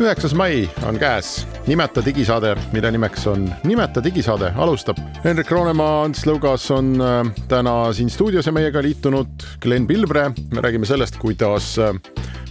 üheksas 0.00 0.32
mai 0.34 0.64
on 0.88 0.96
käes, 0.98 1.46
Nimeta 1.66 2.02
digisaade, 2.04 2.54
mille 2.72 2.90
nimeks 2.90 3.26
on 3.28 3.44
Nimeta 3.68 4.02
digisaade, 4.04 4.52
alustab. 4.56 4.98
Henrik 5.24 5.50
Roonemaa, 5.52 6.04
Ants 6.06 6.24
Lõugas 6.28 6.64
on 6.74 6.94
äh, 7.04 7.20
täna 7.48 7.74
siin 7.96 8.10
stuudios 8.10 8.48
ja 8.48 8.52
meiega 8.56 8.82
liitunud 8.82 9.44
Glen 9.60 9.86
Pilvre. 9.86 10.30
me 10.54 10.60
räägime 10.60 10.86
sellest, 10.86 11.18
kuidas 11.20 11.78
äh, 11.78 11.92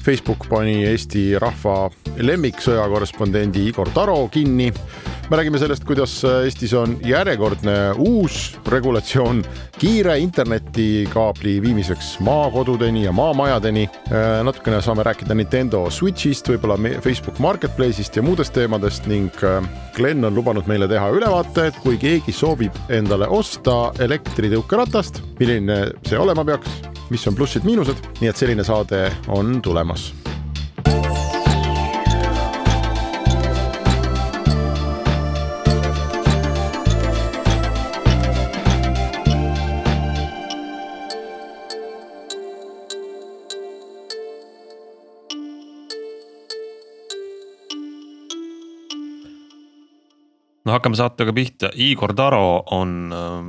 Facebook 0.06 0.46
pani 0.50 0.84
Eesti 0.86 1.40
rahva 1.40 1.90
lemmiksõjakorrespondendi 2.18 3.68
Igor 3.70 3.90
Taro 3.94 4.28
kinni 4.32 4.70
me 5.30 5.38
räägime 5.38 5.60
sellest, 5.60 5.84
kuidas 5.86 6.24
Eestis 6.26 6.74
on 6.74 6.96
järjekordne 7.06 7.74
uus 7.98 8.58
regulatsioon 8.68 9.44
kiire 9.78 10.18
internetikaabli 10.20 11.62
viimiseks 11.62 12.16
maakodudeni 12.26 13.04
ja 13.04 13.12
maamajadeni. 13.12 13.84
Äh, 14.10 14.44
natukene 14.44 14.82
saame 14.82 15.04
rääkida 15.06 15.36
Nintendo 15.38 15.86
Switch'ist, 15.94 16.50
võib-olla 16.50 16.80
Facebook 17.02 17.38
Marketplace'ist 17.40 18.18
ja 18.18 18.24
muudest 18.26 18.54
teemadest 18.58 19.06
ning 19.08 19.44
äh, 19.44 19.62
Glen 19.96 20.26
on 20.26 20.36
lubanud 20.36 20.68
meile 20.68 20.88
teha 20.90 21.12
ülevaate, 21.14 21.70
et 21.70 21.78
kui 21.84 22.00
keegi 22.02 22.34
soovib 22.34 22.74
endale 22.90 23.28
osta 23.28 23.92
elektritõukeratast, 24.00 25.22
milline 25.40 25.84
see 26.10 26.18
olema 26.18 26.46
peaks, 26.46 26.82
mis 27.14 27.28
on 27.30 27.38
plussid-miinused, 27.38 28.02
nii 28.22 28.34
et 28.34 28.42
selline 28.46 28.66
saade 28.66 29.06
on 29.28 29.60
tulemas 29.62 30.10
no 50.70 50.76
hakkame 50.78 51.00
saatega 51.00 51.34
pihta, 51.34 51.72
Igor 51.82 52.14
Taro 52.18 52.62
on 52.76 52.92
äh, 53.16 53.40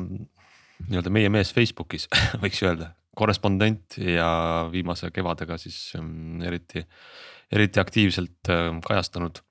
nii-öelda 0.88 1.12
meie 1.12 1.28
mees 1.32 1.52
Facebookis 1.52 2.08
võiks 2.42 2.62
öelda, 2.64 2.94
korrespondent 3.16 3.98
ja 4.00 4.30
viimase 4.72 5.10
kevadega 5.12 5.58
siis 5.60 5.92
ähm, 5.98 6.40
eriti, 6.46 6.86
eriti 7.52 7.82
aktiivselt 7.82 8.52
äh, 8.52 8.72
kajastanud 8.86 9.42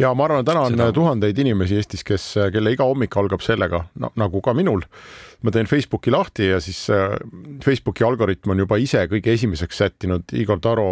ja 0.00 0.12
ma 0.16 0.26
arvan, 0.26 0.44
täna 0.46 0.66
on 0.66 0.76
Seda... 0.76 0.90
tuhandeid 0.94 1.38
inimesi 1.40 1.78
Eestis, 1.80 2.04
kes, 2.06 2.26
kelle 2.52 2.72
iga 2.74 2.86
hommik 2.88 3.16
algab 3.16 3.44
sellega, 3.44 3.84
no 4.02 4.12
nagu 4.20 4.42
ka 4.44 4.54
minul. 4.56 4.84
ma 5.44 5.52
teen 5.52 5.68
Facebooki 5.68 6.10
lahti 6.10 6.48
ja 6.48 6.60
siis 6.64 6.86
äh, 6.90 7.12
Facebooki 7.62 8.04
algoritm 8.04 8.54
on 8.54 8.62
juba 8.64 8.78
ise 8.80 9.04
kõige 9.10 9.34
esimeseks 9.36 9.82
sättinud 9.82 10.32
Igor 10.32 10.58
Taro 10.64 10.88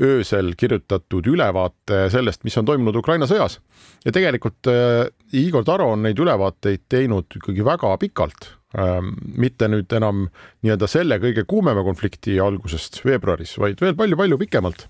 öösel 0.00 0.52
kirjutatud 0.56 1.26
ülevaate 1.26 2.04
sellest, 2.12 2.44
mis 2.44 2.56
on 2.60 2.68
toimunud 2.68 2.96
Ukraina 3.00 3.26
sõjas. 3.26 3.58
ja 4.04 4.12
tegelikult 4.12 4.70
äh, 4.70 5.08
Igor 5.32 5.64
Taro 5.64 5.90
on 5.94 6.04
neid 6.06 6.20
ülevaateid 6.20 6.86
teinud 6.88 7.40
ikkagi 7.40 7.64
väga 7.66 7.96
pikalt 8.00 8.52
ähm,, 8.78 9.14
mitte 9.36 9.68
nüüd 9.68 9.92
enam 9.96 10.28
nii-öelda 10.62 10.88
selle 10.88 11.20
kõige 11.20 11.44
kuumema 11.48 11.84
konflikti 11.84 12.38
algusest 12.40 13.02
veebruaris, 13.04 13.56
vaid 13.58 13.80
veel 13.80 13.96
palju-palju 13.98 14.40
pikemalt 14.44 14.86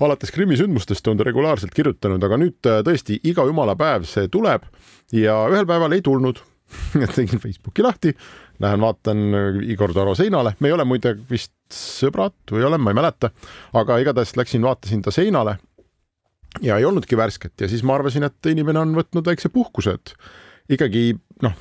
alates 0.00 0.32
Krimmi 0.34 0.56
sündmustest 0.58 1.06
on 1.10 1.20
ta 1.20 1.26
regulaarselt 1.26 1.74
kirjutanud, 1.74 2.22
aga 2.24 2.38
nüüd 2.40 2.70
äh, 2.70 2.80
tõesti 2.86 3.20
iga 3.30 3.46
jumala 3.46 3.76
päev 3.78 4.08
see 4.08 4.30
tuleb 4.32 4.66
ja 5.14 5.38
ühel 5.52 5.68
päeval 5.68 5.94
ei 5.96 6.04
tulnud. 6.04 6.40
Tegin 7.14 7.38
Facebooki 7.38 7.84
lahti, 7.84 8.14
lähen 8.62 8.82
vaatan 8.82 9.20
äh, 9.34 9.60
Igor 9.70 9.92
Taro 9.94 10.16
seinale, 10.18 10.56
me 10.60 10.70
ei 10.70 10.76
ole 10.76 10.86
muide 10.88 11.14
vist 11.30 11.54
sõbrad 11.74 12.36
või 12.50 12.66
olen, 12.66 12.82
ma 12.82 12.94
ei 12.94 12.98
mäleta, 12.98 13.30
aga 13.76 14.00
igatahes 14.02 14.34
läksin, 14.38 14.64
vaatasin 14.64 15.04
ta 15.04 15.14
seinale 15.14 15.58
ja 16.62 16.78
ei 16.78 16.84
olnudki 16.84 17.16
värsket. 17.18 17.54
Ja 17.60 17.68
siis 17.68 17.82
ma 17.86 17.98
arvasin, 17.98 18.26
et 18.26 18.50
inimene 18.50 18.82
on 18.82 18.94
võtnud 18.96 19.26
väikse 19.26 19.50
puhkuse, 19.54 19.96
et 19.98 20.14
ikkagi 20.74 21.12
noh, 21.44 21.56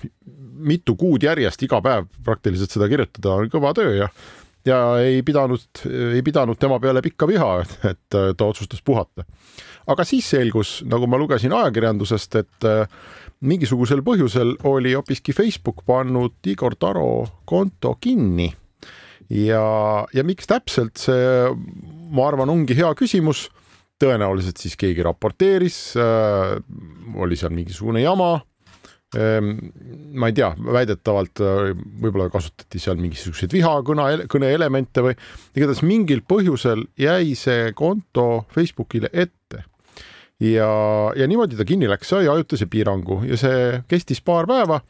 mitu 0.63 0.95
kuud 0.99 1.23
järjest 1.25 1.65
iga 1.65 1.81
päev 1.83 2.07
praktiliselt 2.25 2.73
seda 2.73 2.87
kirjutada 2.91 3.33
on 3.35 3.51
kõva 3.51 3.73
töö 3.75 3.95
ja 3.97 4.09
ja 4.65 4.79
ei 5.03 5.21
pidanud, 5.25 5.83
ei 6.13 6.21
pidanud 6.23 6.59
tema 6.59 6.79
peale 6.79 7.01
pikka 7.03 7.27
viha, 7.27 7.51
et 7.89 8.07
ta 8.09 8.45
otsustas 8.45 8.81
puhata. 8.85 9.25
aga 9.87 10.05
siis 10.07 10.29
selgus, 10.29 10.81
nagu 10.87 11.07
ma 11.07 11.19
lugesin 11.19 11.53
ajakirjandusest, 11.53 12.35
et 12.39 12.67
äh, 12.67 12.87
mingisugusel 13.43 14.03
põhjusel 14.05 14.55
oli 14.69 14.93
hoopiski 14.95 15.35
Facebook 15.35 15.83
pannud 15.85 16.47
Igor 16.47 16.77
Taro 16.79 17.25
konto 17.45 17.97
kinni. 17.99 18.53
ja, 19.29 19.65
ja 20.13 20.23
miks 20.23 20.47
täpselt 20.47 20.97
see, 21.01 21.51
ma 22.11 22.27
arvan, 22.27 22.49
ongi 22.49 22.77
hea 22.77 22.93
küsimus. 22.95 23.49
tõenäoliselt 24.03 24.57
siis 24.59 24.73
keegi 24.75 25.03
raporteeris 25.05 25.93
äh,, 25.95 26.57
oli 27.15 27.37
seal 27.39 27.53
mingisugune 27.55 28.01
jama 28.01 28.41
ma 29.13 30.29
ei 30.29 30.35
tea, 30.37 30.49
väidetavalt 30.57 31.41
äh, 31.43 31.73
võib-olla 32.01 32.29
kasutati 32.33 32.81
seal 32.81 32.97
mingisuguseid 33.01 33.53
vihakõne, 33.53 34.25
kõne 34.31 34.49
elemente 34.55 35.03
või 35.05 35.13
igatahes 35.53 35.83
mingil 35.85 36.23
põhjusel 36.27 36.85
jäi 36.99 37.35
see 37.37 37.71
konto 37.77 38.45
Facebookile 38.53 39.11
ette. 39.13 39.63
ja, 40.41 40.69
ja 41.15 41.27
niimoodi 41.29 41.59
ta 41.59 41.65
kinni 41.65 41.89
läks, 41.89 42.09
sai 42.09 42.27
ajutise 42.27 42.65
piirangu 42.65 43.21
ja 43.27 43.37
see 43.37 43.83
kestis 43.87 44.21
paar 44.21 44.49
päeva. 44.49 44.81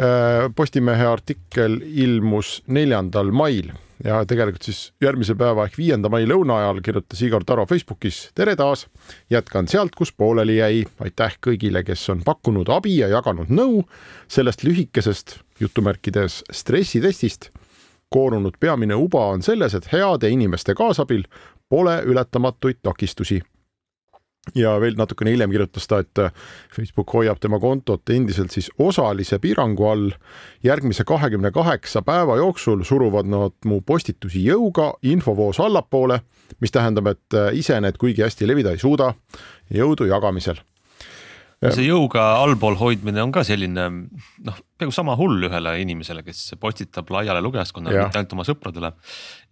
Äh, 0.00 0.48
Postimehe 0.56 1.06
artikkel 1.06 1.80
ilmus 1.84 2.60
neljandal 2.66 3.32
mail 3.34 3.72
ja 4.04 4.20
tegelikult 4.26 4.62
siis 4.62 4.80
järgmise 5.02 5.34
päeva 5.38 5.66
ehk 5.68 5.76
viienda 5.78 6.08
mai 6.12 6.24
lõuna 6.28 6.60
ajal 6.60 6.80
kirjutas 6.84 7.22
Igor 7.22 7.44
Taro 7.46 7.66
Facebookis 7.68 8.20
tere 8.34 8.56
taas, 8.56 8.86
jätkan 9.30 9.68
sealt, 9.68 9.94
kus 9.96 10.12
pooleli 10.12 10.56
jäi. 10.56 10.84
aitäh 11.00 11.36
kõigile, 11.46 11.84
kes 11.84 12.08
on 12.10 12.24
pakkunud 12.24 12.68
abi 12.68 12.96
ja 12.98 13.08
jaganud 13.08 13.52
nõu 13.52 13.84
sellest 14.28 14.64
lühikesest 14.64 15.38
jutumärkides 15.60 16.44
stressitestist. 16.50 17.50
koorunud 18.08 18.56
peamine 18.60 18.94
uba 18.94 19.26
on 19.30 19.42
selles, 19.42 19.74
et 19.74 19.92
heade 19.92 20.28
inimeste 20.28 20.74
kaasabil 20.74 21.24
pole 21.68 22.02
ületamatuid 22.02 22.82
takistusi 22.82 23.42
ja 24.54 24.74
veel 24.80 24.96
natukene 24.98 25.34
hiljem 25.34 25.52
kirjutas 25.52 25.86
ta, 25.88 26.00
et 26.02 26.18
äh, 26.22 26.32
Facebook 26.74 27.12
hoiab 27.14 27.40
tema 27.40 27.60
kontot 27.60 28.10
endiselt 28.10 28.54
siis 28.54 28.70
osalise 28.78 29.38
piirangu 29.38 29.86
all. 29.86 30.10
järgmise 30.64 31.04
kahekümne 31.04 31.50
kaheksa 31.50 32.02
päeva 32.02 32.36
jooksul 32.36 32.84
suruvad 32.84 33.28
nad 33.28 33.56
mu 33.64 33.80
postitusi 33.80 34.44
jõuga 34.44 34.92
infovoos 35.02 35.60
allapoole, 35.60 36.20
mis 36.60 36.72
tähendab, 36.72 37.06
et 37.06 37.36
äh, 37.36 37.52
ise 37.54 37.80
need 37.80 37.98
kuigi 37.98 38.22
hästi 38.22 38.48
levida 38.48 38.70
ei 38.70 38.78
suuda. 38.78 39.14
jõudu 39.70 40.08
jagamisel 40.08 40.60
see 41.68 41.84
jõuga 41.84 42.22
allpool 42.40 42.78
hoidmine 42.80 43.20
on 43.20 43.32
ka 43.34 43.42
selline 43.44 43.86
noh, 44.46 44.60
peaaegu 44.80 44.94
sama 44.96 45.16
hull 45.20 45.44
ühele 45.50 45.74
inimesele, 45.82 46.24
kes 46.24 46.54
postitab 46.60 47.10
laiale 47.12 47.42
lugejaskonnale, 47.44 48.06
mitte 48.06 48.20
ainult 48.20 48.36
oma 48.38 48.46
sõpradele. 48.48 48.92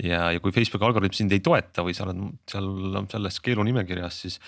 ja, 0.00 0.30
ja 0.32 0.40
kui 0.44 0.54
Facebooki 0.56 0.88
algoritm 0.88 1.18
sind 1.18 1.34
ei 1.36 1.44
toeta 1.44 1.84
või 1.84 1.96
sa 1.96 2.06
oled 2.06 2.24
seal 2.48 3.02
selles 3.12 3.40
keelunimekirjas, 3.44 4.22
siis 4.24 4.40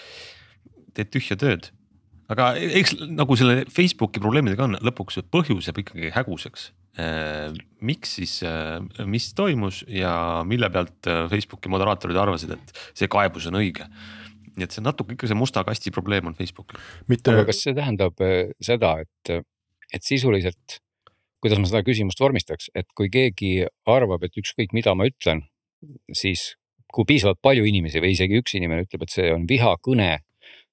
teed 0.97 1.13
tühja 1.13 1.37
tööd. 1.41 1.69
aga 2.33 2.55
eks 2.57 2.97
nagu 3.11 3.37
selle 3.37 3.67
Facebooki 3.69 4.23
probleemidega 4.23 4.65
on, 4.65 4.79
lõpuks 4.81 5.21
põhjus 5.29 5.69
jääb 5.69 5.83
ikkagi 5.85 6.15
häguseks. 6.17 6.71
Äh, 7.01 7.53
miks 7.87 8.17
siis, 8.19 8.41
äh, 8.43 8.81
mis 9.07 9.29
toimus 9.37 9.85
ja 9.87 10.43
mille 10.49 10.71
pealt 10.75 11.07
äh, 11.07 11.27
Facebooki 11.31 11.71
moderaatorid 11.71 12.19
arvasid, 12.19 12.57
et 12.57 12.73
see 12.99 13.07
kaebus 13.11 13.47
on 13.47 13.61
õige 13.61 13.87
nii 14.61 14.69
et 14.69 14.77
see 14.77 14.85
natuke 14.85 15.17
ikka 15.17 15.31
see 15.31 15.39
musta 15.39 15.65
kasti 15.67 15.93
probleem 15.95 16.29
on 16.31 16.37
Facebookil. 16.37 16.79
mitte, 17.09 17.33
aga 17.33 17.49
kas 17.49 17.63
see 17.65 17.75
tähendab 17.77 18.21
äh, 18.25 18.53
seda, 18.63 18.97
et, 19.05 19.33
et 19.91 20.07
sisuliselt, 20.07 20.81
kuidas 21.41 21.61
ma 21.61 21.71
seda 21.71 21.83
küsimust 21.87 22.21
vormistaks, 22.21 22.69
et 22.77 22.89
kui 22.97 23.11
keegi 23.13 23.53
arvab, 23.89 24.27
et 24.29 24.37
ükskõik, 24.41 24.75
mida 24.77 24.95
ma 24.95 25.09
ütlen, 25.09 25.47
siis 26.13 26.55
kui 26.91 27.07
piisavalt 27.09 27.41
palju 27.43 27.65
inimesi 27.71 28.03
või 28.03 28.13
isegi 28.17 28.41
üks 28.43 28.57
inimene 28.59 28.85
ütleb, 28.85 29.07
et 29.07 29.15
see 29.15 29.31
on 29.33 29.47
vihakõne, 29.49 30.11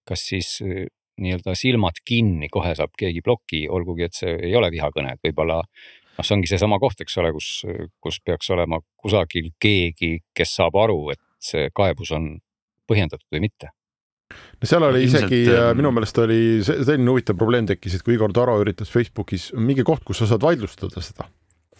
kas 0.08 0.26
siis 0.34 0.58
äh, 0.66 0.90
nii-öelda 1.22 1.56
silmad 1.58 2.02
kinni, 2.06 2.50
kohe 2.54 2.76
saab 2.78 2.94
keegi 3.00 3.24
ploki, 3.26 3.64
olgugi 3.74 4.06
et 4.06 4.18
see 4.18 4.36
ei 4.50 4.58
ole 4.58 4.70
vihakõne, 4.74 5.16
et 5.16 5.24
võib-olla 5.26 5.62
noh, 5.64 6.26
see 6.26 6.36
ongi 6.36 6.52
seesama 6.52 6.82
koht, 6.82 7.02
eks 7.02 7.18
ole, 7.22 7.32
kus, 7.34 7.50
kus 8.04 8.20
peaks 8.26 8.52
olema 8.54 8.82
kusagil 9.00 9.50
keegi, 9.62 10.18
kes 10.36 10.58
saab 10.60 10.78
aru, 10.84 11.00
et 11.16 11.24
see 11.42 11.72
kaebus 11.74 12.14
on 12.18 12.36
põhjendatud 12.90 13.28
või 13.34 13.48
mitte 13.48 13.72
no 14.34 14.70
seal 14.70 14.86
oli 14.90 15.04
Ilmselt, 15.06 15.28
isegi 15.28 15.54
äh, 15.54 15.72
minu 15.78 15.94
meelest 15.96 16.22
oli 16.24 16.42
selline 16.66 17.14
huvitav 17.14 17.38
probleem 17.40 17.70
tekkis, 17.70 17.98
et 17.98 18.06
kui 18.06 18.18
Igor 18.18 18.34
Taro 18.36 18.58
üritas 18.62 18.92
Facebookis 18.94 19.52
mingi 19.58 19.86
koht, 19.88 20.06
kus 20.08 20.24
sa 20.24 20.30
saad 20.30 20.46
vaidlustada 20.46 21.04
seda 21.04 21.30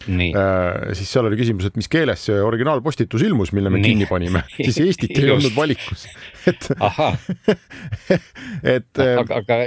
Äh, 0.06 0.94
siis 0.96 1.10
seal 1.10 1.26
oli 1.28 1.38
küsimus, 1.40 1.66
et 1.68 1.78
mis 1.80 1.90
keeles 1.92 2.22
see 2.30 2.38
originaalpostitus 2.44 3.24
ilmus, 3.28 3.52
mille 3.56 3.72
me 3.74 3.82
Nii. 3.82 3.92
kinni 3.92 4.08
panime, 4.08 4.44
siis 4.68 4.78
Eestit 4.84 5.18
ei 5.18 5.32
olnud 5.34 5.56
valikus, 5.56 6.06
et 6.52 6.70
et 8.76 9.02
aga, 9.02 9.42
aga 9.42 9.60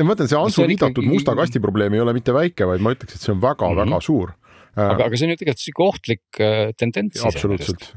ma 0.00 0.08
mõtlen, 0.08 0.30
see 0.30 0.40
Antsu 0.40 0.64
viidatud 0.64 1.04
ikkagi... 1.04 1.12
musta 1.12 1.36
kasti 1.38 1.62
probleem 1.62 1.94
ei 1.94 2.02
ole 2.02 2.16
mitte 2.16 2.34
väike, 2.34 2.66
vaid 2.70 2.82
ma 2.82 2.96
ütleks, 2.96 3.18
et 3.18 3.28
see 3.28 3.34
on 3.36 3.44
väga-väga 3.44 3.84
mm 3.84 3.94
-hmm. 3.94 4.08
suur. 4.08 4.34
aga, 4.74 5.04
aga 5.04 5.14
see 5.14 5.28
on 5.28 5.36
ju 5.36 5.42
tegelikult 5.44 5.66
sihuke 5.66 5.86
ohtlik 5.86 6.40
äh, 6.40 6.72
tendents. 6.74 7.22
absoluutselt, 7.28 7.92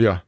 jah 0.00 0.24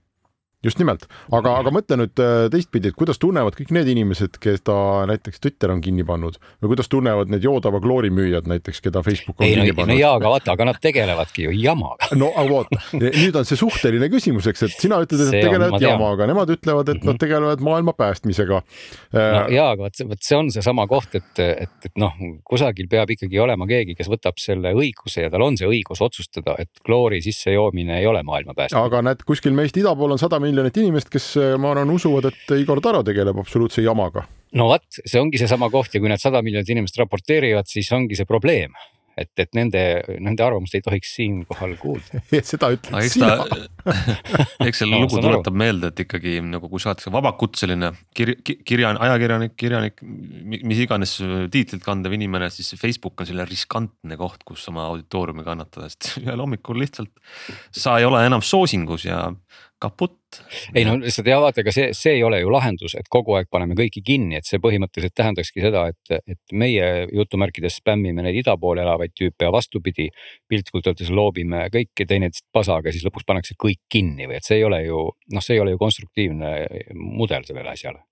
just 0.64 0.78
nimelt, 0.78 1.06
aga, 1.34 1.56
aga 1.60 1.72
mõtle 1.74 1.98
nüüd 1.98 2.22
äh, 2.22 2.46
teistpidi, 2.52 2.92
et 2.92 2.98
kuidas 2.98 3.18
tunnevad 3.22 3.56
kõik 3.58 3.72
need 3.74 3.88
inimesed, 3.92 4.38
keda 4.42 4.76
näiteks 5.10 5.42
Twitter 5.42 5.72
on 5.74 5.82
kinni 5.82 6.04
pannud 6.06 6.38
või 6.62 6.72
kuidas 6.72 6.90
tunnevad 6.92 7.32
need 7.32 7.44
joodava 7.46 7.80
kloori 7.82 8.12
müüjad 8.14 8.46
näiteks, 8.50 8.82
keda 8.84 9.02
Facebook 9.04 9.40
on 9.40 9.46
ei, 9.46 9.56
kinni 9.56 9.72
no, 9.72 9.76
pannud? 9.80 9.94
no 9.94 9.98
jaa, 9.98 10.12
aga 10.20 10.32
vaata, 10.36 10.54
aga 10.54 10.68
nad 10.70 10.78
tegelevadki 10.82 11.48
ju 11.48 11.54
jamaga. 11.58 12.10
no 12.18 12.30
aga 12.30 12.60
vaata, 12.60 12.80
nüüd 13.02 13.38
on 13.40 13.48
see 13.48 13.58
suhteline 13.58 14.08
küsimus, 14.12 14.48
eks, 14.52 14.66
et 14.68 14.76
sina 14.76 15.00
ütled, 15.02 15.24
et 15.26 15.32
nad 15.32 15.48
tegelevad 15.48 15.86
jamaga, 15.86 16.30
nemad 16.30 16.54
ütlevad, 16.54 16.88
et 16.88 16.94
mm 16.94 17.00
-hmm. 17.00 17.10
nad 17.10 17.14
mhm. 17.16 17.22
tegelevad 17.24 17.66
maailma 17.70 17.96
päästmisega. 17.98 18.62
no 18.62 19.20
äh, 19.20 19.50
jaa, 19.56 19.70
aga 19.74 19.88
vot, 19.88 20.04
vot 20.14 20.22
see 20.22 20.38
on 20.38 20.52
seesama 20.54 20.86
koht, 20.86 21.18
et, 21.18 21.32
et, 21.38 21.76
et 21.90 21.98
noh, 21.98 22.14
kusagil 22.46 22.86
peab 22.90 23.10
ikkagi 23.10 23.38
olema 23.42 23.66
keegi, 23.66 23.98
kes 23.98 24.10
võtab 24.10 24.38
selle 24.38 24.74
õiguse 24.78 25.26
ja 25.26 25.30
tal 25.30 25.42
on 25.42 25.58
see 25.58 25.66
õigus 25.66 26.02
otsustada, 26.04 26.54
et 26.58 26.70
kloori 26.86 27.22
sissejoomine 27.22 27.98
ei 27.98 28.06
ole 28.06 28.22
maailma 28.22 28.54
päästmine. 28.54 28.86
aga 28.86 29.02
näed, 29.02 29.26
kuskil 29.26 29.52
meist 29.56 29.76
ida 29.76 29.94
pool 29.96 30.14
on 30.14 30.22
sada 30.22 30.38
miljonit 30.38 30.51
inimest, 30.52 31.10
kes 31.12 31.34
ma 31.58 31.72
arvan, 31.72 31.90
usuvad, 31.90 32.30
et 32.32 32.56
Igor 32.60 32.80
Taro 32.84 33.02
tegeleb 33.06 33.38
absoluutse 33.38 33.82
jamaga. 33.82 34.26
no 34.52 34.68
vot, 34.68 34.84
see 35.00 35.20
ongi 35.20 35.40
seesama 35.40 35.70
koht 35.72 35.94
ja 35.94 36.00
kui 36.00 36.10
need 36.12 36.20
sada 36.20 36.42
miljonit 36.44 36.68
inimest 36.68 36.98
raporteerivad, 37.00 37.68
siis 37.70 37.92
ongi 37.92 38.18
see 38.18 38.28
probleem 38.28 38.74
et, 39.18 39.30
et 39.40 39.50
nende, 39.56 39.80
nende 40.22 40.44
arvamust 40.44 40.74
ei 40.76 40.84
tohiks 40.84 41.12
siinkohal 41.18 41.74
kuulda 41.80 42.22
seda 42.50 42.70
ütled 42.74 43.08
sina. 43.12 43.34
eks 44.66 44.82
see 44.82 44.88
no, 44.88 45.02
lugu 45.04 45.20
tuletab 45.20 45.56
meelde, 45.58 45.92
et 45.92 46.02
ikkagi 46.04 46.38
nagu 46.46 46.70
kui 46.72 46.82
sa 46.82 46.92
oled 46.92 47.16
vabakutseline 47.16 47.92
kir-, 48.16 48.36
kirja, 48.42 48.94
ajakirjanik, 49.08 49.56
kirjanik, 49.60 50.02
mis 50.52 50.82
iganes 50.84 51.16
tiitlit 51.52 51.84
kandev 51.84 52.16
inimene, 52.16 52.50
siis 52.54 52.74
Facebook 52.80 53.20
on 53.20 53.28
selline 53.28 53.46
riskantne 53.48 54.18
koht, 54.20 54.46
kus 54.48 54.64
oma 54.72 54.88
auditooriumi 54.92 55.44
kannatada, 55.46 55.90
sest 55.92 56.14
ühel 56.24 56.44
hommikul 56.44 56.80
lihtsalt 56.82 57.12
sa 57.70 57.98
ei 58.00 58.08
ole 58.08 58.24
enam 58.28 58.44
soosingus 58.44 59.06
ja 59.08 59.26
kaputt. 59.82 60.38
ei 60.74 60.84
no 60.86 60.94
lihtsalt 61.00 61.28
ja 61.28 61.38
vaata, 61.42 61.60
ega 61.60 61.74
see, 61.74 61.88
see 61.96 62.14
ei 62.16 62.22
ole 62.24 62.38
ju 62.40 62.52
lahendus, 62.52 62.94
et 62.98 63.08
kogu 63.12 63.36
aeg 63.38 63.50
paneme 63.52 63.76
kõiki 63.78 64.02
kinni, 64.06 64.38
et 64.38 64.48
see 64.48 64.60
põhimõtteliselt 64.62 65.14
tähendakski 65.18 65.64
seda, 65.64 65.86
et, 65.92 66.22
et 66.34 66.54
meie 66.56 66.86
jutumärkides 67.12 67.80
spämmime 67.82 68.24
neid 68.24 68.38
ida 68.42 68.56
pool 68.60 68.80
elavaid 68.82 69.14
tüüpe 69.18 69.48
ja 69.48 69.52
vastupidi. 69.54 70.08
piltlikult 70.48 70.88
öeldes 70.90 71.10
loobime 71.10 71.66
kõiki 71.72 72.06
teineteist 72.08 72.46
pasaga, 72.52 72.92
siis 72.92 73.04
lõpuks 73.06 73.26
pannakse 73.28 73.58
kõik 73.58 73.82
kinni 73.92 74.28
või 74.30 74.38
et 74.38 74.48
see 74.48 74.60
ei 74.60 74.64
ole 74.68 74.82
ju 74.84 75.04
noh, 75.32 75.44
see 75.44 75.58
ei 75.58 75.64
ole 75.64 75.74
ju 75.74 75.82
konstruktiivne 75.82 76.54
mudel 76.94 77.44
sellele 77.48 77.74
asjale 77.74 78.02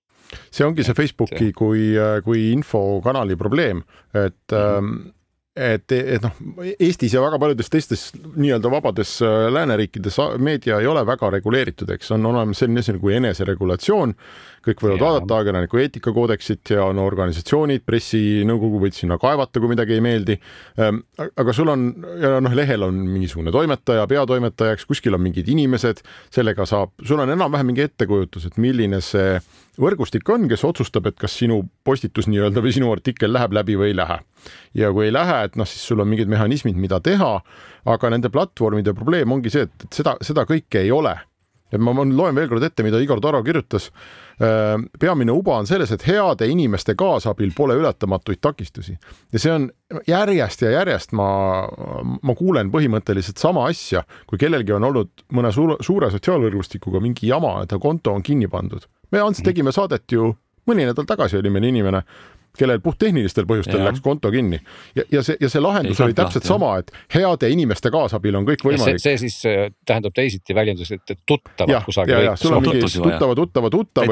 see 0.51 0.63
ongi 0.63 0.83
see 0.87 0.95
Facebooki 0.95 1.49
kui, 1.55 1.89
kui 2.23 2.51
infokanali 2.53 3.35
probleem, 3.39 3.83
et 4.13 4.55
mm 4.55 4.61
-hmm 4.61 5.20
et, 5.55 5.91
et 5.91 6.23
noh, 6.23 6.37
Eestis 6.79 7.13
ja 7.15 7.21
väga 7.23 7.39
paljudes 7.41 7.71
teistes 7.71 8.05
nii-öelda 8.15 8.71
vabades 8.71 9.17
äh, 9.25 9.49
lääneriikides 9.51 10.19
meedia 10.39 10.79
ei 10.79 10.87
ole 10.87 11.03
väga 11.07 11.29
reguleeritud, 11.35 11.91
eks 11.91 12.13
on 12.15 12.25
olemas 12.29 12.61
selline 12.63 12.83
asi 12.83 12.95
nagu 12.95 13.11
eneseregulatsioon. 13.17 14.15
Kõik 14.65 14.83
võivad 14.83 14.97
ja. 14.99 15.05
vaadata 15.05 15.37
ajakirjaniku 15.39 15.81
eetikakoodeksit 15.81 16.73
ja 16.75 16.85
on 16.89 17.01
organisatsioonid, 17.01 17.83
pressinõukogu 17.87 18.81
võid 18.83 18.97
sinna 18.97 19.17
kaevata, 19.21 19.61
kui 19.61 19.71
midagi 19.71 19.97
ei 19.97 20.03
meeldi. 20.05 20.37
Ähm, 20.81 21.01
aga 21.17 21.55
sul 21.55 21.71
on 21.73 21.87
noh, 22.01 22.57
lehel 22.57 22.85
on 22.87 22.99
mingisugune 23.09 23.53
toimetaja, 23.53 24.05
peatoimetajaks, 24.11 24.85
kuskil 24.89 25.17
on 25.17 25.25
mingid 25.25 25.49
inimesed, 25.51 26.03
sellega 26.33 26.67
saab, 26.69 26.93
sul 27.07 27.23
on 27.23 27.33
enam-vähem 27.33 27.71
mingi 27.71 27.87
ettekujutus, 27.87 28.49
et 28.49 28.61
milline 28.61 29.01
see 29.05 29.39
võrgustik 29.81 30.27
on, 30.33 30.47
kes 30.51 30.63
otsustab, 30.67 31.07
et 31.09 31.17
kas 31.19 31.33
sinu 31.39 31.61
postitus 31.87 32.27
nii-öelda 32.29 32.63
või 32.63 32.73
sinu 32.75 32.91
artikkel 32.91 33.31
läheb 33.33 33.55
läbi 33.55 33.77
või 33.79 33.91
ei 33.91 33.97
lähe. 33.97 34.19
ja 34.73 34.91
kui 34.91 35.05
ei 35.07 35.13
lähe, 35.13 35.43
et 35.45 35.55
noh, 35.55 35.67
siis 35.69 35.83
sul 35.87 36.01
on 36.01 36.09
mingid 36.09 36.29
mehhanismid, 36.31 36.77
mida 36.77 36.99
teha, 36.99 37.33
aga 37.85 38.09
nende 38.09 38.29
platvormide 38.33 38.93
probleem 38.97 39.31
ongi 39.31 39.53
see, 39.53 39.67
et, 39.67 39.85
et 39.85 40.01
seda, 40.01 40.15
seda 40.21 40.45
kõike 40.49 40.81
ei 40.81 40.91
ole. 40.91 41.15
Et 41.71 41.79
ma, 41.81 41.93
ma 41.95 42.05
loen 42.05 42.35
veel 42.37 42.49
kord 42.51 42.63
ette, 42.67 42.83
mida 42.83 42.99
Igor 43.01 43.21
Taro 43.23 43.41
kirjutas. 43.45 43.89
Äh, 44.41 44.75
peamine 44.99 45.33
uba 45.35 45.57
on 45.61 45.69
selles, 45.69 45.91
et 45.91 46.05
heade 46.07 46.47
inimeste 46.49 46.95
kaasabil 46.99 47.53
pole 47.57 47.77
ületamatuid 47.79 48.41
takistusi. 48.41 48.97
Ja 49.31 49.41
see 49.41 49.53
on 49.53 49.69
järjest 50.07 50.65
ja 50.65 50.75
järjest 50.79 51.15
ma, 51.17 51.29
ma 52.21 52.37
kuulen 52.37 52.71
põhimõtteliselt 52.73 53.41
sama 53.41 53.67
asja, 53.69 54.03
kui 54.29 54.41
kellelgi 54.41 54.75
on 54.75 54.87
olnud 54.91 55.27
mõne 55.35 55.51
suure, 55.55 55.77
suure 55.85 56.11
sotsiaalvõrgustikuga 56.13 57.03
mingi 57.03 57.29
jama, 57.31 57.59
ta 57.67 57.79
konto 57.81 58.15
on 58.15 58.25
kinni 58.25 58.49
pandud. 58.51 58.87
Me 59.11 59.19
Ants 59.19 59.43
tegime 59.43 59.73
saadet 59.75 60.07
ju 60.11 60.31
mõni 60.69 60.85
nädal 60.89 61.07
tagasi 61.09 61.39
oli 61.39 61.51
meil 61.53 61.69
inimene, 61.71 62.03
kellel 62.57 62.81
puhttehnilistel 62.83 63.45
põhjustel 63.47 63.79
ja. 63.79 63.87
läks 63.87 64.01
konto 64.03 64.31
kinni 64.31 64.57
ja, 64.95 65.05
ja 65.11 65.21
see 65.23 65.37
ja 65.39 65.47
see 65.51 65.61
lahendus 65.63 66.01
ei, 66.01 66.09
oli 66.09 66.15
täpselt 66.17 66.43
lahti, 66.43 66.51
sama, 66.51 66.71
et 66.81 66.91
heade 67.15 67.47
inimeste 67.53 67.91
kaasabil 67.93 68.37
on 68.41 68.47
kõik 68.49 68.65
võimalik. 68.67 68.99
see 68.99 69.15
siis 69.21 69.37
äh, 69.47 69.69
tähendab 69.87 70.15
teisiti 70.17 70.55
väljendus, 70.57 70.91
et 70.97 71.13
tuttavad 71.27 71.85
kusagil. 71.87 72.15
ja, 72.17 72.31
ja 72.31 72.35
sul 72.39 72.57
on 72.57 72.65
mingi 72.65 72.83
tuttava, 72.83 73.37
tuttava, 73.39 73.71
tuttav, 73.71 74.11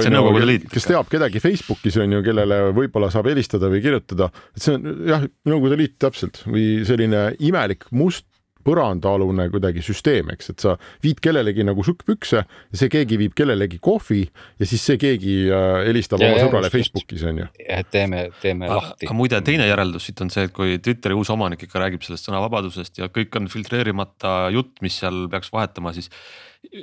kes 0.71 0.87
teab 0.87 1.11
kedagi 1.11 1.43
Facebookis 1.43 1.99
on 1.99 2.15
ju, 2.15 2.23
kellele 2.25 2.61
võib-olla 2.77 3.11
saab 3.11 3.27
helistada 3.31 3.71
või 3.71 3.83
kirjutada, 3.83 4.31
et 4.55 4.63
see 4.63 4.79
on 4.79 4.89
jah, 5.09 5.27
Nõukogude 5.49 5.75
Liit 5.79 5.99
täpselt 5.99 6.43
või 6.47 6.85
selline 6.87 7.33
imelik 7.43 7.89
must 7.95 8.27
põrandaalune 8.65 9.45
kuidagi 9.53 9.83
süsteem, 9.85 10.31
eks, 10.33 10.51
et 10.53 10.65
sa 10.65 10.75
viid 11.03 11.21
kellelegi 11.23 11.65
nagu 11.67 11.83
sukkpükse 11.85 12.41
ja 12.41 12.79
see 12.81 12.91
keegi 12.91 13.19
viib 13.21 13.35
kellelegi 13.37 13.79
kohvi 13.83 14.23
ja 14.25 14.67
siis 14.69 14.83
see 14.85 14.99
keegi 15.01 15.35
äh, 15.47 15.83
helistab 15.87 16.23
oma 16.25 16.41
sõbrale 16.41 16.71
Facebookis 16.73 17.23
on 17.29 17.43
ju. 17.43 17.47
et 17.63 17.89
teeme, 17.93 18.25
teeme 18.43 18.69
lahti. 18.71 19.07
aga 19.07 19.17
muide, 19.17 19.39
teine 19.45 19.69
järeldus 19.69 20.09
siit 20.09 20.21
on 20.25 20.33
see, 20.33 20.49
et 20.49 20.55
kui 20.55 20.77
Twitteri 20.83 21.17
uus 21.17 21.31
omanik 21.33 21.63
ikka 21.67 21.81
räägib 21.85 22.03
sellest 22.05 22.29
sõnavabadusest 22.29 23.01
ja 23.01 23.09
kõik 23.13 23.39
on 23.39 23.49
filtreerimata 23.51 24.35
jutt, 24.55 24.75
mis 24.85 24.99
seal 25.01 25.27
peaks 25.31 25.53
vahetama, 25.55 25.95
siis 25.95 26.11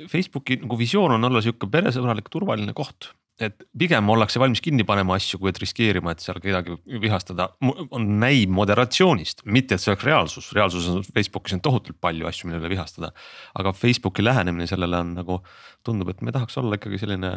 Facebooki 0.09 0.61
nagu 0.63 0.77
visioon 0.79 1.13
on 1.19 1.29
olla 1.29 1.43
sihuke 1.45 1.69
peresõbralik, 1.71 2.31
turvaline 2.33 2.73
koht 2.77 3.11
et 3.41 3.65
pigem 3.77 4.09
ollakse 4.09 4.39
valmis 4.41 4.61
kinni 4.65 4.85
panema 4.87 5.17
asju, 5.17 5.39
kui 5.41 5.51
et 5.51 5.59
riskeerima, 5.61 6.13
et 6.13 6.23
seal 6.23 6.39
kedagi 6.41 6.77
vihastada, 7.03 7.49
on 7.61 8.07
näib 8.21 8.51
moderatsioonist, 8.53 9.43
mitte 9.45 9.77
et 9.77 9.83
see 9.83 9.91
oleks 9.93 10.05
reaalsus, 10.07 10.49
reaalsuses 10.57 10.95
on 10.95 11.05
Facebookis 11.05 11.57
on 11.57 11.61
tohutult 11.65 11.99
palju 12.01 12.29
asju, 12.29 12.49
mille 12.49 12.61
üle 12.63 12.73
vihastada. 12.73 13.11
aga 13.57 13.73
Facebooki 13.77 14.25
lähenemine 14.25 14.67
sellele 14.69 15.01
on 15.03 15.13
nagu, 15.17 15.39
tundub, 15.85 16.09
et 16.09 16.23
me 16.25 16.33
tahaks 16.33 16.57
olla 16.57 16.79
ikkagi 16.79 17.01
selline 17.03 17.33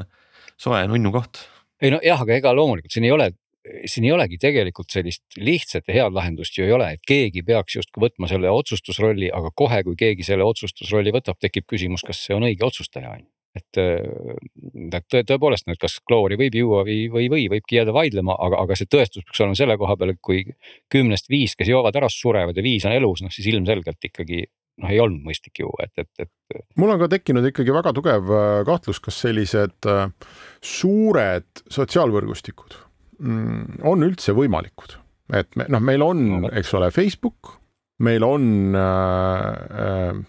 soe 0.60 0.80
nunnu 0.88 1.12
koht. 1.12 1.44
ei 1.80 1.92
no 1.92 2.00
jah, 2.04 2.20
aga 2.20 2.36
ega 2.36 2.52
loomulikult 2.56 2.92
siin 2.92 3.04
ei 3.08 3.12
ole, 3.12 3.30
siin 3.84 4.06
ei 4.08 4.14
olegi 4.16 4.38
tegelikult 4.40 4.88
sellist 4.92 5.36
lihtsat 5.36 5.88
ja 5.88 5.98
head 5.98 6.16
lahendust 6.16 6.56
ju 6.56 6.64
ei 6.64 6.72
ole, 6.72 6.94
et 6.96 7.04
keegi 7.06 7.44
peaks 7.44 7.76
justkui 7.76 8.06
võtma 8.08 8.28
selle 8.28 8.48
otsustusrolli, 8.52 9.28
aga 9.36 9.52
kohe, 9.52 9.82
kui 9.84 10.00
keegi 10.00 10.24
selle 10.24 10.48
otsustusrolli 10.48 11.12
võtab, 11.12 11.36
tekib 11.40 11.68
küsimus, 11.68 12.06
kas 12.06 12.24
see 12.24 12.36
on 12.36 12.48
õige 12.48 12.64
otsustaja 12.64 13.12
on 13.12 13.20
ju 13.26 13.28
et 13.56 13.80
äh, 13.82 15.00
tõepoolest, 15.26 15.66
et 15.70 15.80
kas 15.80 15.98
kloori 16.06 16.38
võib 16.38 16.54
juua 16.54 16.84
või, 16.86 17.02
või 17.10 17.24
ei 17.24 17.30
või, 17.32 17.46
võibki 17.50 17.80
jääda 17.80 17.94
vaidlema, 17.94 18.36
aga, 18.46 18.62
aga 18.64 18.78
see 18.78 18.90
tõestus 18.90 19.26
peaks 19.26 19.42
olema 19.42 19.58
selle 19.58 19.76
koha 19.80 19.96
peal, 19.98 20.14
et 20.14 20.20
kui 20.22 20.44
kümnest 20.92 21.30
viis, 21.32 21.56
kes 21.58 21.70
joovad 21.70 21.98
ära, 21.98 22.10
surevad 22.12 22.58
ja 22.58 22.64
viis 22.64 22.86
on 22.86 22.94
elus, 22.94 23.24
noh 23.24 23.34
siis 23.34 23.48
ilmselgelt 23.50 24.10
ikkagi 24.10 24.44
noh, 24.44 24.92
ei 24.92 25.00
olnud 25.02 25.24
mõistlik 25.26 25.62
juua, 25.64 25.88
et, 25.88 26.04
et, 26.04 26.26
et. 26.26 26.62
mul 26.78 26.94
on 26.94 27.00
ka 27.02 27.10
tekkinud 27.16 27.50
ikkagi 27.50 27.74
väga 27.74 27.94
tugev 27.96 28.30
äh, 28.30 28.50
kahtlus, 28.68 29.02
kas 29.02 29.18
sellised 29.24 29.90
äh, 29.90 30.06
suured 30.62 31.64
sotsiaalvõrgustikud 31.66 32.78
mm, 33.18 33.80
on 33.90 34.06
üldse 34.06 34.36
võimalikud, 34.36 34.94
et 35.34 35.58
me 35.58 35.66
noh, 35.74 35.82
meil 35.82 36.06
on 36.06 36.22
no,, 36.44 36.54
eks 36.54 36.70
ole, 36.78 36.92
Facebook, 36.94 37.56
meil 38.00 38.22
on 38.24 38.46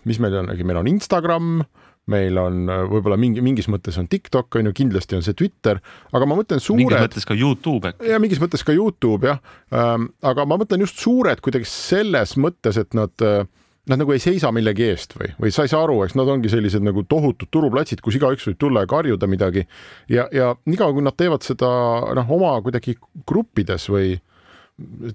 mis 0.09 0.17
meil 0.19 0.33
on, 0.41 0.49
meil 0.51 0.79
on 0.81 0.89
Instagram 0.91 1.61
meil 2.09 2.37
on 2.41 2.65
äh, 2.65 2.83
võib-olla 2.89 3.17
mingi, 3.21 3.43
mingis 3.45 3.69
mõttes 3.71 3.99
on 4.01 4.09
TikTok 4.11 4.57
on 4.59 4.69
ju, 4.69 4.75
kindlasti 4.81 5.17
on 5.19 5.25
see 5.25 5.37
Twitter, 5.37 5.81
aga 6.11 6.27
ma 6.27 6.37
mõtlen 6.39 6.63
suured. 6.63 6.81
mingis 6.81 7.05
mõttes 7.05 7.27
ka 7.29 7.37
Youtube 7.37 7.91
äkki. 7.91 8.09
ja 8.09 8.19
mingis 8.23 8.41
mõttes 8.41 8.65
ka 8.65 8.75
Youtube 8.75 9.29
jah 9.29 9.41
ähm,, 9.69 10.09
aga 10.25 10.47
ma 10.49 10.57
mõtlen 10.61 10.81
just 10.81 11.01
suured 11.01 11.43
kuidagi 11.45 11.69
selles 11.69 12.37
mõttes, 12.41 12.79
et 12.81 12.97
nad 12.97 13.25
äh, 13.25 13.43
Nad 13.89 13.97
nagu 13.97 14.13
ei 14.13 14.21
seisa 14.21 14.51
millegi 14.53 14.85
eest 14.91 15.15
või, 15.17 15.31
või 15.41 15.49
sa 15.49 15.63
ei 15.65 15.71
saa 15.71 15.79
aru, 15.81 15.95
eks 16.05 16.13
nad 16.13 16.29
ongi 16.29 16.51
sellised 16.53 16.83
nagu 16.85 17.01
tohutud 17.09 17.49
turuplatsid, 17.49 18.03
kus 18.05 18.19
igaüks 18.19 18.45
võib 18.45 18.59
tulla 18.61 18.83
ja 18.83 18.89
karjuda 18.91 19.25
midagi 19.25 19.63
ja, 20.05 20.27
ja 20.29 20.51
niikaua, 20.69 20.93
kui 20.93 21.01
nad 21.01 21.17
teevad 21.17 21.41
seda 21.41 21.71
noh, 22.19 22.29
oma 22.29 22.51
kuidagi 22.61 22.93
gruppides 23.27 23.89
või 23.89 24.13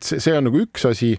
see, 0.01 0.19
see 0.19 0.35
on 0.35 0.49
nagu 0.49 0.65
üks 0.65 0.83
asi, 0.91 1.13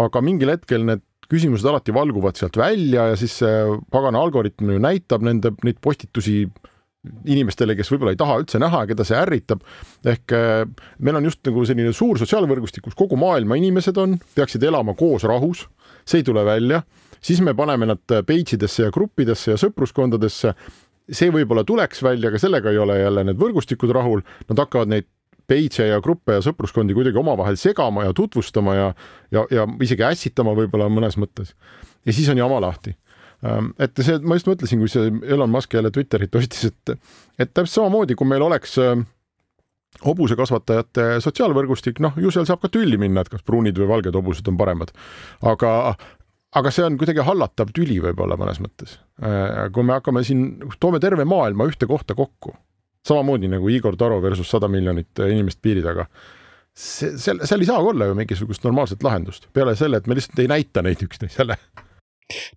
aga 0.00 0.24
mingil 0.24 0.54
hetkel 0.54 0.88
need 0.88 1.04
küsimused 1.30 1.66
alati 1.68 1.94
valguvad 1.94 2.38
sealt 2.38 2.56
välja 2.60 3.10
ja 3.12 3.18
siis 3.18 3.38
see 3.42 3.78
pagana 3.92 4.22
algoritm 4.22 4.74
ju 4.74 4.82
näitab 4.82 5.24
nende, 5.26 5.54
neid 5.64 5.80
postitusi 5.84 6.44
inimestele, 7.28 7.74
kes 7.76 7.90
võib-olla 7.92 8.14
ei 8.14 8.20
taha 8.20 8.38
üldse 8.40 8.58
näha, 8.62 8.86
keda 8.88 9.04
see 9.04 9.16
ärritab. 9.18 9.64
ehk 10.08 10.32
äh, 10.32 10.64
meil 10.98 11.20
on 11.20 11.28
just 11.28 11.42
nagu 11.44 11.64
selline 11.68 11.92
suur 11.92 12.20
sotsiaalvõrgustik, 12.20 12.86
kus 12.86 12.96
kogu 12.96 13.18
maailma 13.20 13.58
inimesed 13.60 13.98
on, 14.00 14.16
peaksid 14.36 14.64
elama 14.64 14.96
koos 14.96 15.26
rahus, 15.28 15.66
see 16.08 16.22
ei 16.22 16.28
tule 16.30 16.44
välja 16.44 16.82
siis 17.24 17.40
me 17.40 17.54
paneme 17.54 17.88
nad 17.88 18.02
page 18.26 18.56
idesse 18.56 18.84
ja 18.84 18.92
gruppidesse 18.94 19.54
ja 19.54 19.60
sõpruskondadesse. 19.60 20.54
see 21.12 21.28
võib-olla 21.28 21.66
tuleks 21.68 22.00
välja, 22.02 22.30
aga 22.30 22.38
sellega 22.40 22.70
ei 22.72 22.78
ole 22.80 22.94
jälle 22.96 23.24
need 23.28 23.36
võrgustikud 23.36 23.90
rahul, 23.92 24.22
nad 24.48 24.62
hakkavad 24.62 24.88
neid 24.88 25.04
page'e 25.50 25.88
ja 25.90 26.00
gruppe 26.04 26.38
ja 26.38 26.44
sõpruskondi 26.44 26.96
kuidagi 26.96 27.20
omavahel 27.20 27.58
segama 27.60 28.06
ja 28.06 28.14
tutvustama 28.16 28.76
ja, 28.76 28.90
ja, 29.34 29.46
ja 29.50 29.66
isegi 29.84 30.06
ässitama 30.06 30.54
võib-olla 30.56 30.90
mõnes 30.92 31.18
mõttes. 31.20 31.54
ja 32.04 32.12
siis 32.12 32.28
on 32.32 32.40
jama 32.40 32.60
lahti 32.64 32.94
ähm, 33.44 33.72
et 33.78 33.96
see, 34.00 34.18
ma 34.22 34.38
just 34.38 34.50
mõtlesin, 34.50 34.82
kui 34.82 34.92
see 34.92 35.12
Elon 35.28 35.52
Musk 35.52 35.74
jälle 35.74 35.92
Twitterit 35.94 36.34
ostis, 36.34 36.70
et, 36.70 36.96
et 37.38 37.52
täpselt 37.52 37.80
samamoodi, 37.80 38.16
kui 38.18 38.28
meil 38.28 38.44
oleks 38.46 38.78
äh, 38.82 38.96
hobusekasvatajate 40.02 41.20
sotsiaalvõrgustik, 41.24 42.00
noh, 42.02 42.16
ju 42.18 42.32
seal 42.34 42.46
saab 42.48 42.64
ka 42.64 42.70
tülli 42.72 42.98
minna, 43.00 43.22
et 43.22 43.30
kas 43.32 43.44
pruunid 43.46 43.78
või 43.78 43.90
valged 43.92 44.16
hobused 44.18 44.48
on 44.50 44.58
paremad. 44.58 44.92
aga, 45.46 45.94
aga 46.58 46.72
see 46.74 46.86
on 46.86 46.98
kuidagi 46.98 47.24
hallatav 47.26 47.72
tüli 47.76 48.00
võib-olla 48.02 48.38
mõnes 48.40 48.60
mõttes. 48.62 48.98
Äh, 49.22 49.68
kui 49.74 49.86
me 49.86 49.98
hakkame 49.98 50.24
siin, 50.26 50.46
toome 50.80 51.00
terve 51.02 51.26
maailma 51.28 51.68
ühte 51.70 51.86
kohta 51.90 52.16
kokku, 52.18 52.56
samamoodi 53.08 53.50
nagu 53.52 53.68
Igor 53.68 53.96
Taro 54.00 54.20
versus 54.22 54.50
sada 54.50 54.68
miljonit 54.68 55.24
inimest 55.28 55.60
piiri 55.62 55.84
taga. 55.84 56.06
See, 56.74 57.12
seal, 57.20 57.44
seal 57.46 57.62
ei 57.62 57.68
saa 57.68 57.78
olla 57.78 58.08
ju 58.08 58.16
mingisugust 58.18 58.64
normaalset 58.66 59.02
lahendust 59.06 59.46
peale 59.54 59.76
selle, 59.78 60.00
et 60.00 60.08
me 60.10 60.16
lihtsalt 60.18 60.40
ei 60.42 60.50
näita 60.50 60.82
neid 60.82 61.02
üksteisele. 61.06 61.58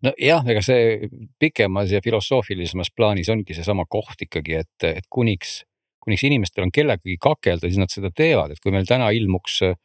Nojah, 0.02 0.46
ega 0.48 0.62
see 0.64 1.10
pikemas 1.40 1.92
ja 1.92 2.00
filosoofilisemas 2.04 2.90
plaanis 2.96 3.30
ongi 3.30 3.54
seesama 3.54 3.84
koht 3.90 4.24
ikkagi, 4.24 4.62
et, 4.64 4.88
et 4.88 5.10
kuniks 5.12 5.60
kuniks 6.08 6.24
inimestel 6.24 6.64
on 6.64 6.72
kellegagi 6.72 7.18
kakelda, 7.20 7.68
siis 7.68 7.82
nad 7.82 7.92
seda 7.92 8.12
teevad, 8.16 8.54
et 8.54 8.62
kui 8.64 8.72
meil 8.72 8.88
täna 8.88 9.10
ilmuks 9.12 9.58
äh, 9.68 9.76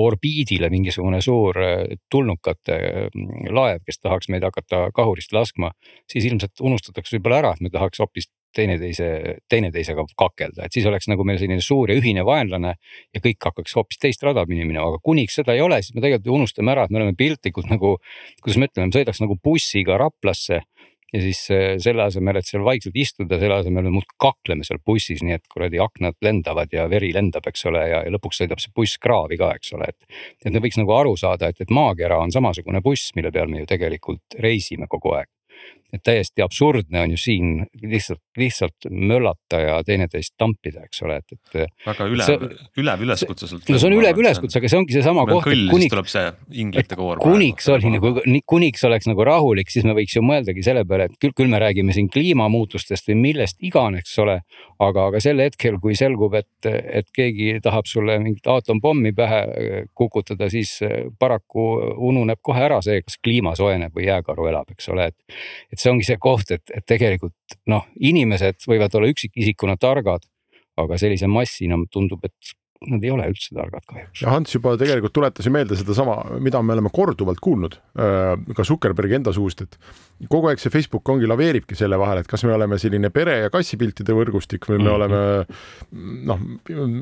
orbiidile 0.00 0.70
mingisugune 0.72 1.20
suur 1.24 1.58
äh, 1.60 1.82
tulnukate 2.10 2.78
laev, 3.52 3.82
kes 3.84 4.00
tahaks 4.00 4.30
meid 4.32 4.46
hakata 4.48 4.86
kahurist 4.96 5.36
laskma, 5.36 5.74
siis 6.08 6.24
ilmselt 6.30 6.64
unustatakse 6.64 7.18
võib-olla 7.18 7.42
ära, 7.42 7.52
et 7.52 7.66
me 7.66 7.72
tahaks 7.74 8.00
hoopis 8.00 8.30
teineteise, 8.56 9.08
teineteisega 9.50 10.04
kakelda, 10.18 10.66
et 10.66 10.76
siis 10.76 10.86
oleks 10.88 11.08
nagu 11.10 11.24
meil 11.28 11.40
selline 11.40 11.62
suur 11.64 11.92
ja 11.92 11.98
ühine 11.98 12.24
vaenlane 12.26 12.74
ja 12.76 13.22
kõik 13.24 13.48
hakkaks 13.48 13.76
hoopis 13.78 14.00
teist 14.02 14.24
rada 14.26 14.44
minema, 14.48 14.86
aga 14.88 15.00
kuniks 15.04 15.40
seda 15.40 15.56
ei 15.56 15.64
ole, 15.64 15.80
siis 15.82 15.96
me 15.96 16.04
tegelikult 16.04 16.36
unustame 16.40 16.74
ära, 16.74 16.86
et 16.86 16.94
me 16.94 17.02
oleme 17.02 17.16
piltlikult 17.18 17.70
nagu, 17.72 17.96
kuidas 18.42 18.60
me 18.60 18.70
ütleme, 18.70 18.92
sõidaks 18.94 19.22
nagu 19.24 19.38
bussiga 19.42 19.98
Raplasse 20.00 20.62
ja 21.12 21.20
siis 21.20 21.42
äh, 21.52 21.74
selle 21.82 22.06
asemel, 22.06 22.38
et 22.40 22.48
seal 22.48 22.64
vaikselt 22.64 22.96
istuda, 22.96 23.38
selle 23.40 23.58
asemel 23.60 23.86
me 23.88 23.94
muudkui 23.98 24.16
kakleme 24.22 24.64
seal 24.66 24.80
bussis, 24.84 25.20
nii 25.24 25.36
et 25.36 25.44
kuradi 25.52 25.80
aknad 25.82 26.16
lendavad 26.24 26.72
ja 26.72 26.86
veri 26.90 27.12
lendab, 27.14 27.46
eks 27.48 27.66
ole, 27.70 27.84
ja, 27.90 28.02
ja 28.06 28.14
lõpuks 28.14 28.42
sõidab 28.42 28.62
see 28.62 28.72
buss 28.76 29.00
kraavi 29.02 29.38
ka, 29.40 29.52
eks 29.58 29.74
ole, 29.76 29.92
et. 29.92 30.08
et 30.44 30.50
me 30.52 30.62
võiks 30.64 30.80
nagu 30.80 30.96
aru 30.96 31.14
saada, 31.20 31.52
et, 31.52 31.60
et 31.60 31.72
maakera 31.72 32.20
on 32.22 32.32
samasugune 32.32 32.80
buss, 32.84 33.12
mille 33.18 33.32
peal 33.34 33.52
me 33.52 33.62
ju 33.62 33.70
tegelikult 33.74 34.40
reisime 34.40 34.88
kogu 34.90 35.16
aeg 35.18 35.30
et 35.92 36.00
täiesti 36.04 36.40
absurdne 36.40 37.02
on 37.04 37.12
ju 37.12 37.18
siin 37.20 37.48
lihtsalt, 37.82 38.20
lihtsalt 38.40 38.86
möllata 38.88 39.58
ja 39.60 39.74
teineteist 39.84 40.32
tampida, 40.40 40.86
eks 40.86 41.02
ole, 41.04 41.18
et, 41.20 41.34
et. 41.36 41.72
väga 41.84 42.06
ülev, 42.08 42.46
ülev 42.80 43.04
üleskutse 43.04 43.48
sult. 43.50 43.68
no 43.68 43.80
see 43.80 43.90
on 43.90 43.96
ülev 43.98 44.20
üleskutse, 44.22 44.60
aga 44.60 44.70
see 44.72 44.80
ongi 44.80 44.96
seesama 44.96 45.26
koht. 45.28 45.44
kuniks 45.44 45.92
tuleb 45.92 46.08
see 46.08 46.24
inglite 46.64 46.96
koor. 46.96 47.20
kuniks 47.20 47.68
oli 47.74 47.92
nagu, 47.92 48.14
kuniks 48.48 48.86
oleks 48.88 49.08
nagu 49.10 49.26
rahulik, 49.28 49.72
siis 49.74 49.84
me 49.88 49.96
võiks 49.98 50.16
ju 50.16 50.24
mõeldagi 50.24 50.64
selle 50.64 50.86
peale, 50.88 51.10
et 51.10 51.18
küll, 51.20 51.34
küll 51.42 51.52
me 51.52 51.60
räägime 51.60 51.92
siin 51.92 52.08
kliimamuutustest 52.12 53.12
või 53.12 53.18
millest 53.26 53.60
iganes, 53.60 54.06
eks 54.06 54.16
ole. 54.24 54.38
aga, 54.82 55.06
aga 55.12 55.20
sel 55.22 55.44
hetkel, 55.44 55.76
kui 55.82 55.92
selgub, 55.98 56.32
et, 56.40 56.70
et 56.72 57.12
keegi 57.14 57.60
tahab 57.62 57.86
sulle 57.86 58.16
mingit 58.22 58.48
aatompommi 58.48 59.12
pähe 59.14 59.84
kukutada, 59.94 60.48
siis 60.50 60.78
paraku 61.20 61.68
ununeb 62.08 62.40
kohe 62.40 62.64
ära 62.64 62.80
see, 62.82 63.04
kas 63.04 63.20
kliima 63.22 63.52
soojeneb 63.58 63.92
või 63.94 64.08
jääkaru 64.08 64.48
elab, 64.50 64.72
eks 64.72 64.88
ole, 64.94 65.12
et. 65.12 65.38
et 65.68 65.81
see 65.82 65.92
ongi 65.92 66.06
see 66.06 66.18
koht, 66.22 66.52
et, 66.54 66.64
et 66.74 66.84
tegelikult 66.86 67.56
noh, 67.70 67.86
inimesed 68.00 68.66
võivad 68.68 68.94
olla 68.98 69.10
üksikisikuna 69.12 69.76
targad, 69.80 70.24
aga 70.80 70.98
sellise 71.00 71.28
massina 71.30 71.78
tundub, 71.92 72.22
et 72.24 72.54
nad 72.90 73.04
ei 73.04 73.12
ole 73.14 73.28
üldse 73.32 73.54
targad 73.56 73.84
kahjuks. 73.88 74.22
ja 74.22 74.32
Hans 74.34 74.54
juba 74.54 74.74
tegelikult 74.80 75.14
tuletas 75.16 75.46
ju 75.46 75.52
meelde 75.54 75.76
sedasama, 75.78 76.16
mida 76.42 76.62
me 76.62 76.76
oleme 76.76 76.92
korduvalt 76.92 77.42
kuulnud 77.42 77.76
äh, 77.76 78.32
ka 78.56 78.66
Zuckerbergi 78.66 79.18
enda 79.20 79.34
suust, 79.34 79.64
et 79.66 79.78
kogu 80.30 80.50
aeg 80.50 80.60
see 80.62 80.70
Facebook 80.70 81.08
ongi, 81.10 81.26
laveeribki 81.26 81.76
selle 81.78 81.98
vahel, 81.98 82.22
et 82.22 82.30
kas 82.30 82.44
me 82.46 82.54
oleme 82.54 82.78
selline 82.78 83.10
pere 83.14 83.38
ja 83.44 83.52
kassipiltide 83.52 84.14
võrgustik 84.14 84.68
või 84.68 84.78
me 84.78 84.84
mm 84.84 84.88
-hmm. 84.88 84.94
oleme 84.94 85.22
noh, 86.30 86.44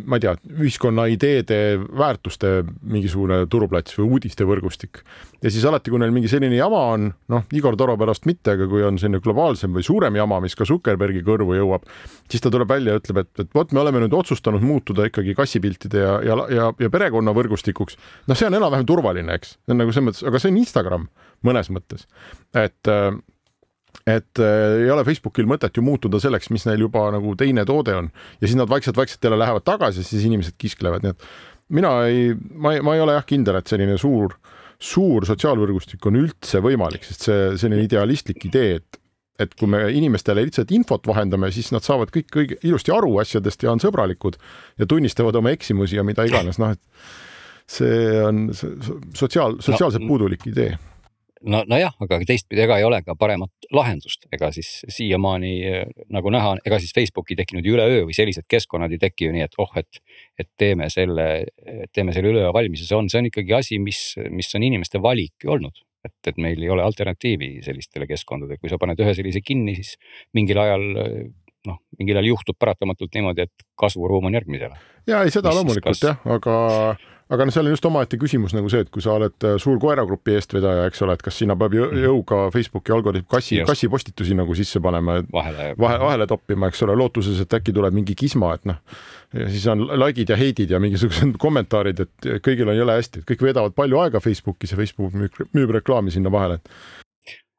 ma 0.07 0.17
ei 0.17 0.25
tea, 0.25 0.35
ühiskonna 0.57 1.07
ideede, 1.13 1.79
väärtuste 1.79 2.65
mingisugune 2.83 3.43
turuplats 3.51 3.99
või 3.99 4.17
uudiste 4.17 4.45
võrgustik. 4.49 5.03
ja 5.43 5.51
siis 5.51 5.65
alati, 5.65 5.91
kui 5.91 6.01
neil 6.01 6.13
mingi 6.13 6.29
selline 6.29 6.57
jama 6.57 6.81
on, 6.95 7.13
noh, 7.29 7.45
Igor 7.53 7.77
Toro 7.77 7.97
pärast 7.97 8.27
mitte, 8.27 8.57
aga 8.57 8.69
kui 8.69 8.83
on 8.83 8.99
selline 8.99 9.21
globaalsem 9.21 9.73
või 9.73 9.83
suurem 9.83 10.17
jama, 10.17 10.41
mis 10.41 10.55
ka 10.57 10.65
Zuckerbergi 10.65 11.23
kõrvu 11.23 11.57
jõuab, 11.57 11.85
siis 12.31 12.41
ta 12.41 12.51
tuleb 12.51 12.69
välja 12.69 12.93
ja 12.93 13.01
ütleb, 13.01 13.25
et, 13.25 13.33
et 13.41 13.55
vot 13.55 13.73
me 13.73 13.81
oleme 13.81 14.01
nüüd 14.01 14.15
otsustanud 14.17 14.63
muutuda 14.63 15.07
ikkagi 15.11 15.35
kassipiltide 15.35 15.70
piltide 15.71 16.05
ja, 16.05 16.15
ja, 16.27 16.39
ja, 16.53 16.69
ja 16.75 16.93
perekonna 16.93 17.35
võrgustikuks. 17.37 17.99
noh, 18.29 18.39
see 18.39 18.51
on 18.51 18.59
enam-vähem 18.61 18.89
turvaline, 18.89 19.41
eks, 19.41 19.57
nagu 19.71 19.95
selles 19.95 20.11
mõttes, 20.11 20.27
aga 20.29 20.43
see 20.43 20.53
on 20.53 20.63
Instagram 20.63 21.11
mõnes 21.47 21.71
mõttes, 21.73 22.09
et 22.59 22.91
äh, 22.91 23.13
et 24.07 24.39
äh, 24.39 24.85
ei 24.85 24.91
ole 24.93 25.05
Facebookil 25.07 25.49
mõtet 25.51 25.77
ju 25.77 25.83
muutuda 25.85 26.21
selleks, 26.23 26.51
mis 26.55 26.65
neil 26.69 26.87
juba 26.87 27.09
nagu 27.15 27.35
teine 27.39 27.65
toode 27.69 27.97
on. 27.97 28.11
Ja 28.41 28.47
siis 28.47 28.59
nad 28.59 28.71
vaikselt-vaikselt 28.71 29.25
jälle 29.27 29.39
lähevad 29.41 29.67
tagasi, 29.67 30.05
siis 30.07 30.25
inimesed 30.29 30.57
kisklevad, 30.61 31.05
nii 31.05 31.15
et 31.15 31.27
mina 31.75 31.93
ei, 32.07 32.31
ma 32.55 32.75
ei, 32.77 32.85
ma 32.87 32.95
ei 32.97 33.05
ole 33.05 33.17
jah 33.19 33.27
kindel, 33.27 33.61
et 33.61 33.71
selline 33.71 33.99
suur, 34.01 34.37
suur 34.81 35.27
sotsiaalvõrgustik 35.29 36.07
on 36.09 36.21
üldse 36.23 36.63
võimalik, 36.65 37.05
sest 37.07 37.29
see 37.29 37.51
selline 37.61 37.85
idealistlik 37.87 38.47
idee, 38.51 38.81
et 38.81 39.00
et 39.41 39.57
kui 39.59 39.71
me 39.71 39.83
inimestele 39.97 40.45
lihtsalt 40.47 40.73
infot 40.77 41.07
vahendame, 41.09 41.51
siis 41.55 41.71
nad 41.75 41.87
saavad 41.87 42.13
kõik 42.15 42.29
kõige 42.35 42.61
ilusti 42.67 42.93
aru 42.95 43.17
asjadest 43.23 43.65
ja 43.65 43.73
on 43.73 43.83
sõbralikud 43.83 44.39
ja 44.81 44.89
tunnistavad 44.91 45.37
oma 45.41 45.55
eksimusi 45.57 45.99
ja 45.99 46.07
mida 46.07 46.27
iganes, 46.29 46.61
noh 46.61 46.75
et 46.77 46.83
see 47.71 48.23
on 48.27 48.49
sotsiaal, 48.53 49.61
sotsiaalselt 49.63 50.03
no, 50.03 50.09
puudulik 50.11 50.47
idee. 50.51 50.75
No, 51.41 51.63
nojah, 51.65 51.95
aga 52.05 52.19
teistpidi, 52.29 52.61
ega 52.67 52.77
ei 52.77 52.85
ole 52.85 52.99
ka 53.01 53.15
paremat 53.17 53.69
lahendust, 53.73 54.27
ega 54.35 54.51
siis 54.53 54.83
siiamaani 54.93 55.53
nagu 56.13 56.33
näha, 56.35 56.59
ega 56.69 56.81
siis 56.83 56.93
Facebook 56.93 57.31
ei 57.33 57.39
tekkinud 57.39 57.65
üleöö 57.65 58.03
või 58.09 58.17
sellised 58.17 58.45
keskkonnad 58.51 58.93
ei 58.93 59.01
teki 59.01 59.31
ju 59.31 59.37
nii, 59.37 59.47
et 59.49 59.57
oh, 59.63 59.71
et. 59.81 60.03
et 60.41 60.49
teeme 60.61 60.91
selle, 60.93 61.27
teeme 61.93 62.13
selle 62.17 62.35
üleöö 62.35 62.53
valmis. 62.53 62.83
Ja 62.85 62.91
see 62.91 62.99
on, 62.99 63.09
see 63.13 63.23
on 63.23 63.31
ikkagi 63.31 63.57
asi, 63.57 63.79
mis, 63.81 64.03
mis 64.33 64.53
on 64.57 64.67
inimeste 64.69 65.01
valik 65.01 65.49
olnud 65.49 65.81
et, 66.07 66.17
et 66.27 66.41
meil 66.41 66.63
ei 66.63 66.73
ole 66.73 66.85
alternatiivi 66.85 67.59
sellistele 67.65 68.09
keskkondadele, 68.11 68.61
kui 68.61 68.73
sa 68.73 68.79
paned 68.81 69.01
ühe 69.01 69.15
sellise 69.17 69.43
kinni, 69.45 69.77
siis 69.81 69.97
mingil 70.37 70.61
ajal 70.63 70.87
noh, 71.69 71.81
mingil 72.01 72.19
ajal 72.19 72.31
juhtub 72.33 72.57
paratamatult 72.61 73.15
niimoodi, 73.17 73.49
et 73.49 73.67
kasvuruum 73.81 74.31
on 74.31 74.37
järgmisele. 74.39 74.77
ja 75.11 75.23
ei, 75.25 75.33
seda 75.35 75.53
Mis 75.53 75.61
loomulikult 75.61 75.99
kas... 75.99 76.07
jah, 76.07 76.21
aga 76.37 76.57
aga 77.31 77.47
noh, 77.47 77.55
seal 77.55 77.69
on 77.69 77.75
just 77.75 77.87
omaette 77.87 78.19
küsimus 78.21 78.55
nagu 78.57 78.71
see, 78.73 78.83
et 78.85 78.91
kui 78.93 79.05
sa 79.05 79.15
oled 79.19 79.47
äh, 79.47 79.57
suur 79.63 79.79
koeragrupi 79.83 80.35
eestvedaja, 80.37 80.89
eks 80.91 81.05
ole, 81.07 81.15
et 81.17 81.25
kas 81.25 81.39
sinna 81.43 81.57
peab 81.59 81.77
mhm. 81.77 82.03
jõuga 82.05 82.43
Facebooki 82.55 82.95
algoritm 82.95 83.29
kassi, 83.31 83.61
kassipostitusi 83.69 84.37
nagu 84.39 84.57
sisse 84.59 84.83
panema, 84.83 85.21
et 85.23 85.31
vahele, 85.35 85.71
vahe, 85.81 86.01
vahele 86.03 86.29
toppima, 86.31 86.71
eks 86.71 86.85
ole, 86.87 86.99
lootuses, 86.99 87.41
et 87.45 87.59
äkki 87.61 87.75
tuleb 87.77 87.97
mingi 87.97 88.17
kisma, 88.19 88.55
et 88.59 88.67
noh. 88.71 88.81
ja 89.37 89.51
siis 89.53 89.67
on 89.71 89.87
like'id 90.05 90.35
ja 90.35 90.39
heidid 90.41 90.75
ja 90.75 90.83
mingisugused 90.83 91.37
kommentaarid, 91.45 92.07
et 92.07 92.33
kõigil 92.47 92.71
on 92.71 92.79
jõle 92.79 92.99
hästi, 92.99 93.23
et 93.23 93.31
kõik 93.31 93.47
veedavad 93.51 93.77
palju 93.79 94.03
aega 94.03 94.23
Facebookis 94.25 94.75
ja 94.75 94.81
Facebook 94.81 95.15
müüb, 95.15 95.45
müüb 95.57 95.79
reklaami 95.81 96.15
sinna 96.15 96.33
vahele, 96.35 96.59
et 96.59 97.00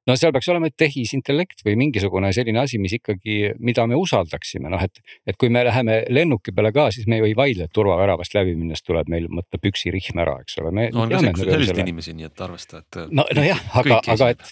no 0.07 0.15
seal 0.17 0.33
peaks 0.35 0.49
olema 0.53 0.69
tehisintellekt 0.83 1.65
või 1.65 1.75
mingisugune 1.79 2.31
selline 2.35 2.63
asi, 2.63 2.79
mis 2.81 2.95
ikkagi, 2.97 3.53
mida 3.59 3.85
me 3.89 3.99
usaldaksime, 3.99 4.71
noh 4.73 4.85
et, 4.85 5.01
et 5.27 5.37
kui 5.39 5.51
me 5.53 5.63
läheme 5.67 6.01
lennuki 6.09 6.55
peale 6.55 6.73
ka, 6.75 6.89
siis 6.95 7.09
me 7.11 7.21
ju 7.21 7.29
ei 7.29 7.35
vaidle, 7.37 7.67
et 7.67 7.75
turvaväravast 7.75 8.37
läbi 8.37 8.55
minnes 8.57 8.81
tuleb 8.85 9.11
meil 9.11 9.29
võtta 9.31 9.61
püksirihm 9.61 10.23
ära, 10.23 10.39
eks 10.45 10.57
ole. 10.61 10.73
no 10.93 11.05
on 11.05 11.13
ka 11.13 11.21
selliseid 11.43 11.83
inimesi, 11.85 12.15
nii 12.17 12.31
et 12.31 12.47
arvesta, 12.47 12.81
et. 12.81 13.03
no, 13.11 13.27
nojah, 13.37 13.61
aga, 13.83 14.01
aga 14.15 14.33
et 14.35 14.49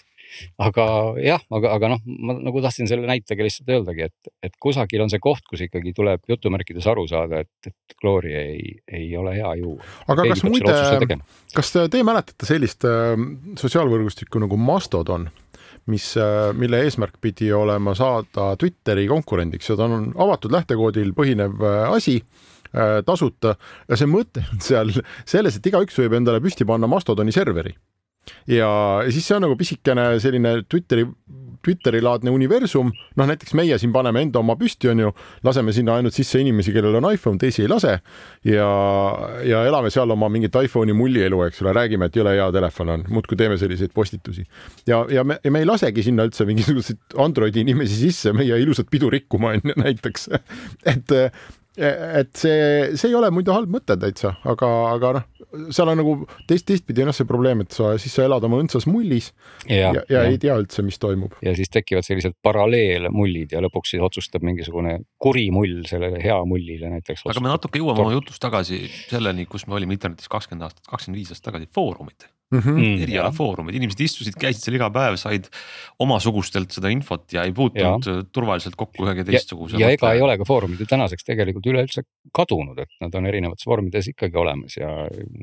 aga 0.60 0.86
jah, 1.22 1.42
aga, 1.50 1.72
aga 1.76 1.90
noh, 1.94 2.02
ma 2.06 2.36
nagu 2.38 2.62
tahtsin 2.62 2.88
selle 2.90 3.08
näitega 3.08 3.44
lihtsalt 3.44 3.72
öeldagi, 3.74 4.08
et, 4.10 4.32
et 4.46 4.56
kusagil 4.62 5.02
on 5.04 5.12
see 5.12 5.22
koht, 5.22 5.42
kus 5.50 5.64
ikkagi 5.66 5.92
tuleb 5.96 6.22
jutumärkides 6.30 6.86
aru 6.90 7.06
saada, 7.10 7.42
et, 7.44 7.70
et 7.70 7.98
kloori 8.00 8.34
ei, 8.38 8.64
ei 8.86 9.08
ole 9.18 9.34
hea 9.38 9.52
juua. 9.60 9.82
aga 10.06 10.26
Keegi 10.26 10.36
kas 10.36 10.44
muide, 10.46 11.20
kas 11.56 11.74
te, 11.74 11.86
te 11.92 12.02
mäletate 12.06 12.48
sellist 12.48 12.86
äh, 12.88 13.14
sotsiaalvõrgustikku 13.60 14.42
nagu 14.42 14.60
Mastodon? 14.60 15.30
Mis, 15.90 16.12
äh, 16.20 16.50
mille 16.56 16.82
eesmärk 16.86 17.18
pidi 17.22 17.50
olema 17.54 17.94
saada 17.98 18.54
Twitteri 18.60 19.06
konkurendiks. 19.10 19.70
Ja 19.72 19.78
ta 19.78 19.88
on 19.88 20.10
avatud 20.16 20.54
lähtekoodil 20.54 21.12
põhinev 21.16 21.60
äh, 21.60 21.84
asi 21.90 22.18
äh, 22.20 23.00
tasuta 23.06 23.56
ja 23.88 23.98
see 23.98 24.10
mõte 24.10 24.44
on 24.46 24.64
seal 24.64 24.92
selles, 25.24 25.58
et 25.58 25.70
igaüks 25.70 25.98
võib 26.00 26.18
endale 26.20 26.42
püsti 26.44 26.66
panna 26.68 26.90
Mastodoni 26.90 27.34
serveri. 27.34 27.74
Ja 28.50 28.70
siis 29.08 29.26
see 29.26 29.38
on 29.38 29.46
nagu 29.46 29.56
pisikene 29.58 30.12
selline 30.22 30.60
Twitteri 30.68 31.06
Twitteri 31.64 32.00
laadne 32.02 32.32
universum, 32.32 32.92
noh 33.20 33.28
näiteks 33.28 33.54
meie 33.58 33.76
siin 33.80 33.92
paneme 33.92 34.22
enda 34.24 34.40
oma 34.40 34.56
püsti, 34.60 34.90
on 34.92 35.02
ju, 35.04 35.12
laseme 35.46 35.74
sinna 35.76 35.98
ainult 35.98 36.16
sisse 36.16 36.40
inimesi, 36.40 36.72
kellel 36.72 36.96
on 37.00 37.10
iPhone, 37.12 37.40
teisi 37.40 37.64
ei 37.64 37.70
lase. 37.70 37.98
Ja, 38.48 38.70
ja 39.46 39.62
elame 39.68 39.92
seal 39.92 40.10
oma 40.10 40.30
mingit 40.32 40.56
iPhone'i 40.56 40.96
mullielu, 40.96 41.42
eks 41.46 41.62
ole, 41.64 41.74
räägime, 41.76 42.08
et 42.08 42.16
jõle 42.16 42.34
hea 42.36 42.48
telefon 42.56 42.94
on, 42.96 43.06
muudkui 43.12 43.38
teeme 43.40 43.58
selliseid 43.60 43.94
postitusi. 43.94 44.46
ja, 44.88 45.04
ja 45.12 45.24
me, 45.24 45.40
me 45.44 45.64
ei 45.64 45.68
lasegi 45.68 46.04
sinna 46.06 46.26
üldse 46.28 46.48
mingisuguseid 46.48 47.20
Androidi 47.20 47.64
inimesi 47.64 48.00
sisse. 48.06 48.34
Meie 48.36 48.56
ilusat 48.62 48.88
pidu 48.90 49.10
rikkuma, 49.12 49.54
on 49.56 49.72
ju, 49.72 49.76
näiteks. 49.80 50.28
et 50.94 51.18
et 51.80 52.30
see, 52.36 52.96
see 52.98 53.08
ei 53.08 53.14
ole 53.16 53.30
muidu 53.32 53.54
halb 53.54 53.70
mõte 53.72 53.94
täitsa, 54.00 54.34
aga, 54.48 54.68
aga 54.90 55.12
noh, 55.16 55.39
seal 55.74 55.90
on 55.90 56.00
nagu 56.00 56.14
teist, 56.48 56.66
teistpidi 56.68 57.04
on 57.04 57.10
jah 57.10 57.18
see 57.20 57.28
probleem, 57.28 57.64
et 57.64 57.74
sa 57.74 57.92
siis 58.00 58.14
sa 58.16 58.26
elad 58.26 58.44
oma 58.46 58.60
õndsas 58.62 58.86
mullis 58.90 59.30
ja, 59.66 59.90
ja, 59.90 59.92
ja, 59.92 60.02
ja 60.16 60.24
ei 60.30 60.40
tea 60.42 60.56
üldse, 60.60 60.84
mis 60.86 60.98
toimub. 61.02 61.36
ja 61.44 61.54
siis 61.58 61.72
tekivad 61.72 62.06
sellised 62.06 62.36
paralleelmullid 62.44 63.54
ja 63.56 63.62
lõpuks 63.64 63.94
siis 63.94 64.04
otsustab 64.06 64.46
mingisugune 64.46 64.98
kuri 65.22 65.48
mull 65.54 65.84
sellele 65.90 66.22
hea 66.22 66.38
mullile 66.48 66.92
näiteks. 66.96 67.26
aga 67.30 67.44
me 67.44 67.52
natuke 67.52 67.82
jõuame 67.82 68.04
oma 68.06 68.16
jutus 68.16 68.42
tagasi 68.42 68.82
selleni, 69.10 69.46
kus 69.50 69.66
me 69.66 69.78
olime 69.78 69.96
internetis 69.96 70.30
kakskümmend 70.30 70.68
aastat, 70.68 70.86
kakskümmend 70.90 71.22
viis 71.22 71.32
aastat 71.34 71.52
tagasi, 71.52 71.70
foorumid 71.74 72.28
mhm. 72.28 72.39
Mm 72.50 72.58
-hmm. 72.58 73.02
erialafoorumid, 73.04 73.76
inimesed 73.78 74.00
istusid, 74.04 74.36
käisid 74.40 74.64
seal 74.64 74.76
iga 74.78 74.90
päev, 74.90 75.16
said 75.20 75.46
omasugustelt 76.02 76.72
seda 76.74 76.90
infot 76.90 77.32
ja 77.32 77.44
ei 77.46 77.52
puutunud 77.54 78.06
ja. 78.06 78.16
turvaliselt 78.32 78.76
kokku 78.76 79.06
ühegi 79.06 79.24
teistsuguse. 79.28 79.78
ja, 79.78 79.86
ja 79.86 79.98
ega 79.98 80.12
ei 80.16 80.22
ole 80.24 80.36
ka 80.38 80.46
foorumid 80.48 80.80
ju 80.82 80.88
tänaseks 80.90 81.26
tegelikult 81.28 81.66
üleüldse 81.70 82.02
kadunud, 82.34 82.78
et 82.78 82.90
nad 83.00 83.14
on 83.14 83.26
erinevates 83.30 83.66
vormides 83.66 84.10
ikkagi 84.12 84.36
olemas 84.42 84.76
ja. 84.80 84.90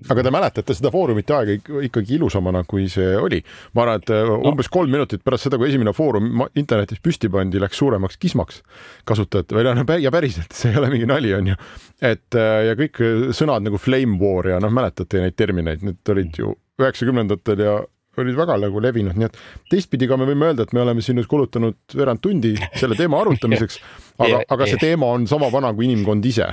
aga 0.09 0.23
te 0.23 0.33
mäletate 0.35 0.77
seda 0.77 0.91
foorumite 0.91 1.37
aega 1.37 1.81
ikkagi 1.87 2.17
ilusamana, 2.19 2.63
kui 2.67 2.89
see 2.91 3.15
oli. 3.17 3.41
ma 3.73 3.85
arvan, 3.85 4.03
et 4.03 4.13
no. 4.27 4.39
umbes 4.51 4.71
kolm 4.73 4.91
minutit 4.91 5.23
pärast 5.23 5.47
seda, 5.47 5.57
kui 5.57 5.71
esimene 5.71 5.95
foorum 5.95 6.45
internetis 6.55 6.99
püsti 7.03 7.31
pandi, 7.31 7.61
läks 7.63 7.79
suuremaks 7.79 8.19
kismaks 8.19 8.61
kasutajate 9.07 9.55
või 9.55 9.67
noh, 9.71 9.97
ja 10.01 10.11
päriselt, 10.11 10.51
see 10.51 10.73
ei 10.73 10.81
ole 10.81 10.91
mingi 10.91 11.07
nali, 11.07 11.33
on 11.37 11.53
ju. 11.53 11.59
et 12.01 12.35
ja 12.67 12.75
kõik 12.77 13.03
sõnad 13.35 13.63
nagu 13.63 13.79
flame 13.79 14.19
war 14.19 14.55
ja 14.55 14.59
noh, 14.63 14.73
mäletate 14.73 15.23
neid 15.23 15.39
termineid, 15.39 15.83
need 15.85 16.15
olid 16.15 16.43
ju 16.43 16.55
üheksakümnendatel 16.81 17.63
ja 17.63 17.77
olid 18.21 18.37
väga 18.37 18.57
nagu 18.61 18.81
levinud, 18.81 19.17
nii 19.17 19.27
et 19.27 19.37
teistpidi 19.71 20.07
ka 20.09 20.17
me 20.17 20.25
võime 20.29 20.49
öelda, 20.49 20.65
et 20.65 20.73
me 20.73 20.81
oleme 20.81 21.03
siin 21.05 21.19
nüüd 21.19 21.29
kulutanud 21.29 21.77
veerand 21.93 22.21
tundi 22.23 22.55
selle 22.77 22.97
teema 22.97 23.19
arutamiseks, 23.23 23.77
aga, 24.17 24.41
aga 24.55 24.71
see 24.71 24.81
teema 24.81 25.11
on 25.17 25.27
sama 25.29 25.51
vana 25.53 25.73
kui 25.77 25.89
inimkond 25.89 26.25
ise. 26.25 26.49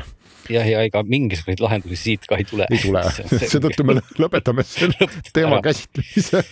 Jah, 0.53 0.67
ja 0.69 0.83
ega 0.85 1.01
mingisuguseid 1.09 1.63
lahendusi 1.65 1.97
siit 1.97 2.27
ka 2.29 2.37
ei 2.37 2.45
tule. 2.45 2.67
ei 2.69 2.83
tule, 2.83 3.01
seetõttu 3.55 3.87
me 3.89 3.97
lõpetame 4.23 4.67
selle 4.69 5.09
teema 5.33 5.63
käsitlemise. 5.65 6.45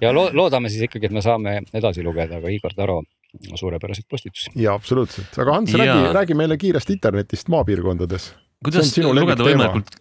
Ja 0.00 0.14
lo 0.16 0.30
loodame 0.32 0.72
siis 0.72 0.88
ikkagi, 0.88 1.10
et 1.10 1.16
me 1.16 1.24
saame 1.24 1.58
edasi 1.68 2.04
lugeda 2.06 2.40
ka 2.40 2.52
Igor 2.52 2.76
Taro 2.76 3.02
suurepäraseid 3.28 4.08
postitusi. 4.08 4.54
ja 4.56 4.72
absoluutselt, 4.72 5.36
aga 5.36 5.58
Hans, 5.58 5.76
räägi, 5.76 6.12
räägi 6.16 6.36
meile 6.38 6.56
kiiresti 6.56 6.96
internetist 6.96 7.52
maapiirkondades 7.52 8.30
kuidas 8.64 8.90
lugeda 8.98 9.44
võimalikult, 9.46 9.92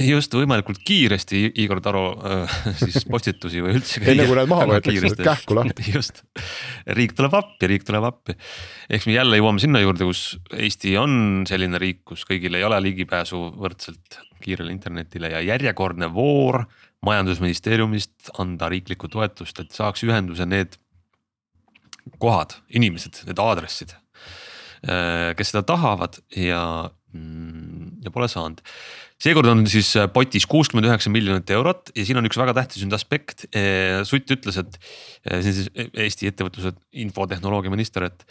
just 0.00 0.32
võimalikult 0.32 0.80
kiiresti 0.88 1.42
Igor 1.60 1.82
Taro 1.84 2.04
äh, 2.16 2.54
siis 2.80 3.04
postitusi 3.10 3.60
või 3.64 3.76
üldse. 3.76 4.00
enne 4.00 4.26
kui 4.28 4.38
need 4.38 4.50
maha 4.50 4.68
võetakse, 4.70 5.12
kähku 5.20 5.56
lahti. 5.58 5.86
just, 5.98 6.22
riik 6.96 7.12
tuleb 7.18 7.36
appi, 7.36 7.68
riik 7.70 7.84
tuleb 7.88 8.06
appi. 8.08 8.36
eks 8.88 9.08
me 9.08 9.16
jälle 9.18 9.40
jõuame 9.40 9.62
sinna 9.62 9.82
juurde, 9.84 10.08
kus 10.08 10.24
Eesti 10.56 10.94
on 11.00 11.16
selline 11.48 11.80
riik, 11.82 12.02
kus 12.12 12.24
kõigil 12.28 12.56
ei 12.56 12.64
ole 12.66 12.80
ligipääsu 12.88 13.42
võrdselt 13.60 14.20
kiirele 14.40 14.72
internetile 14.72 15.34
ja 15.34 15.42
järjekordne 15.44 16.08
voor 16.14 16.62
majandusministeeriumist 17.04 18.32
anda 18.40 18.68
riiklikku 18.72 19.08
toetust, 19.12 19.60
et 19.60 19.76
saaks 19.76 20.04
ühenduse 20.08 20.46
need 20.48 20.78
kohad, 22.20 22.56
inimesed, 22.72 23.20
need 23.28 23.40
aadressid, 23.40 23.92
äh, 24.88 25.36
kes 25.36 25.52
seda 25.52 25.62
tahavad 25.68 26.16
ja 26.32 26.62
Mm, 27.10 27.89
ja 28.04 28.12
pole 28.12 28.28
saanud. 28.30 28.60
seekord 29.20 29.50
on 29.50 29.64
siis 29.68 29.92
äh, 30.00 30.08
potis 30.12 30.46
kuuskümmend 30.50 30.88
üheksa 30.88 31.12
miljonit 31.12 31.50
eurot 31.52 31.92
ja 31.94 32.04
siin 32.06 32.20
on 32.20 32.28
üks 32.28 32.38
väga 32.40 32.54
tähtis 32.56 32.84
nüüd 32.84 32.96
aspekt. 32.96 33.46
Äh, 33.52 34.00
Sutt 34.08 34.30
ütles, 34.32 34.60
et 34.60 34.78
äh, 34.78 35.40
see 35.40 35.50
on 35.52 35.58
siis 35.58 35.90
Eesti 36.06 36.30
ettevõtluse 36.30 36.74
infotehnoloogia 37.04 37.72
minister, 37.72 38.08
et 38.10 38.24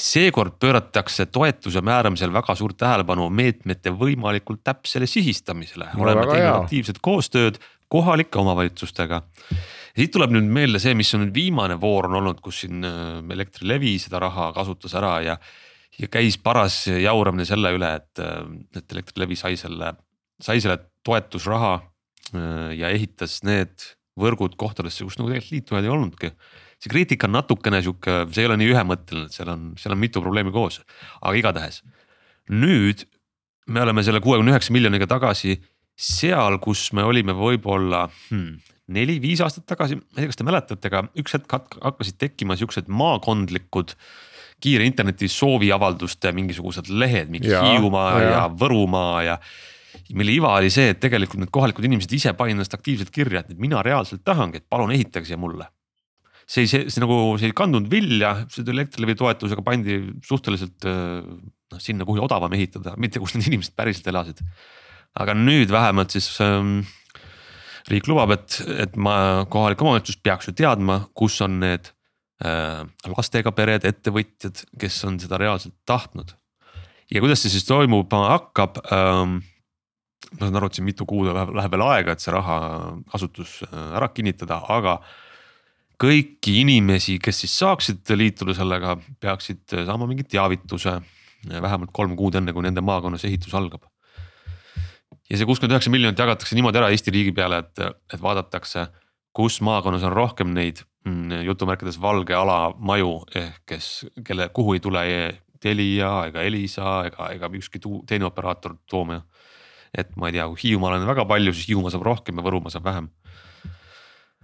seekord 0.00 0.54
pööratakse 0.62 1.26
toetuse 1.28 1.82
määramisel 1.84 2.30
väga 2.32 2.54
suurt 2.56 2.78
tähelepanu 2.80 3.26
meetmete 3.28 3.90
võimalikult 3.92 4.62
täpsele 4.64 5.04
sihistamisele 5.10 5.90
no,, 5.90 6.06
oleme 6.06 6.22
teinud 6.30 6.62
aktiivset 6.62 7.02
koostööd 7.04 7.58
kohalike 7.92 8.40
omavalitsustega. 8.40 9.18
siit 9.98 10.14
tuleb 10.14 10.32
nüüd 10.32 10.48
meelde 10.48 10.80
see, 10.80 10.94
mis 10.96 11.12
on 11.18 11.26
nüüd 11.26 11.34
viimane 11.36 11.76
voor 11.82 12.08
on 12.08 12.16
olnud, 12.22 12.40
kus 12.40 12.62
siin 12.62 12.86
Elektrilevi 13.34 13.98
seda 14.00 14.22
raha 14.24 14.48
kasutas 14.56 14.96
ära 14.96 15.12
ja 15.26 15.36
ja 16.00 16.08
käis 16.12 16.38
paras 16.40 16.84
jauramine 16.88 17.46
selle 17.48 17.72
üle, 17.76 17.90
et, 18.00 18.22
et 18.78 18.94
Elektrilevi 18.94 19.36
sai 19.38 19.58
selle, 19.60 19.92
sai 20.42 20.62
selle 20.62 20.78
toetusraha 21.06 21.74
äh, 21.78 22.72
ja 22.78 22.92
ehitas 22.92 23.40
need 23.46 23.88
võrgud 24.20 24.56
kohtadesse, 24.60 25.04
kus 25.06 25.18
nagu 25.18 25.30
tegelikult 25.30 25.56
liitujaid 25.56 25.88
ei 25.88 25.92
olnudki. 25.92 26.32
see 26.82 26.92
kriitika 26.92 27.28
on 27.28 27.36
natukene 27.38 27.80
sihuke, 27.82 28.22
see 28.32 28.44
ei 28.44 28.50
ole 28.50 28.58
nii 28.60 28.72
ühemõtteline, 28.74 29.32
seal 29.32 29.52
on, 29.52 29.70
seal 29.80 29.94
on 29.94 30.00
mitu 30.02 30.20
probleemi 30.24 30.52
koos, 30.52 30.80
aga 31.20 31.34
igatahes. 31.38 31.82
nüüd 32.50 33.06
me 33.72 33.84
oleme 33.84 34.02
selle 34.02 34.20
kuuekümne 34.20 34.52
üheksa 34.52 34.74
miljoniga 34.74 35.06
tagasi 35.08 35.60
seal, 35.96 36.58
kus 36.60 36.90
me 36.96 37.04
olime 37.04 37.32
võib-olla 37.36 38.08
hmm, 38.10 38.58
neli-viis 38.92 39.40
aastat 39.44 39.64
tagasi, 39.68 39.96
ma 39.96 40.18
ei 40.18 40.24
tea, 40.24 40.32
kas 40.32 40.40
te 40.40 40.48
mäletate, 40.48 40.90
aga 40.90 41.06
üks 41.20 41.36
hetk 41.36 41.56
hakkasid 41.56 42.18
tekkima 42.20 42.56
siuksed 42.58 42.90
maakondlikud 42.92 43.94
äh, 43.94 44.31
kiire 44.62 44.86
interneti 44.86 45.28
sooviavalduste 45.30 46.32
mingisugused 46.36 46.90
lehed, 46.90 47.30
mingi 47.32 47.50
ja, 47.50 47.62
Hiiumaa 47.66 48.08
ja, 48.14 48.32
ja 48.32 48.42
Võrumaa 48.48 49.22
ja. 49.26 49.36
mille 50.16 50.34
iva 50.36 50.54
oli 50.58 50.70
see, 50.72 50.92
et 50.94 51.00
tegelikult 51.02 51.42
need 51.42 51.52
kohalikud 51.54 51.86
inimesed 51.88 52.14
ise 52.16 52.34
panid 52.38 52.56
ennast 52.56 52.74
aktiivselt 52.76 53.12
kirja, 53.14 53.44
et 53.44 53.60
mina 53.60 53.82
reaalselt 53.84 54.24
tahangi, 54.26 54.62
et 54.62 54.68
palun 54.70 54.94
ehitage 54.94 55.30
siia 55.30 55.40
mulle. 55.40 55.68
see, 56.46 56.66
see, 56.66 56.88
see 56.90 57.02
nagu, 57.02 57.18
see 57.40 57.50
ei 57.50 57.56
kandnud 57.56 57.88
vilja, 57.90 58.34
seda 58.52 58.74
Elektrilevi 58.74 59.16
toetusega 59.18 59.64
pandi 59.66 59.98
suhteliselt 60.26 60.88
noh, 60.88 61.80
sinna, 61.80 62.06
kuhu 62.08 62.22
odavam 62.24 62.52
ehitada, 62.58 62.96
mitte 63.00 63.22
kus 63.22 63.36
need 63.36 63.48
inimesed 63.52 63.76
päriselt 63.78 64.10
elasid. 64.12 64.42
aga 65.18 65.34
nüüd 65.36 65.72
vähemalt 65.72 66.14
siis 66.14 66.28
ähm, 66.44 66.82
riik 67.90 68.06
lubab, 68.08 68.34
et, 68.36 68.60
et 68.84 68.94
ma, 68.96 69.16
kohalik 69.50 69.82
omavalitsus 69.82 70.20
peaks 70.22 70.48
ju 70.48 70.56
teadma, 70.56 71.02
kus 71.16 71.40
on 71.44 71.60
need 71.64 71.90
Äh, 71.90 72.01
lastega 72.42 73.52
pered, 73.54 73.84
ettevõtjad, 73.86 74.64
kes 74.80 74.96
on 75.06 75.18
seda 75.22 75.38
reaalselt 75.38 75.76
tahtnud. 75.86 76.34
ja 77.12 77.20
kuidas 77.20 77.42
see 77.44 77.52
siis 77.54 77.66
toimuma 77.68 78.26
hakkab 78.32 78.82
ähm,? 78.90 79.40
ma 80.32 80.46
saan 80.46 80.56
aru, 80.56 80.70
et 80.70 80.78
siin 80.78 80.86
mitu 80.86 81.06
kuud 81.08 81.28
läheb, 81.28 81.50
läheb 81.56 81.74
veel 81.74 81.84
aega, 81.84 82.14
et 82.14 82.22
see 82.24 82.32
raha 82.32 82.56
kasutus 83.12 83.58
äh, 83.66 83.88
ära 83.98 84.08
kinnitada, 84.14 84.62
aga 84.72 84.96
kõiki 86.02 86.56
inimesi, 86.62 87.18
kes 87.22 87.42
siis 87.44 87.56
saaksid 87.60 88.14
liituda 88.16 88.54
sellega, 88.56 88.96
peaksid 89.22 89.76
saama 89.86 90.08
mingi 90.10 90.24
teavituse 90.26 90.96
vähemalt 91.50 91.92
kolm 91.94 92.14
kuud 92.18 92.38
enne, 92.38 92.54
kui 92.54 92.64
nende 92.64 92.82
maakonnas 92.84 93.26
ehitus 93.28 93.54
algab. 93.58 93.84
ja 95.30 95.38
see 95.38 95.46
kuuskümmend 95.48 95.76
üheksa 95.76 95.90
miljonit 95.92 96.18
jagatakse 96.18 96.56
niimoodi 96.56 96.80
ära 96.80 96.90
Eesti 96.92 97.12
riigi 97.14 97.32
peale, 97.36 97.62
et, 97.62 98.02
et 98.14 98.22
vaadatakse, 98.22 98.86
kus 99.32 99.60
maakonnas 99.64 100.02
on 100.08 100.12
rohkem 100.16 100.52
neid 100.54 100.82
jutumärkides 101.46 101.98
valge 102.00 102.34
ala 102.34 102.72
maju 102.78 103.22
ehk 103.34 103.62
kes, 103.66 103.88
kelle, 104.24 104.48
kuhu 104.54 104.76
ei 104.76 104.82
tule 104.82 105.06
Telia 105.62 106.12
ega 106.26 106.42
Elisa 106.42 107.00
ega, 107.06 107.30
ega 107.36 107.50
ükski 107.58 107.80
teine 108.06 108.26
operaator 108.26 108.76
tooma. 108.90 109.22
et 109.92 110.14
ma 110.16 110.30
ei 110.30 110.38
tea, 110.38 110.46
kui 110.48 110.62
Hiiumaal 110.62 110.96
on 110.96 111.10
väga 111.10 111.26
palju, 111.28 111.52
siis 111.52 111.68
Hiiumaa 111.68 111.90
saab 111.92 112.06
rohkem 112.06 112.38
ja 112.38 112.44
Võrumaa 112.46 112.72
saab 112.72 112.86
vähem. 112.86 113.10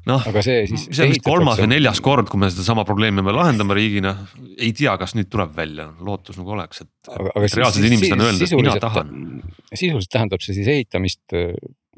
noh, 0.09 0.27
see, 0.45 0.67
see 0.69 1.07
on 1.07 1.15
vist 1.15 1.25
kolmas 1.25 1.59
või 1.63 1.71
neljas 1.73 2.03
kord, 2.05 2.29
kui 2.31 2.41
me 2.41 2.51
sedasama 2.53 2.85
probleemi 2.89 3.25
me 3.25 3.35
lahendame 3.35 3.77
riigina, 3.77 4.15
ei 4.57 4.71
tea, 4.77 4.95
kas 5.01 5.17
nüüd 5.17 5.31
tuleb 5.33 5.57
välja, 5.57 5.89
lootus 6.05 6.39
nagu 6.41 6.55
oleks, 6.55 6.85
et, 6.85 7.11
reaalsed 7.11 7.89
inimesed 7.89 8.15
on 8.17 8.27
öelnud, 8.27 8.45
et 8.47 8.57
mina 8.61 8.77
tahan. 8.83 9.11
sisuliselt 9.73 10.15
tähendab 10.15 10.45
see 10.45 10.59
siis 10.61 10.71
ehitamist 10.77 11.25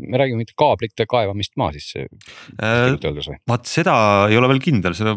me 0.01 0.21
räägime 0.21 0.43
mitte 0.43 0.57
kaablite 0.59 1.07
kaevamist 1.11 1.57
maa 1.61 1.73
sisse 1.77 2.07
äh,. 2.63 2.97
vaat 3.51 3.69
seda 3.71 3.97
ei 4.31 4.39
ole 4.41 4.51
veel 4.53 4.63
kindel, 4.65 4.97
seda, 4.99 5.17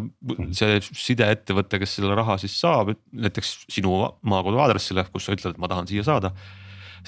see 0.56 0.82
sideettevõte, 0.84 1.82
kes 1.82 2.00
selle 2.00 2.18
raha 2.18 2.40
siis 2.42 2.56
saab, 2.60 2.94
näiteks 3.12 3.56
sinu 3.72 4.04
maakodu 4.30 4.62
aadressile, 4.66 5.06
kus 5.14 5.28
sa 5.28 5.38
ütled, 5.38 5.56
et 5.56 5.64
ma 5.64 5.72
tahan 5.72 5.90
siia 5.90 6.06
saada 6.08 6.34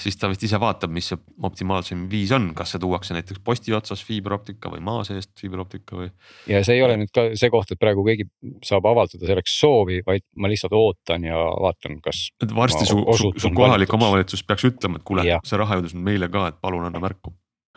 siis 0.00 0.18
ta 0.20 0.28
vist 0.30 0.44
ise 0.44 0.58
vaatab, 0.60 0.92
mis 0.92 1.08
see 1.10 1.18
optimaalsem 1.48 2.04
viis 2.10 2.32
on, 2.36 2.50
kas 2.56 2.74
see 2.74 2.82
tuuakse 2.82 3.16
näiteks 3.16 3.40
posti 3.44 3.74
otsas 3.76 4.02
fiiberoptika 4.06 4.70
või 4.72 4.82
maa 4.84 5.04
seest 5.08 5.32
fiiberoptika 5.40 5.98
või. 6.00 6.10
ja 6.50 6.62
see 6.66 6.78
ei 6.78 6.84
ole 6.84 6.98
nüüd 7.00 7.12
ka 7.14 7.28
see 7.38 7.50
koht, 7.52 7.72
et 7.72 7.80
praegu 7.80 8.04
keegi 8.06 8.28
saab 8.66 8.88
avaldada 8.90 9.28
selleks 9.28 9.56
soovi, 9.60 10.02
vaid 10.06 10.26
ma 10.36 10.52
lihtsalt 10.52 10.76
ootan 10.76 11.24
ja 11.28 11.40
vaatan, 11.64 11.98
kas. 12.04 12.26
et 12.44 12.52
varsti 12.56 12.84
su, 12.88 13.00
su, 13.18 13.32
su 13.40 13.52
kohalik 13.56 13.96
omavalitsus 13.96 14.44
peaks 14.46 14.68
ütlema, 14.68 15.00
et 15.00 15.08
kuule, 15.08 15.26
see 15.48 15.60
raha 15.60 15.80
jõudis 15.80 15.96
meile 15.96 16.30
ka, 16.32 16.50
et 16.52 16.60
palun 16.60 16.88
anna 16.88 17.02
märku 17.02 17.32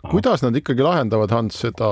kuidas 0.08 0.44
nad 0.46 0.56
ikkagi 0.56 0.84
lahendavad, 0.86 1.32
Hans, 1.32 1.60
seda 1.60 1.90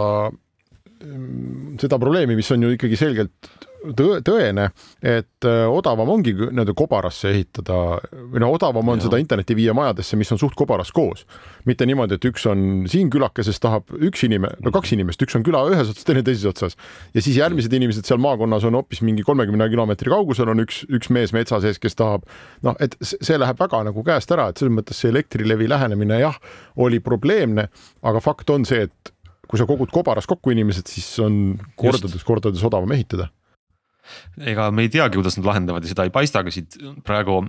seda 1.81 1.99
probleemi, 2.01 2.35
mis 2.37 2.51
on 2.51 2.63
ju 2.65 2.75
ikkagi 2.75 2.97
selgelt 2.99 3.51
tõe, 3.97 4.19
tõene, 4.25 4.69
et 5.05 5.47
äh, 5.47 5.63
odavam 5.69 6.09
ongi 6.15 6.33
nii-öelda 6.37 6.73
kobarasse 6.77 7.29
ehitada 7.31 7.77
või 8.13 8.41
no 8.43 8.49
odavam 8.55 8.93
on 8.93 9.01
ja. 9.01 9.07
seda 9.07 9.19
internetti 9.21 9.55
viia 9.57 9.75
majadesse, 9.77 10.17
mis 10.19 10.31
on 10.33 10.41
suht 10.41 10.55
kobaras 10.57 10.91
koos. 10.95 11.25
mitte 11.67 11.85
niimoodi, 11.85 12.17
et 12.17 12.25
üks 12.29 12.45
on 12.49 12.85
siin 12.89 13.09
külakeses 13.13 13.59
tahab 13.63 13.91
üks 13.93 14.23
inimene, 14.27 14.57
no 14.63 14.71
kaks 14.75 14.93
inimest, 14.95 15.21
üks 15.23 15.35
on 15.37 15.45
küla 15.45 15.65
ühes 15.71 15.91
otsas, 15.91 16.07
teine 16.07 16.23
teises 16.25 16.47
otsas 16.49 16.77
ja 17.13 17.23
siis 17.23 17.37
järgmised 17.37 17.73
inimesed 17.73 18.07
seal 18.07 18.21
maakonnas 18.23 18.65
on 18.67 18.79
hoopis 18.79 19.03
mingi 19.05 19.25
kolmekümne 19.27 19.69
kilomeetri 19.71 20.13
kaugusel 20.13 20.53
on 20.53 20.63
üks, 20.63 20.83
üks 20.89 21.11
mees 21.13 21.35
metsa 21.35 21.59
sees, 21.63 21.79
kes 21.83 21.97
tahab 21.99 22.25
noh, 22.65 22.77
et 22.83 22.97
see 23.03 23.37
läheb 23.37 23.59
väga 23.59 23.83
nagu 23.89 24.05
käest 24.07 24.31
ära, 24.33 24.49
et 24.49 24.61
selles 24.61 24.75
mõttes 24.79 25.01
see 25.01 25.11
Elektrilevi 25.11 25.69
lähenemine 25.69 26.21
jah, 26.21 26.39
oli 26.79 27.01
probleemne, 27.03 27.69
aga 28.07 28.23
fakt 28.23 28.49
on 28.53 28.65
see, 28.67 28.87
et 28.87 29.13
kui 29.47 29.59
sa 29.59 29.67
kogud 29.69 29.91
kobaras 29.93 30.27
kokku 30.29 30.51
inimesed, 30.53 30.87
siis 30.91 31.07
on 31.23 31.57
kordades-kordades 31.79 32.63
odavam 32.67 32.91
ehitada 32.95 33.29
ega 34.47 34.67
me 34.73 34.85
ei 34.85 34.91
teagi, 34.91 35.17
kuidas 35.19 35.37
nad 35.39 35.47
lahendavad 35.49 35.85
ja 35.85 35.91
seda 35.91 36.05
ei 36.07 36.13
paista 36.13 36.43
ka 36.45 36.53
siit 36.53 36.77
praegu 37.05 37.39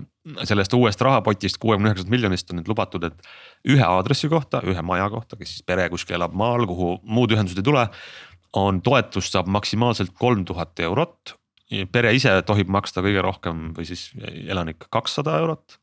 sellest 0.48 0.74
uuest 0.76 1.02
rahapotist, 1.04 1.58
kuuekümne 1.62 1.92
üheksast 1.92 2.12
miljonist 2.12 2.50
on 2.52 2.60
nüüd 2.60 2.70
lubatud, 2.70 3.06
et. 3.08 3.28
ühe 3.68 3.84
aadressi 3.84 4.30
kohta, 4.32 4.62
ühe 4.68 4.82
maja 4.84 5.08
kohta, 5.12 5.38
kes 5.38 5.56
siis 5.56 5.66
pere 5.66 5.88
kuskil 5.92 6.18
elab 6.18 6.36
maal, 6.38 6.66
kuhu 6.68 6.96
muud 7.06 7.34
ühendused 7.34 7.60
ei 7.60 7.66
tule. 7.66 7.88
on 8.56 8.80
toetust 8.80 9.34
saab 9.34 9.48
maksimaalselt 9.52 10.14
kolm 10.18 10.44
tuhat 10.48 10.80
eurot. 10.80 11.36
pere 11.92 12.14
ise 12.16 12.30
tohib 12.46 12.68
maksta 12.68 13.02
kõige 13.04 13.22
rohkem 13.22 13.72
või 13.76 13.84
siis 13.84 14.10
elanik 14.48 14.88
kakssada 14.90 15.38
eurot. 15.38 15.78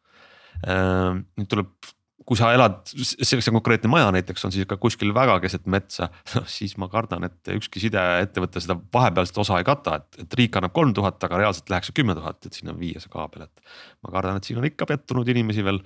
nüüd 0.65 1.49
tuleb 1.49 1.94
kui 2.25 2.39
sa 2.39 2.49
elad, 2.55 2.79
see 2.89 3.53
konkreetne 3.53 3.89
maja 3.91 4.09
näiteks 4.15 4.47
on 4.47 4.53
siis 4.53 4.65
ikka 4.65 4.79
kuskil 4.81 5.13
väga 5.13 5.37
keset 5.43 5.67
metsa, 5.69 6.09
noh 6.33 6.47
siis 6.49 6.73
ma 6.81 6.89
kardan, 6.91 7.27
et 7.27 7.53
ükski 7.53 7.83
sideettevõte 7.83 8.63
seda 8.63 8.77
vahepealset 8.97 9.37
osa 9.43 9.59
ei 9.61 9.67
kata, 9.67 9.99
et, 10.01 10.21
et 10.25 10.37
riik 10.41 10.57
annab 10.57 10.73
kolm 10.75 10.95
tuhat, 10.97 11.21
aga 11.27 11.43
reaalselt 11.43 11.69
läheks 11.69 11.91
see 11.91 11.99
kümme 12.01 12.17
tuhat, 12.17 12.41
et 12.47 12.57
sinna 12.57 12.73
viia 12.77 13.01
see 13.03 13.13
kaabel, 13.13 13.45
et. 13.45 13.77
ma 14.05 14.13
kardan, 14.15 14.41
et 14.41 14.49
siin 14.49 14.61
on 14.61 14.65
ikka 14.69 14.89
pettunud 14.89 15.29
inimesi 15.35 15.65
veel 15.65 15.81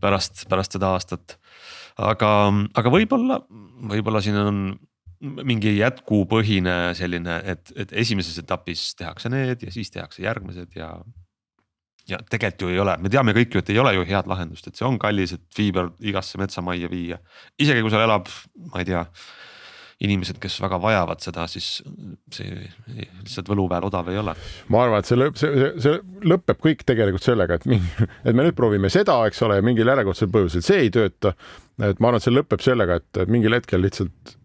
pärast, 0.00 0.46
pärast 0.50 0.76
seda 0.76 0.94
aastat. 0.96 1.36
aga, 2.00 2.30
aga 2.76 2.92
võib-olla, 2.92 3.40
võib-olla 3.92 4.24
siin 4.24 4.40
on 4.40 4.62
mingi 5.20 5.72
jätkupõhine 5.78 6.94
selline, 6.96 7.38
et, 7.52 7.72
et 7.76 7.92
esimeses 8.04 8.36
etapis 8.42 8.90
tehakse 8.98 9.30
need 9.32 9.64
ja 9.64 9.72
siis 9.72 9.92
tehakse 9.92 10.24
järgmised 10.24 10.76
ja 10.76 10.90
ja 12.10 12.20
tegelikult 12.30 12.66
ju 12.66 12.74
ei 12.74 12.82
ole, 12.82 12.96
me 13.02 13.10
teame 13.12 13.34
kõik 13.36 13.56
ju, 13.56 13.62
et 13.62 13.72
ei 13.74 13.80
ole 13.82 13.96
ju 13.96 14.04
head 14.06 14.28
lahendust, 14.30 14.68
et 14.68 14.78
see 14.78 14.86
on 14.86 14.98
kallis, 15.02 15.34
et 15.36 15.42
fiiber 15.56 15.90
igasse 16.04 16.38
metsamajja 16.38 16.90
viia. 16.92 17.18
isegi 17.58 17.82
kui 17.82 17.92
seal 17.92 18.06
elab, 18.06 18.30
ma 18.70 18.82
ei 18.82 18.88
tea, 18.88 19.02
inimesed, 20.06 20.36
kes 20.40 20.58
väga 20.60 20.78
vajavad 20.80 21.22
seda, 21.24 21.46
siis 21.48 21.80
see 22.34 22.50
lihtsalt 22.98 23.48
võluväel 23.48 23.86
odav 23.88 24.10
ei 24.12 24.20
ole. 24.20 24.36
ma 24.72 24.82
arvan, 24.84 25.00
et 25.00 25.08
see 25.08 25.18
lõpp, 25.18 25.38
see, 25.40 25.70
see 25.82 26.00
lõpeb 26.28 26.60
kõik 26.62 26.84
tegelikult 26.88 27.24
sellega, 27.24 27.58
et 27.58 27.68
mingi, 27.70 28.08
et 28.22 28.32
me 28.36 28.44
nüüd 28.44 28.58
proovime 28.58 28.92
seda, 28.92 29.18
eks 29.28 29.42
ole, 29.48 29.58
mingil 29.64 29.88
järjekordsel 29.92 30.30
põhjusel 30.32 30.66
see 30.66 30.82
ei 30.86 30.92
tööta. 30.94 31.34
et 31.80 31.98
ma 31.98 32.12
arvan, 32.12 32.20
et 32.20 32.28
see 32.28 32.36
lõpeb 32.36 32.64
sellega, 32.64 33.00
et 33.00 33.24
mingil 33.32 33.56
hetkel 33.56 33.82
lihtsalt 33.82 34.36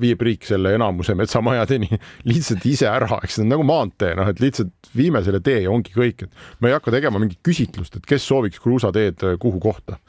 viib 0.00 0.22
riik 0.26 0.46
selle 0.46 0.72
enamuse 0.74 1.14
metsamajadeni 1.18 1.90
lihtsalt 2.30 2.64
ise 2.66 2.88
ära, 2.90 3.20
eks 3.22 3.38
see 3.38 3.46
on 3.46 3.52
nagu 3.54 3.66
maantee, 3.66 4.14
noh, 4.18 4.30
et 4.32 4.42
lihtsalt 4.42 4.90
viime 4.96 5.22
selle 5.26 5.42
tee 5.44 5.62
ja 5.64 5.72
ongi 5.72 5.94
kõik, 5.94 6.26
et 6.26 6.62
me 6.62 6.70
ei 6.70 6.76
hakka 6.76 6.94
tegema 6.94 7.22
mingit 7.22 7.42
küsitlust, 7.46 7.98
et 7.98 8.08
kes 8.08 8.26
sooviks 8.26 8.62
kruusateed 8.62 9.22
kuhu 9.42 9.62
kohta 9.62 10.00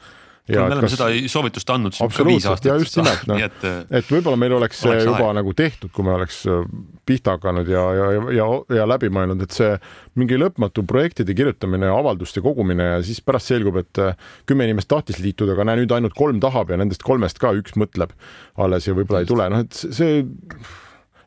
me 0.48 0.60
oleme 0.64 0.84
kas... 0.84 0.94
seda 0.96 1.08
soovitust 1.30 1.70
andnud 1.74 1.96
ka 1.98 2.26
viis 2.26 2.46
aastat. 2.48 2.68
ja 2.70 2.76
just 2.80 2.96
nimelt, 2.98 3.24
noh, 3.30 3.40
et, 3.48 3.66
et 4.00 4.12
võib-olla 4.12 4.40
meil 4.40 4.54
oleks 4.58 4.80
see 4.84 4.96
juba 4.96 5.26
aeg. 5.26 5.38
nagu 5.40 5.54
tehtud, 5.58 5.92
kui 5.94 6.06
me 6.06 6.14
oleks 6.16 6.40
äh, 6.48 6.64
pihta 7.08 7.36
hakanud 7.36 7.68
ja, 7.72 7.84
ja, 7.98 8.08
ja, 8.38 8.48
ja 8.80 8.88
läbi 8.88 9.10
mõelnud, 9.14 9.42
et 9.44 9.56
see 9.56 9.70
mingi 10.18 10.38
lõpmatu 10.40 10.84
projektide 10.88 11.36
kirjutamine 11.36 11.90
ja 11.90 11.96
avalduste 11.98 12.42
kogumine 12.44 12.90
ja 12.94 13.00
siis 13.06 13.20
pärast 13.24 13.52
selgub, 13.52 13.80
et 13.82 14.02
äh, 14.02 14.28
kümme 14.48 14.68
inimest 14.68 14.90
tahtis 14.90 15.20
liituda, 15.22 15.56
aga 15.56 15.68
näe, 15.68 15.82
nüüd 15.82 15.96
ainult 15.96 16.16
kolm 16.18 16.40
tahab 16.44 16.72
ja 16.72 16.80
nendest 16.80 17.04
kolmest 17.06 17.40
ka 17.42 17.52
üks 17.58 17.76
mõtleb 17.78 18.14
alles 18.58 18.88
ja 18.88 18.96
võib-olla 18.96 19.24
ei 19.24 19.30
tule, 19.30 19.48
noh, 19.52 19.64
et 19.66 19.76
see 19.76 20.22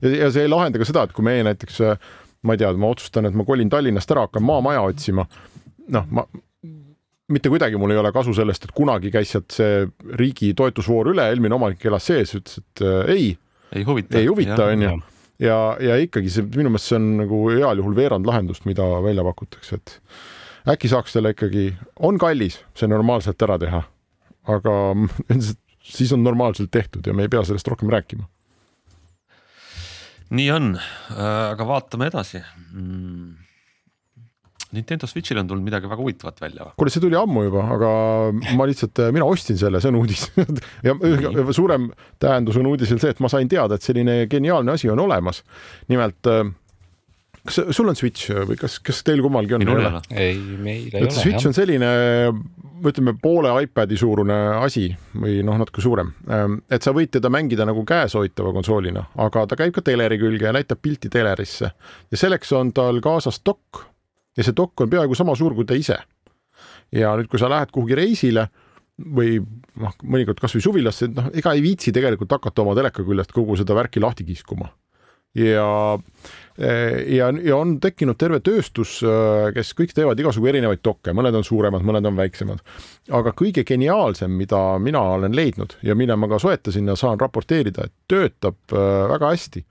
ja 0.02 0.32
see 0.34 0.48
ei 0.48 0.50
lahenda 0.50 0.82
ka 0.82 0.88
seda, 0.88 1.06
et 1.06 1.14
kui 1.14 1.26
meie 1.26 1.46
näiteks 1.46 1.82
äh, 1.86 2.12
ma 2.42 2.56
ei 2.56 2.62
tea, 2.62 2.72
ma 2.74 2.90
otsustan, 2.90 3.28
et 3.30 3.38
ma 3.38 3.46
kolin 3.46 3.70
Tallinnast 3.70 4.12
ära, 4.14 4.26
hakkan 4.26 4.46
maamaja 4.46 4.82
otsima. 4.90 5.28
noh, 5.92 6.06
ma 6.10 6.26
mitte 7.34 7.52
kuidagi 7.52 7.80
mul 7.80 7.94
ei 7.94 8.02
ole 8.02 8.12
kasu 8.16 8.34
sellest, 8.36 8.68
et 8.68 8.74
kunagi 8.76 9.12
käis 9.14 9.32
sealt 9.34 9.54
see 9.56 9.86
riigi 10.20 10.52
toetusvoor 10.58 11.12
üle, 11.14 11.28
eelmine 11.32 11.58
omanik 11.58 11.86
elas 11.90 12.10
sees, 12.10 12.36
ütles, 12.38 12.62
et 12.62 12.84
äh, 12.86 13.14
ei. 13.16 13.30
ei 13.76 13.88
huvita. 13.88 14.20
ei 14.20 14.30
huvita, 14.30 14.68
onju. 14.74 14.94
ja, 15.44 15.58
ja 15.84 15.98
ikkagi 16.02 16.34
see 16.34 16.48
minu 16.48 16.74
meelest 16.74 16.92
see 16.92 17.00
on 17.00 17.10
nagu 17.24 17.42
heal 17.54 17.82
juhul 17.84 17.98
veerand 17.98 18.30
lahendust, 18.30 18.68
mida 18.70 18.88
välja 19.04 19.26
pakutakse, 19.28 19.82
et 19.82 19.98
äkki 20.76 20.92
saaks 20.92 21.18
selle 21.18 21.34
ikkagi, 21.36 21.72
on 22.00 22.20
kallis 22.22 22.62
see 22.78 22.92
normaalselt 22.92 23.48
ära 23.48 23.58
teha, 23.62 23.84
aga 24.56 24.78
siis 25.96 26.12
on 26.16 26.26
normaalselt 26.26 26.74
tehtud 26.74 27.08
ja 27.08 27.16
me 27.18 27.28
ei 27.28 27.34
pea 27.34 27.44
sellest 27.48 27.72
rohkem 27.72 27.92
rääkima. 27.94 28.28
nii 30.32 30.52
on, 30.56 30.76
äh, 30.78 31.32
aga 31.52 31.68
vaatame 31.68 32.12
edasi 32.12 32.44
mm 32.72 33.41
Nintendo 34.76 35.10
Switch'il 35.10 35.42
on 35.42 35.50
tulnud 35.50 35.66
midagi 35.66 35.90
väga 35.92 36.02
huvitavat 36.02 36.42
välja 36.44 36.68
või? 36.68 36.76
kuule, 36.80 36.94
see 36.94 37.04
tuli 37.04 37.18
ammu 37.20 37.46
juba, 37.48 37.66
aga 37.76 37.92
ma 38.58 38.70
lihtsalt, 38.70 39.04
mina 39.16 39.28
ostsin 39.28 39.60
selle, 39.60 39.82
see 39.84 39.92
on 39.92 40.00
uudis 40.02 40.28
ja 40.88 40.96
suurem 41.52 41.92
tähendus 42.22 42.60
on 42.62 42.72
uudisel 42.72 43.02
see, 43.02 43.14
et 43.16 43.22
ma 43.24 43.32
sain 43.32 43.52
teada, 43.52 43.78
et 43.78 43.86
selline 43.86 44.26
geniaalne 44.32 44.76
asi 44.78 44.92
on 44.92 45.04
olemas. 45.04 45.44
nimelt 45.92 46.32
äh, 46.32 46.46
kas 47.46 47.60
sul 47.76 47.90
on 47.90 47.98
Switch 47.98 48.32
või 48.48 48.58
kas, 48.60 48.78
kas 48.84 49.02
teil 49.06 49.22
kummalgi 49.24 49.56
on? 49.58 49.64
minul 49.64 49.82
ei 49.82 49.90
ole. 49.90 50.02
ei, 50.14 50.42
meil 50.62 50.90
ei 50.94 51.06
ole. 51.06 51.14
Switch 51.14 51.42
jah. 51.42 51.50
on 51.50 51.58
selline, 51.58 51.92
ütleme 52.88 53.16
poole 53.22 53.54
iPad'i 53.66 53.98
suurune 54.00 54.38
asi 54.62 54.88
või 55.18 55.40
noh, 55.46 55.58
natuke 55.62 55.84
suurem. 55.84 56.14
Ähm, 56.30 56.60
et 56.72 56.86
sa 56.86 56.94
võid 56.96 57.14
teda 57.18 57.32
mängida 57.34 57.66
nagu 57.68 57.84
käes 57.88 58.16
hoitava 58.18 58.54
konsoolina, 58.56 59.08
aga 59.26 59.46
ta 59.50 59.58
käib 59.60 59.74
ka 59.76 59.86
teleri 59.86 60.20
külge 60.22 60.50
ja 60.50 60.56
näitab 60.56 60.82
pilti 60.82 61.10
telerisse 61.14 61.72
ja 61.72 62.20
selleks 62.20 62.54
on 62.58 62.74
tal 62.78 63.02
kaasas 63.04 63.42
dokk 63.46 63.88
ja 64.38 64.46
see 64.46 64.56
dokk 64.58 64.86
on 64.86 64.92
peaaegu 64.92 65.18
sama 65.18 65.36
suur 65.38 65.56
kui 65.58 65.68
ta 65.68 65.78
ise. 65.78 65.98
ja 66.92 67.16
nüüd, 67.18 67.30
kui 67.32 67.40
sa 67.40 67.50
lähed 67.52 67.72
kuhugi 67.72 67.96
reisile 67.98 68.48
või 69.02 69.40
noh, 69.42 69.96
mõnikord 70.04 70.42
kasvõi 70.42 70.62
suvilasse, 70.62 71.10
noh, 71.16 71.32
ega 71.34 71.56
ei 71.56 71.64
viitsi 71.64 71.94
tegelikult 71.96 72.32
hakata 72.36 72.62
oma 72.64 72.76
teleka 72.78 73.06
küljest 73.08 73.34
kogu 73.34 73.56
seda 73.60 73.76
värki 73.78 74.04
lahti 74.04 74.28
kiskuma. 74.28 74.70
ja, 75.36 75.98
ja, 76.60 77.30
ja 77.32 77.58
on 77.58 77.78
tekkinud 77.80 78.20
terve 78.20 78.42
tööstus, 78.44 78.98
kes 79.56 79.72
kõik 79.78 79.96
teevad 79.96 80.20
igasugu 80.20 80.52
erinevaid 80.52 80.84
dokke, 80.84 81.16
mõned 81.16 81.38
on 81.40 81.48
suuremad, 81.48 81.86
mõned 81.88 82.08
on 82.08 82.20
väiksemad. 82.20 82.62
aga 83.10 83.32
kõige 83.32 83.64
geniaalsem, 83.68 84.36
mida 84.38 84.62
mina 84.80 85.02
olen 85.16 85.36
leidnud 85.36 85.78
ja 85.88 85.96
mille 85.96 86.20
ma 86.20 86.28
ka 86.28 86.40
soetasin 86.40 86.92
ja 86.92 87.00
saan 87.00 87.20
raporteerida, 87.20 87.88
et 87.88 87.96
töötab 88.12 88.76
äh, 88.76 89.08
väga 89.16 89.34
hästi 89.34 89.66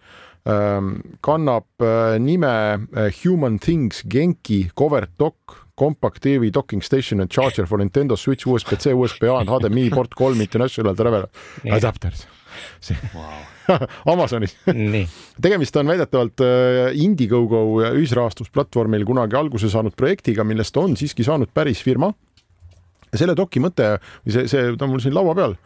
kannab 0.44 1.66
äh, 1.80 2.18
nime 2.18 2.86
äh, 2.94 3.10
Human 3.24 3.58
Things 3.60 4.02
Genki 4.08 4.70
Covert 4.74 5.10
Dock 5.18 5.66
Compact 5.76 6.22
TV 6.22 6.50
Docking 6.50 6.82
Station 6.82 7.20
and 7.20 7.30
Charger 7.30 7.66
for 7.66 7.78
Nintendo 7.78 8.16
Switch 8.16 8.46
USB-C, 8.46 8.94
USB-A 8.94 9.40
and 9.40 9.48
HDMI 9.48 9.90
port 9.90 10.14
kolm 10.14 10.40
International 10.40 10.96
Travel 10.96 11.28
Adapters. 11.64 12.26
Wow. 13.14 13.76
Amazonis 14.12 14.56
tegemist 15.40 15.76
on 15.76 15.92
väidetavalt 15.92 16.42
äh, 16.42 16.96
Indiegogo 17.04 17.62
ühisrahastusplatvormil 17.92 19.04
kunagi 19.06 19.38
alguse 19.38 19.70
saanud 19.70 19.94
projektiga, 19.96 20.44
millest 20.44 20.76
on 20.80 20.96
siiski 20.98 21.24
saanud 21.26 21.52
päris 21.54 21.82
firma. 21.84 22.12
selle 23.14 23.34
doki 23.34 23.60
mõte 23.60 23.96
või 24.24 24.34
see, 24.34 24.48
see, 24.50 24.74
ta 24.78 24.86
on 24.86 24.92
mul 24.92 25.02
siin 25.02 25.14
laua 25.14 25.34
peal, 25.34 25.56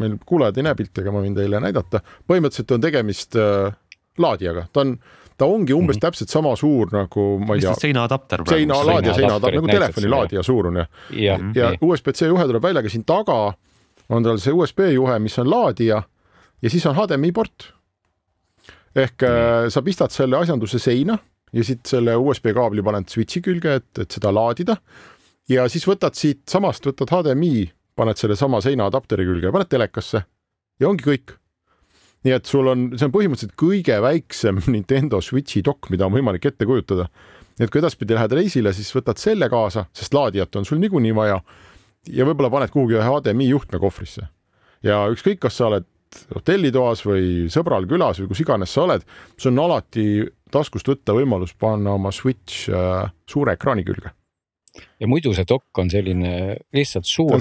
meil 0.00 0.14
kuulajad 0.26 0.56
ei 0.56 0.64
näe 0.64 0.76
pilti, 0.76 1.02
aga 1.02 1.12
ma 1.12 1.24
võin 1.24 1.34
teile 1.36 1.60
näidata. 1.60 2.00
põhimõtteliselt 2.28 2.76
on 2.76 2.84
tegemist 2.84 3.36
äh, 3.36 3.72
laadijaga, 4.22 4.66
ta 4.72 4.80
on, 4.80 4.96
ta 5.38 5.46
ongi 5.46 5.72
umbes 5.72 5.96
mm 5.96 5.98
-hmm. 5.98 6.00
täpselt 6.00 6.28
sama 6.30 6.56
suur 6.56 6.88
nagu 6.92 7.38
ma 7.38 7.54
ei 7.54 7.60
tea. 7.60 7.74
seinaadapter. 7.74 8.42
seina 8.48 8.74
laadija, 8.86 9.14
seinaadapter 9.14 9.54
nagu 9.54 9.68
telefoni 9.68 10.08
laadija 10.08 10.42
suur 10.42 10.66
on 10.66 10.76
ju. 10.76 10.84
ja, 11.10 11.38
ja 11.54 11.72
USB-C 11.80 12.26
juhe 12.26 12.46
tuleb 12.46 12.62
välja, 12.62 12.80
aga 12.80 12.88
siin 12.88 13.04
taga 13.04 13.54
on 14.08 14.22
tal 14.24 14.38
see 14.38 14.52
USB 14.52 14.80
juhe, 14.94 15.18
mis 15.18 15.38
on 15.38 15.50
laadija 15.50 16.02
ja 16.62 16.70
siis 16.70 16.86
on 16.86 16.96
HDMI 16.96 17.32
port. 17.32 17.72
ehk 18.96 19.22
mm 19.22 19.28
-hmm. 19.28 19.70
sa 19.70 19.82
pistad 19.82 20.10
selle 20.10 20.36
asjanduse 20.36 20.78
seina 20.78 21.18
ja 21.52 21.64
siit 21.64 21.86
selle 21.86 22.16
USB 22.16 22.52
kaabli 22.54 22.82
paned 22.82 23.08
switch'i 23.08 23.40
külge, 23.40 23.74
et, 23.74 23.98
et 23.98 24.10
seda 24.10 24.34
laadida. 24.34 24.76
ja 25.48 25.68
siis 25.68 25.86
võtad 25.88 26.14
siit 26.14 26.40
samast, 26.48 26.86
võtad 26.86 27.10
HDMI, 27.10 27.70
paned 27.96 28.16
selle 28.16 28.36
sama 28.36 28.60
seinaadapteri 28.60 29.24
külge 29.24 29.46
ja 29.46 29.52
paned 29.52 29.68
telekasse 29.68 30.22
ja 30.80 30.88
ongi 30.88 31.04
kõik 31.04 31.36
nii 32.26 32.34
et 32.34 32.48
sul 32.50 32.68
on, 32.70 32.88
see 32.98 33.06
on 33.06 33.14
põhimõtteliselt 33.14 33.56
kõige 33.58 33.98
väiksem 34.02 34.60
Nintendo 34.74 35.20
Switchi 35.24 35.62
dokk, 35.66 35.90
mida 35.94 36.08
on 36.08 36.16
võimalik 36.16 36.48
ette 36.50 36.66
kujutada. 36.68 37.08
et 37.58 37.70
kui 37.70 37.80
edaspidi 37.80 38.14
lähed 38.14 38.34
reisile, 38.38 38.72
siis 38.72 38.90
võtad 38.94 39.18
selle 39.18 39.48
kaasa, 39.50 39.86
sest 39.92 40.14
laadijat 40.14 40.56
on 40.56 40.66
sul 40.66 40.78
niikuinii 40.82 41.14
vaja. 41.14 41.40
ja 42.08 42.26
võib-olla 42.26 42.50
paned 42.50 42.74
kuhugi 42.74 42.98
ühe 42.98 43.06
HDMI 43.06 43.48
juhtme 43.48 43.78
kohvrisse. 43.78 44.28
ja 44.82 45.06
ükskõik, 45.12 45.40
kas 45.46 45.56
sa 45.56 45.70
oled 45.70 45.86
hotellitoas 46.34 47.04
või 47.04 47.48
sõbral 47.52 47.84
külas 47.86 48.20
või 48.20 48.30
kus 48.30 48.40
iganes 48.40 48.72
sa 48.72 48.86
oled, 48.86 49.02
sul 49.36 49.52
on 49.52 49.64
alati 49.66 50.24
taskust 50.50 50.88
võtta 50.88 51.12
võimalus 51.12 51.52
panna 51.54 51.92
oma 51.98 52.12
Switch 52.14 52.70
äh, 52.72 53.10
suure 53.28 53.58
ekraani 53.58 53.84
külge 53.84 54.14
ja 55.00 55.08
muidu 55.10 55.32
see 55.36 55.46
dokk 55.48 55.80
on 55.82 55.90
selline 55.92 56.32
lihtsalt 56.74 57.08
suur. 57.08 57.36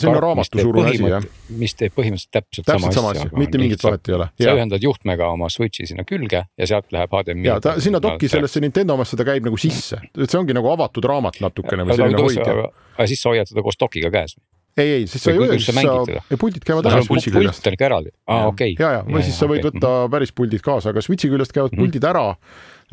mis 1.58 1.76
teeb 1.78 1.96
põhimõtteliselt 1.96 2.34
täpselt, 2.34 2.68
täpselt 2.68 2.98
sama 2.98 3.14
asja, 3.14 3.30
mitte 3.38 3.62
mingit 3.62 3.84
vahet 3.84 4.12
ei 4.12 4.18
ole. 4.18 4.30
sa 4.42 4.58
ühendad 4.58 4.84
juhtmega 4.84 5.32
oma 5.36 5.50
Switch'i 5.54 5.88
sinna 5.90 6.06
külge 6.08 6.44
ja 6.48 6.70
sealt 6.70 6.92
läheb 6.96 7.14
HDMI. 7.14 7.48
ja 7.48 7.60
ta 7.64 7.78
sinna 7.84 8.02
dokki 8.04 8.30
sellesse 8.32 8.62
Nintendo 8.64 8.98
omasse 8.98 9.20
ta 9.20 9.28
käib 9.28 9.48
nagu 9.48 9.58
sisse, 9.62 10.02
et 10.18 10.28
see 10.30 10.40
ongi 10.40 10.56
nagu 10.58 10.70
avatud 10.74 11.06
raamat 11.08 11.42
natukene 11.44 11.88
või 11.88 12.00
selline 12.02 12.28
hoidja. 12.28 12.60
aga 12.98 13.10
siis 13.10 13.24
sa 13.24 13.34
hoiad 13.34 13.50
seda 13.50 13.66
koos 13.66 13.80
dokiga 13.80 14.14
käes 14.14 14.38
ei, 14.78 14.90
ei, 14.92 15.06
siis 15.10 15.24
sa 15.24 15.34
ei 15.34 15.40
hoia, 15.42 15.58
siis 15.58 15.74
sa, 15.74 16.38
puldid 16.40 16.66
käivad 16.66 16.86
ära 16.90 17.02
Switchi 17.06 17.32
küljest. 17.34 17.60
pult 17.60 17.70
on 17.72 17.78
ikka 17.78 17.88
eraldi, 17.90 18.12
aa 18.30 18.50
okei. 18.52 18.76
ja, 18.80 18.92
ja, 19.00 19.06
või 19.08 19.24
siis 19.26 19.40
sa 19.40 19.50
võid 19.50 19.66
võtta 19.66 19.94
päris 20.14 20.34
puldid 20.38 20.62
kaasa, 20.66 20.94
aga 20.94 21.04
Switchi 21.06 21.32
küljest 21.32 21.56
käivad 21.56 21.74
mhm. 21.74 21.82
puldid 21.82 22.06
ära 22.08 22.28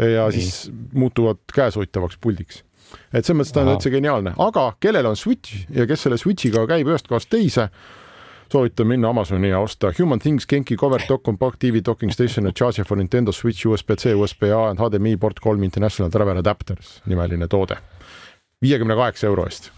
ja 0.01 0.29
siis 0.35 0.71
muutuvad 0.97 1.43
käeshoitavaks 1.55 2.19
puldiks 2.23 2.65
et 3.13 3.25
selles 3.25 3.41
mõttes 3.41 3.53
ta 3.55 3.63
on 3.63 3.73
täitsa 3.73 3.93
geniaalne, 3.93 4.35
aga 4.39 4.65
kellel 4.81 5.07
on 5.11 5.17
Switch 5.17 5.67
ja 5.75 5.87
kes 5.87 6.07
selle 6.07 6.19
Switchiga 6.21 6.65
käib 6.71 6.89
ühest 6.91 7.09
kohast 7.11 7.31
teise, 7.33 7.69
soovitan 8.53 8.89
minna 8.91 9.11
Amazoni 9.11 9.51
ja 9.51 9.61
osta 9.65 9.93
Human 9.99 10.23
Things 10.23 10.47
Genki 10.47 10.77
Cover 10.77 11.03
Dock 11.09 11.25
Compact 11.27 11.59
TV 11.59 11.83
Docking 11.87 12.13
Station 12.13 12.51
Charger 12.53 12.85
for 12.85 12.99
Nintendo 12.99 13.33
Switch 13.33 13.67
USB-C, 13.67 14.15
USB-A 14.15 14.71
and 14.71 14.79
HDMI 14.79 15.17
port 15.17 15.41
kolm 15.41 15.63
International 15.63 16.11
Travel 16.11 16.39
Adapters 16.43 17.01
nimeline 17.07 17.49
toode. 17.49 17.77
viiekümne 18.63 18.95
kaheksa 18.97 19.27
euro 19.27 19.47
eest. 19.47 19.71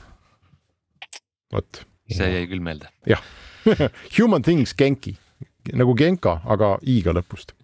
vot. 1.53 1.87
see 2.13 2.33
jäi 2.33 2.47
küll 2.47 2.61
meelde. 2.61 2.89
jah 3.07 3.23
Human 4.19 4.43
Things 4.43 4.75
Genki 4.75 5.17
nagu 5.75 5.95
Genka, 5.95 6.41
aga 6.45 6.77
i-ga 6.83 7.15
lõpust. 7.17 7.55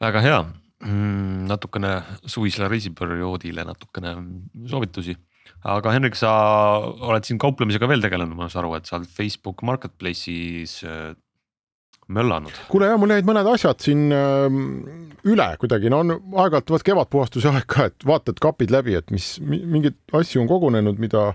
väga 0.00 0.20
hea 0.22 0.40
mm, 0.84 1.46
natukene 1.48 1.94
suvisele 2.26 2.68
reisiperioodile 2.70 3.64
natukene 3.68 4.14
soovitusi. 4.68 5.16
aga 5.64 5.92
Henrik, 5.94 6.14
sa 6.18 6.30
oled 6.78 7.24
siin 7.26 7.38
kauplemisega 7.40 7.88
veel 7.90 8.04
tegelenud, 8.04 8.36
ma 8.36 8.50
saan 8.52 8.64
aru, 8.64 8.76
et 8.78 8.86
sa 8.86 8.98
oled 8.98 9.08
Facebook 9.10 9.64
Marketplace'is 9.66 10.82
äh, 10.86 11.16
möllanud. 12.08 12.52
kuule 12.68 12.90
ja 12.90 12.98
mul 13.00 13.12
jäid 13.12 13.26
mõned 13.28 13.48
asjad 13.52 13.82
siin 13.84 14.08
äh, 14.14 14.46
üle 15.28 15.48
kuidagi, 15.60 15.90
no 15.92 16.02
on 16.04 16.14
aeg-ajalt 16.16 16.72
vaat 16.74 16.86
kevadpuhastuse 16.86 17.52
aeg 17.52 17.66
ka, 17.68 17.88
et 17.90 18.08
vaatad 18.08 18.40
kapid 18.42 18.72
läbi, 18.74 18.96
et 18.98 19.12
mis 19.14 19.36
mingeid 19.42 19.98
asju 20.16 20.44
on 20.44 20.50
kogunenud, 20.50 21.00
mida 21.02 21.32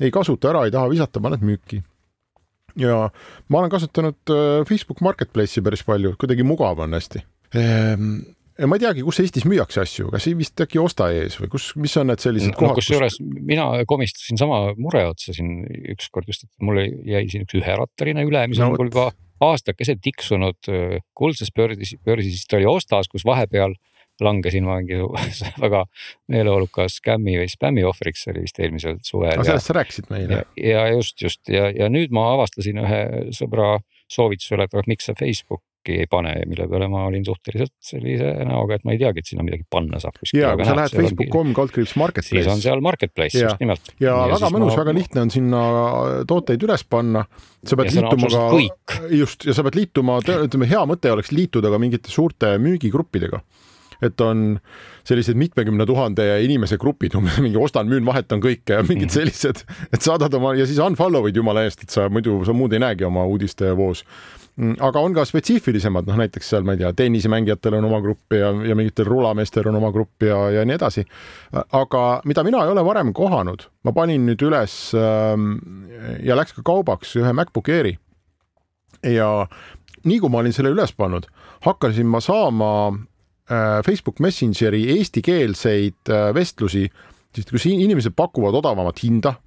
ei 0.00 0.10
kasuta 0.14 0.52
ära, 0.52 0.64
ei 0.66 0.74
taha 0.74 0.90
visata, 0.90 1.22
paned 1.22 1.44
müüki. 1.46 1.82
ja 2.78 3.08
ma 3.48 3.60
olen 3.60 3.70
kasutanud 3.74 4.34
äh, 4.34 4.64
Facebook 4.68 5.02
Marketplace'i 5.04 5.64
päris 5.66 5.84
palju, 5.86 6.14
kuidagi 6.18 6.46
mugav 6.46 6.78
on 6.84 6.94
hästi 6.94 7.24
ehm, 7.58 8.20
ma 8.66 8.78
ei 8.78 8.82
teagi, 8.82 9.04
kus 9.06 9.20
Eestis 9.22 9.46
müüakse 9.46 9.82
asju, 9.84 10.08
kas 10.10 10.26
vist 10.38 10.60
äkki 10.64 10.80
Osta 10.82 11.10
ees 11.14 11.38
või 11.38 11.50
kus, 11.52 11.70
mis 11.78 11.94
on 12.00 12.10
need 12.10 12.22
sellised 12.22 12.54
no, 12.54 12.58
kohad? 12.58 12.78
kusjuures 12.80 13.18
kus... 13.20 13.36
mina 13.52 13.68
komistasin 13.88 14.40
sama 14.40 14.72
mure 14.80 15.04
otsa 15.12 15.34
siin 15.36 15.62
ükskord 15.94 16.30
just, 16.30 16.48
et 16.48 16.66
mul 16.66 16.80
jäi 16.82 17.26
siin 17.30 17.46
üks 17.46 17.58
üherattarine 17.60 18.26
üle, 18.26 18.46
mis 18.50 18.58
no, 18.58 18.72
on 18.72 18.78
mul 18.78 18.90
juba 18.90 19.10
aastakese 19.44 19.94
tiksunud 20.02 20.70
kuldses 21.14 21.52
börsis, 21.54 21.94
börsis, 22.02 22.40
siis 22.40 22.50
ta 22.50 22.58
oli 22.58 22.66
Ostas, 22.66 23.06
kus 23.12 23.26
vahepeal 23.28 23.76
langesin 24.20 24.66
mingi 24.66 24.98
väga 25.64 25.84
meeleoluka 26.30 26.88
skämmi 26.90 27.36
või 27.38 27.50
spämmi 27.50 27.84
ohvriks, 27.86 28.24
see 28.24 28.34
oli 28.34 28.44
vist 28.46 28.58
eelmisel 28.58 28.98
suvel. 29.06 29.44
sellest 29.46 29.70
sa 29.70 29.78
rääkisid 29.78 30.10
meile. 30.10 30.42
ja 30.58 30.88
just, 30.90 31.22
just 31.22 31.46
ja, 31.52 31.68
ja 31.70 31.90
nüüd 31.92 32.14
ma 32.14 32.32
avastasin 32.34 32.82
ühe 32.82 33.02
sõbra 33.36 33.76
soovitusel, 34.10 34.64
et 34.64 34.90
miks 34.90 35.06
sa 35.08 35.14
Facebook 35.18 35.62
kuhugi 35.88 36.04
ei 36.04 36.08
pane, 36.10 36.34
mille 36.46 36.66
peale 36.68 36.88
ma 36.92 37.04
olin 37.08 37.24
suhteliselt 37.26 37.72
sellise 37.90 38.30
näoga, 38.48 38.78
et 38.78 38.86
ma 38.86 38.94
ei 38.94 39.00
teagi, 39.00 39.22
et 39.22 39.30
sinna 39.30 39.44
midagi 39.46 39.64
panna 39.70 40.00
saab 40.02 40.18
ja 40.34 40.54
kui 40.56 40.66
sa 40.66 40.76
lähed 40.76 40.96
Facebook.com 40.96 41.54
kaldkriips 41.56 41.94
marketplace. 42.00 42.44
siis 42.44 42.50
on 42.52 42.62
seal 42.62 42.82
marketplace 42.84 43.38
just 43.38 43.62
nimelt. 43.62 43.92
ja, 44.00 44.14
ja 44.14 44.34
väga 44.34 44.52
mõnus 44.54 44.74
ma..., 44.74 44.82
väga 44.82 44.96
lihtne 44.98 45.24
on 45.26 45.32
sinna 45.34 45.62
tooteid 46.28 46.66
üles 46.68 46.84
panna. 46.88 47.24
sa 47.64 47.78
pead 47.78 47.92
ja 47.92 48.02
liituma 48.02 48.32
ka, 48.88 49.00
just, 49.14 49.48
ja 49.48 49.56
sa 49.56 49.64
pead 49.66 49.80
liituma, 49.80 50.20
ütleme, 50.20 50.68
hea 50.70 50.84
mõte 50.88 51.12
oleks 51.14 51.32
liituda 51.34 51.72
ka 51.72 51.80
mingite 51.82 52.12
suurte 52.12 52.56
müügigruppidega 52.62 53.42
et 53.98 54.20
on 54.22 54.60
sellised 55.08 55.34
mitmekümne 55.34 55.82
tuhande 55.88 56.22
inimese 56.44 56.76
grupid, 56.78 57.16
umbes 57.18 57.40
mingi 57.44 57.58
ostan, 57.58 57.88
müün, 57.90 58.06
vahetan 58.06 58.42
kõike 58.44 58.76
ja 58.78 58.84
mingid 58.86 59.08
mhm. 59.08 59.14
sellised, 59.16 59.64
et 59.90 60.04
saadad 60.04 60.34
oma 60.38 60.54
ja 60.58 60.68
siis 60.68 60.78
unfollow'id 60.84 61.38
jumala 61.38 61.64
eest, 61.66 61.82
et 61.82 61.94
sa 61.94 62.06
muidu, 62.12 62.40
sa 62.46 62.54
muud 62.54 62.76
ei 62.76 62.84
näegi 62.84 63.08
oma 63.08 63.26
uudistevoos. 63.26 64.04
Mm, 64.58 64.74
aga 64.82 65.00
on 65.06 65.12
ka 65.14 65.22
spetsiifilisemad, 65.22 66.08
noh 66.08 66.16
näiteks 66.18 66.48
seal, 66.50 66.64
ma 66.66 66.74
ei 66.74 66.80
tea, 66.80 66.88
tennisemängijatel 66.98 67.76
on 67.78 67.84
oma 67.86 68.00
grupp 68.02 68.34
ja, 68.34 68.48
ja 68.66 68.74
mingitel 68.74 69.06
rulameestel 69.06 69.68
on 69.70 69.78
oma 69.78 69.92
grupp 69.94 70.24
ja, 70.26 70.38
ja 70.50 70.64
nii 70.66 70.74
edasi. 70.74 71.04
aga 71.78 72.02
mida 72.26 72.42
mina 72.42 72.64
ei 72.66 72.72
ole 72.72 72.82
varem 72.82 73.12
kohanud, 73.14 73.68
ma 73.86 73.94
panin 73.94 74.26
nüüd 74.26 74.42
üles 74.48 74.74
ähm, 74.98 75.52
ja 76.26 76.34
läks 76.34 76.56
ka 76.56 76.66
kaubaks 76.66 77.14
ühe 77.20 77.30
MacBook 77.38 77.70
Airi. 77.70 77.94
ja 79.06 79.46
nii 80.02 80.18
kui 80.24 80.34
ma 80.34 80.42
olin 80.42 80.56
selle 80.56 80.74
üles 80.74 80.90
pannud, 80.90 81.30
hakkasin 81.62 82.10
ma 82.10 82.18
saama 82.18 82.72
äh, 82.90 83.78
Facebook 83.86 84.18
Messengeri 84.18 84.88
eestikeelseid 84.96 86.10
äh, 86.10 86.32
vestlusi, 86.34 86.88
siis 87.30 87.46
kus 87.46 87.70
inimesed 87.70 88.18
pakuvad 88.18 88.58
odavamat 88.58 89.06
hinda 89.06 89.38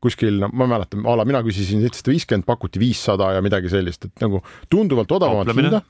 kuskil, 0.00 0.38
no 0.40 0.48
ma 0.52 0.66
ei 0.66 0.72
mäleta, 0.74 1.00
a 1.00 1.16
la 1.20 1.26
mina 1.28 1.42
küsisin 1.44 1.82
seitsesada 1.84 2.14
viiskümmend, 2.14 2.46
pakuti 2.48 2.80
viissada 2.80 3.32
ja 3.36 3.42
midagi 3.44 3.72
sellist, 3.72 4.08
et 4.08 4.22
nagu 4.24 4.40
tunduvalt 4.72 5.12
odavamat 5.12 5.52
hinda. 5.56 5.82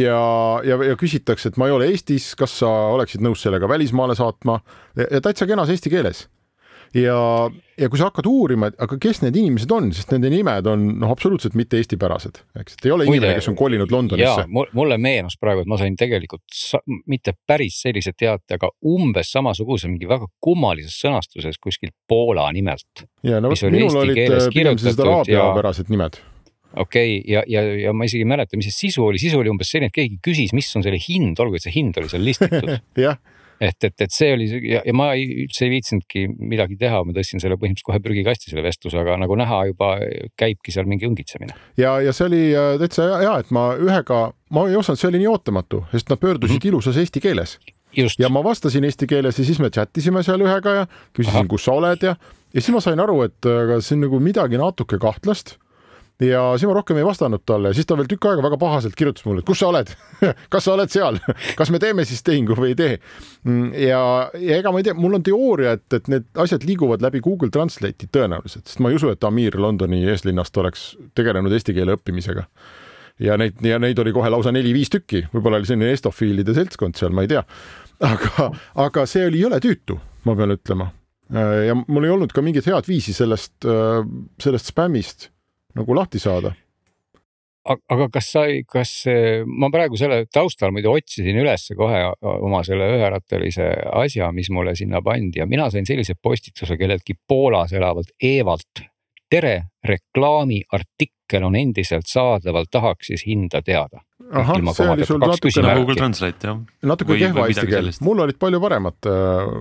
ja, 0.00 0.20
ja, 0.64 0.78
ja 0.90 0.96
küsitakse, 0.98 1.52
et 1.52 1.60
ma 1.60 1.68
ei 1.68 1.76
ole 1.76 1.90
Eestis, 1.92 2.32
kas 2.38 2.58
sa 2.62 2.70
oleksid 2.96 3.24
nõus 3.24 3.44
sellega 3.44 3.68
välismaale 3.70 4.16
saatma? 4.18 4.60
Ja 4.96 5.20
täitsa 5.24 5.48
kenas 5.48 5.70
eesti 5.72 5.92
keeles 5.92 6.26
ja, 6.94 7.16
ja 7.78 7.88
kui 7.90 8.00
sa 8.00 8.08
hakkad 8.10 8.28
uurima, 8.30 8.70
et 8.70 8.78
aga 8.82 8.98
kes 9.00 9.22
need 9.24 9.36
inimesed 9.40 9.72
on, 9.74 9.88
sest 9.96 10.12
nende 10.14 10.30
nimed 10.32 10.68
on 10.70 10.84
noh, 11.00 11.10
absoluutselt 11.12 11.56
mitte 11.58 11.80
eestipärased, 11.80 12.40
eks, 12.60 12.78
et 12.78 12.88
ei 12.88 12.94
ole 12.94 13.08
Muide, 13.08 13.22
inimene, 13.22 13.40
kes 13.40 13.50
on 13.52 13.58
kolinud 13.58 13.92
Londonisse. 13.94 14.46
mulle 14.50 14.98
meenus 15.02 15.38
praegu, 15.40 15.64
et 15.64 15.70
ma 15.70 15.80
sain 15.80 15.96
tegelikult 15.98 16.44
sa, 16.54 16.80
mitte 17.10 17.36
päris 17.48 17.80
sellise 17.84 18.14
teate, 18.16 18.58
aga 18.58 18.70
umbes 18.92 19.32
samasuguse 19.34 19.90
mingi 19.90 20.08
väga 20.10 20.28
kummalises 20.42 20.96
sõnastuses 21.02 21.60
kuskil 21.62 21.92
Poola 22.08 22.48
nimelt. 22.54 23.06
ja 23.26 23.42
no 23.42 23.52
vot, 23.52 23.68
minul 23.72 24.02
olid 24.04 24.24
äh, 24.26 24.48
pigem 24.54 24.78
sellised 24.80 25.04
araabiapärased 25.04 25.92
nimed. 25.92 26.20
Okei 26.76 27.20
okay,, 27.20 27.32
ja, 27.32 27.40
ja, 27.48 27.62
ja 27.86 27.92
ma 27.96 28.04
isegi 28.04 28.26
ei 28.26 28.28
mäleta, 28.28 28.58
mis 28.58 28.68
see 28.68 28.90
sisu 28.90 29.06
oli, 29.06 29.20
sisu 29.22 29.38
oli 29.40 29.48
umbes 29.48 29.70
selline, 29.72 29.88
et 29.88 29.96
keegi 29.96 30.18
küsis, 30.24 30.52
mis 30.56 30.68
on 30.76 30.84
selle 30.84 30.98
hind, 31.00 31.38
olgugi 31.40 31.62
et 31.62 31.68
see 31.68 31.76
hind 31.78 31.96
oli 31.96 32.10
seal 32.12 32.26
listitud. 32.26 32.74
Jah 33.06 33.16
et, 33.60 33.76
et, 33.84 33.94
et 34.00 34.12
see 34.12 34.32
oli 34.34 34.46
ja, 34.70 34.82
ja 34.84 34.94
ma 34.96 35.10
ei, 35.16 35.26
üldse 35.46 35.66
ei 35.66 35.72
viitsinudki 35.76 36.26
midagi 36.36 36.78
teha, 36.80 37.00
ma 37.06 37.14
tõstsin 37.16 37.42
selle 37.42 37.58
põhimõtteliselt 37.60 37.88
kohe 37.88 38.02
prügikasti, 38.04 38.50
selle 38.52 38.64
vestluse, 38.66 38.98
aga 39.00 39.16
nagu 39.22 39.38
näha 39.38 39.62
juba 39.70 39.92
käibki 40.38 40.74
seal 40.74 40.88
mingi 40.90 41.08
õngitsemine. 41.08 41.56
ja, 41.80 41.96
ja 42.04 42.14
see 42.16 42.28
oli 42.28 42.42
äh, 42.52 42.74
täitsa 42.82 43.08
hea, 43.08 43.18
hea, 43.24 43.34
et 43.44 43.52
ma 43.56 43.68
ühega, 43.80 44.20
ma 44.56 44.66
ei 44.70 44.78
osanud, 44.78 45.00
see 45.00 45.10
oli 45.10 45.22
nii 45.24 45.32
ootamatu, 45.32 45.84
sest 45.94 46.12
nad 46.12 46.22
pöördusid 46.22 46.58
mm 46.58 46.62
-hmm. 46.62 46.68
ilusas 46.74 47.00
eesti 47.02 47.20
keeles. 47.24 47.58
ja 48.18 48.28
ma 48.28 48.44
vastasin 48.44 48.84
eesti 48.84 49.06
keeles 49.06 49.38
ja 49.38 49.44
siis 49.44 49.60
me 49.60 49.70
chat 49.70 49.96
isime 49.96 50.22
seal 50.22 50.40
ühega 50.40 50.74
ja 50.80 50.86
küsisin, 51.16 51.48
kus 51.48 51.64
sa 51.64 51.72
oled 51.72 52.02
ja, 52.02 52.16
ja 52.54 52.60
siis 52.60 52.74
ma 52.74 52.80
sain 52.80 53.00
aru, 53.00 53.22
et 53.22 53.46
aga 53.46 53.80
see 53.80 53.96
on 53.96 54.04
nagu 54.08 54.20
midagi 54.20 54.58
natuke 54.58 54.98
kahtlast 54.98 55.56
ja 56.20 56.40
siis 56.56 56.68
ma 56.68 56.74
rohkem 56.76 56.96
ei 56.96 57.04
vastanud 57.04 57.42
talle, 57.44 57.72
siis 57.76 57.86
ta 57.88 57.96
veel 57.98 58.08
tükk 58.08 58.24
aega 58.30 58.44
väga 58.44 58.58
pahaselt 58.60 58.96
kirjutas 58.96 59.26
mulle, 59.26 59.42
et 59.42 59.48
kus 59.48 59.60
sa 59.60 59.68
oled 59.68 59.90
kas 60.52 60.64
sa 60.64 60.72
oled 60.72 60.92
seal 60.92 61.18
kas 61.58 61.72
me 61.72 61.80
teeme 61.82 62.06
siis 62.08 62.24
tehingu 62.24 62.56
või 62.56 62.72
ei 62.72 62.78
tee? 62.78 62.94
Mm, 63.44 63.68
ja, 63.84 64.00
ja 64.40 64.60
ega 64.62 64.72
ma 64.72 64.80
ei 64.80 64.88
tea, 64.88 64.96
mul 64.96 65.18
on 65.18 65.26
teooria, 65.26 65.76
et, 65.76 65.86
et 65.98 66.08
need 66.12 66.28
asjad 66.40 66.64
liiguvad 66.68 67.04
läbi 67.04 67.20
Google 67.24 67.52
Translate'i 67.52 68.08
tõenäoliselt, 68.12 68.64
sest 68.64 68.80
ma 68.80 68.92
ei 68.92 68.98
usu, 69.00 69.12
et 69.12 69.28
Amir 69.28 69.60
Londoni 69.60 70.02
eeslinnast 70.08 70.56
oleks 70.62 70.88
tegelenud 71.18 71.52
eesti 71.52 71.76
keele 71.76 71.98
õppimisega. 71.98 72.46
ja 73.20 73.36
neid, 73.40 73.60
ja 73.64 73.80
neid 73.82 74.00
oli 74.00 74.16
kohe 74.16 74.32
lausa 74.32 74.54
neli-viis 74.56 74.92
tükki, 74.96 75.26
võib-olla 75.34 75.60
oli 75.60 75.68
selline 75.68 75.92
estofiilide 75.92 76.56
seltskond 76.56 76.96
seal, 76.96 77.12
ma 77.12 77.28
ei 77.28 77.34
tea. 77.36 77.44
aga, 78.08 78.50
aga 78.88 79.08
see 79.08 79.28
oli 79.28 79.44
jõle 79.44 79.60
tüütu, 79.60 80.00
ma 80.24 80.36
pean 80.36 80.56
ütlema. 80.56 80.90
ja 81.28 81.76
mul 81.76 82.08
ei 82.08 82.16
olnud 82.16 82.32
ka 82.32 82.40
mingit 82.40 82.72
head 82.72 82.88
viisi 82.88 83.12
sellest, 83.12 83.58
sellest 84.40 84.72
spämmist 84.72 85.32
nagu 85.76 85.96
lahti 85.96 86.22
saada. 86.22 86.54
Aga 87.66 88.06
kas 88.14 88.28
sa, 88.30 88.44
kas 88.70 88.90
ma 89.50 89.66
praegu 89.74 89.98
selle 89.98 90.20
taustal 90.30 90.70
muidu 90.70 90.92
otsisin 90.94 91.40
ülesse 91.42 91.74
kohe 91.74 92.04
oma 92.22 92.60
selle 92.66 92.86
üherattalise 92.94 93.66
asja, 94.04 94.28
mis 94.34 94.52
mulle 94.54 94.76
sinna 94.78 95.00
pandi 95.02 95.42
ja 95.42 95.48
mina 95.50 95.66
sain 95.74 95.88
sellise 95.88 96.14
postituse 96.14 96.78
kelleltki 96.78 97.18
Poolas 97.26 97.74
elavalt 97.74 98.14
Evalt, 98.22 98.84
tere, 99.30 99.56
reklaamiartikkel 99.86 101.46
on 101.46 101.56
endiselt 101.58 102.06
saadaval, 102.10 102.68
tahaks 102.70 103.12
siis 103.12 103.26
hinda 103.26 103.62
teada 103.66 104.04
ahah, 104.32 104.58
see 104.74 104.88
oli 104.90 105.06
sul 105.06 105.20
natukene, 105.20 105.74
Google 105.78 105.96
Translate 105.98 106.48
jah. 106.48 106.58
natuke 106.88 107.18
kehva 107.20 107.46
eesti 107.50 107.66
keel, 107.68 107.90
mul 108.06 108.22
olid 108.24 108.38
palju 108.40 108.60
paremad. 108.62 109.08
Äh, 109.10 109.52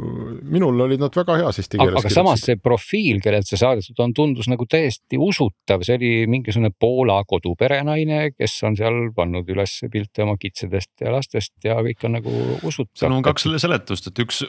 minul 0.56 0.80
olid 0.88 1.02
nad 1.02 1.16
väga 1.16 1.38
heas 1.42 1.60
eesti 1.62 1.80
keeles. 1.80 2.00
aga 2.02 2.14
samas 2.14 2.46
see 2.48 2.58
profiil, 2.62 3.22
kellelt 3.24 3.50
see 3.50 3.60
saadetud 3.62 4.02
on, 4.04 4.16
tundus 4.18 4.50
nagu 4.52 4.68
täiesti 4.70 5.20
usutav, 5.22 5.86
see 5.86 6.00
oli 6.00 6.12
mingisugune 6.32 6.74
Poola 6.80 7.20
koduperenaine, 7.28 8.32
kes 8.36 8.58
on 8.68 8.78
seal 8.80 9.00
pannud 9.16 9.50
üles 9.54 9.78
pilte 9.92 10.26
oma 10.26 10.38
kitsedest 10.42 11.06
ja 11.06 11.14
lastest 11.14 11.56
ja 11.66 11.78
kõik 11.86 12.08
on 12.08 12.20
nagu 12.20 12.36
usutav. 12.64 12.94
seal 13.06 13.18
on 13.18 13.26
kaks 13.26 13.50
seletust, 13.62 14.12
et 14.12 14.26
üks 14.26 14.46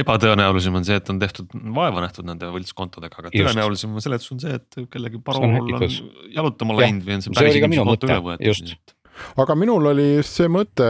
ebatõenäolisem 0.00 0.76
on 0.78 0.86
see, 0.86 1.00
et 1.00 1.10
on 1.12 1.18
tehtud 1.20 1.50
vaeva 1.76 2.04
nähtud 2.04 2.28
nende 2.28 2.48
võltskontodega, 2.54 3.24
aga 3.24 3.34
tõenäolisem 3.34 3.98
seletus 4.00 4.32
on 4.34 4.40
see, 4.42 4.54
et 4.56 4.80
kellegi 4.92 5.20
parool 5.24 5.50
on, 5.50 5.74
on 5.76 6.32
jalutama 6.32 6.78
läinud 6.78 7.04
või 7.04 7.18
on 7.18 7.26
see 7.26 7.36
päris 7.36 7.60
inimese 7.60 7.86
konto 7.90 8.10
üle 8.10 8.22
võetud 8.30 8.96
aga 9.40 9.56
minul 9.58 9.90
oli 9.92 10.06
just 10.20 10.38
see 10.40 10.50
mõte 10.52 10.86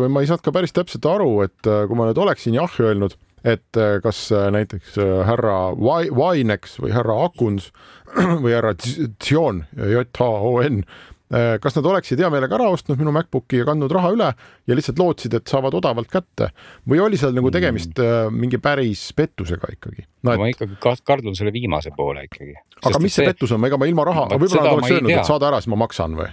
või 0.00 0.10
ma 0.12 0.22
ei 0.22 0.30
saanud 0.30 0.44
ka 0.44 0.54
päris 0.54 0.74
täpselt 0.74 1.06
aru, 1.08 1.34
et 1.46 1.68
äh, 1.68 1.84
kui 1.88 1.98
ma 1.98 2.08
nüüd 2.08 2.20
oleksin 2.22 2.56
jah 2.56 2.76
öelnud, 2.82 3.16
et 3.42 3.80
äh, 3.80 3.96
kas 4.04 4.24
äh, 4.34 4.48
näiteks 4.54 4.98
härra 5.28 5.56
Vainex 5.78 6.78
või 6.82 6.94
härra 6.94 7.18
Akuns 7.26 7.70
või 8.44 8.54
härra 8.54 8.74
Tsion, 8.78 9.64
J-H-O-N, 9.76 10.82
kas 11.32 11.76
nad 11.78 11.86
oleksid 11.88 12.20
hea 12.20 12.28
meelega 12.32 12.58
ära 12.58 12.68
ostnud 12.72 13.00
minu 13.00 13.12
MacBooki 13.16 13.62
ja 13.62 13.68
kandnud 13.68 13.92
raha 13.94 14.12
üle 14.12 14.28
ja 14.68 14.76
lihtsalt 14.76 15.00
lootsid, 15.00 15.36
et 15.38 15.48
saavad 15.48 15.74
odavalt 15.78 16.10
kätte 16.12 16.50
või 16.88 17.00
oli 17.04 17.20
seal 17.20 17.32
nagu 17.36 17.50
tegemist 17.54 17.96
mm. 17.96 18.36
mingi 18.36 18.60
päris 18.62 19.08
pettusega 19.16 19.72
ikkagi 19.72 20.04
no,? 20.04 20.34
Et... 20.34 20.38
ma 20.42 20.50
ikkagi 20.52 20.78
kardun 20.82 21.38
selle 21.38 21.54
viimase 21.54 21.94
poole 21.96 22.26
ikkagi. 22.28 22.54
aga 22.82 23.00
mis 23.02 23.14
see, 23.14 23.22
see 23.22 23.32
pettus 23.32 23.56
on, 23.56 23.64
ega 23.68 23.80
ma 23.80 23.88
ilma 23.88 24.06
raha, 24.08 24.28
võib-olla 24.34 24.68
nad 24.68 24.78
oleks 24.78 24.96
öelnud, 24.98 25.16
et 25.16 25.28
saada 25.28 25.50
ära, 25.52 25.62
siis 25.62 25.72
ma 25.72 25.80
maksan 25.86 26.20
või? 26.20 26.30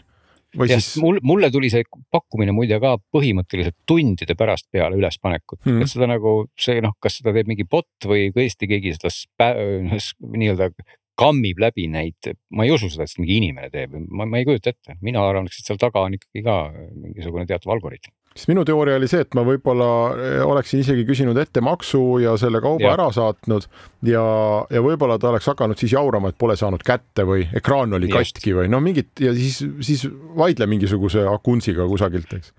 või 0.58 0.70
ja 0.72 0.80
siis. 0.80 0.98
mul, 1.02 1.20
mulle 1.24 1.52
tuli 1.54 1.70
see 1.72 1.86
pakkumine 2.12 2.54
muide 2.56 2.80
ka 2.82 2.96
põhimõtteliselt 3.14 3.78
tundide 3.90 4.36
pärast 4.38 4.68
peale 4.74 4.98
ülespanekut 4.98 5.60
mm, 5.62 5.72
-hmm. 5.72 5.86
et 5.86 5.92
seda 5.92 6.10
nagu 6.10 6.34
see 6.60 6.82
noh, 6.82 6.96
kas 7.02 7.20
seda 7.20 7.34
teeb 7.36 7.50
mingi 7.52 7.68
bot 7.70 8.10
või 8.10 8.30
tõesti 8.36 8.70
keegi 8.70 8.96
seda 8.98 9.14
nii-öelda 9.54 10.72
kammib 11.20 11.60
läbi 11.60 11.90
neid, 11.92 12.32
ma 12.56 12.66
ei 12.66 12.72
usu 12.76 12.90
seda, 12.92 13.06
et 13.06 13.12
seda 13.12 13.26
mingi 13.26 13.40
inimene 13.42 13.72
teeb, 13.74 13.98
ma, 14.08 14.28
ma 14.30 14.40
ei 14.40 14.48
kujuta 14.48 14.72
ette, 14.72 14.96
mina 15.06 15.24
arvan, 15.26 15.50
et 15.50 15.60
seal 15.60 15.80
taga 15.82 16.06
on 16.08 16.16
ikkagi 16.16 16.46
ka 16.46 16.62
mingisugune 16.94 17.48
teatav 17.50 17.76
algoritm 17.76 18.14
sest 18.36 18.50
minu 18.52 18.64
teooria 18.68 18.98
oli 19.00 19.08
see, 19.10 19.24
et 19.26 19.36
ma 19.38 19.44
võib-olla 19.48 19.88
eh, 20.14 20.42
oleksin 20.46 20.84
isegi 20.84 21.06
küsinud 21.08 21.38
ettemaksu 21.42 22.02
ja 22.24 22.36
selle 22.40 22.62
kauba 22.64 22.86
ja. 22.86 22.94
ära 22.96 23.10
saatnud 23.16 23.66
ja, 24.08 24.24
ja 24.72 24.84
võib-olla 24.86 25.18
ta 25.20 25.32
oleks 25.34 25.50
hakanud 25.52 25.80
siis 25.82 25.96
jaurama, 25.98 26.32
et 26.32 26.40
pole 26.40 26.56
saanud 26.60 26.84
kätte 26.86 27.26
või 27.28 27.48
ekraan 27.58 27.98
oli 27.98 28.12
Just. 28.12 28.38
katki 28.38 28.56
või 28.56 28.70
no 28.72 28.82
mingit 28.84 29.24
ja 29.24 29.34
siis, 29.36 29.60
siis 29.86 30.06
vaidle 30.38 30.70
mingisuguse 30.70 31.26
akunsiga 31.30 31.88
kusagilt, 31.90 32.32
eks. 32.38 32.54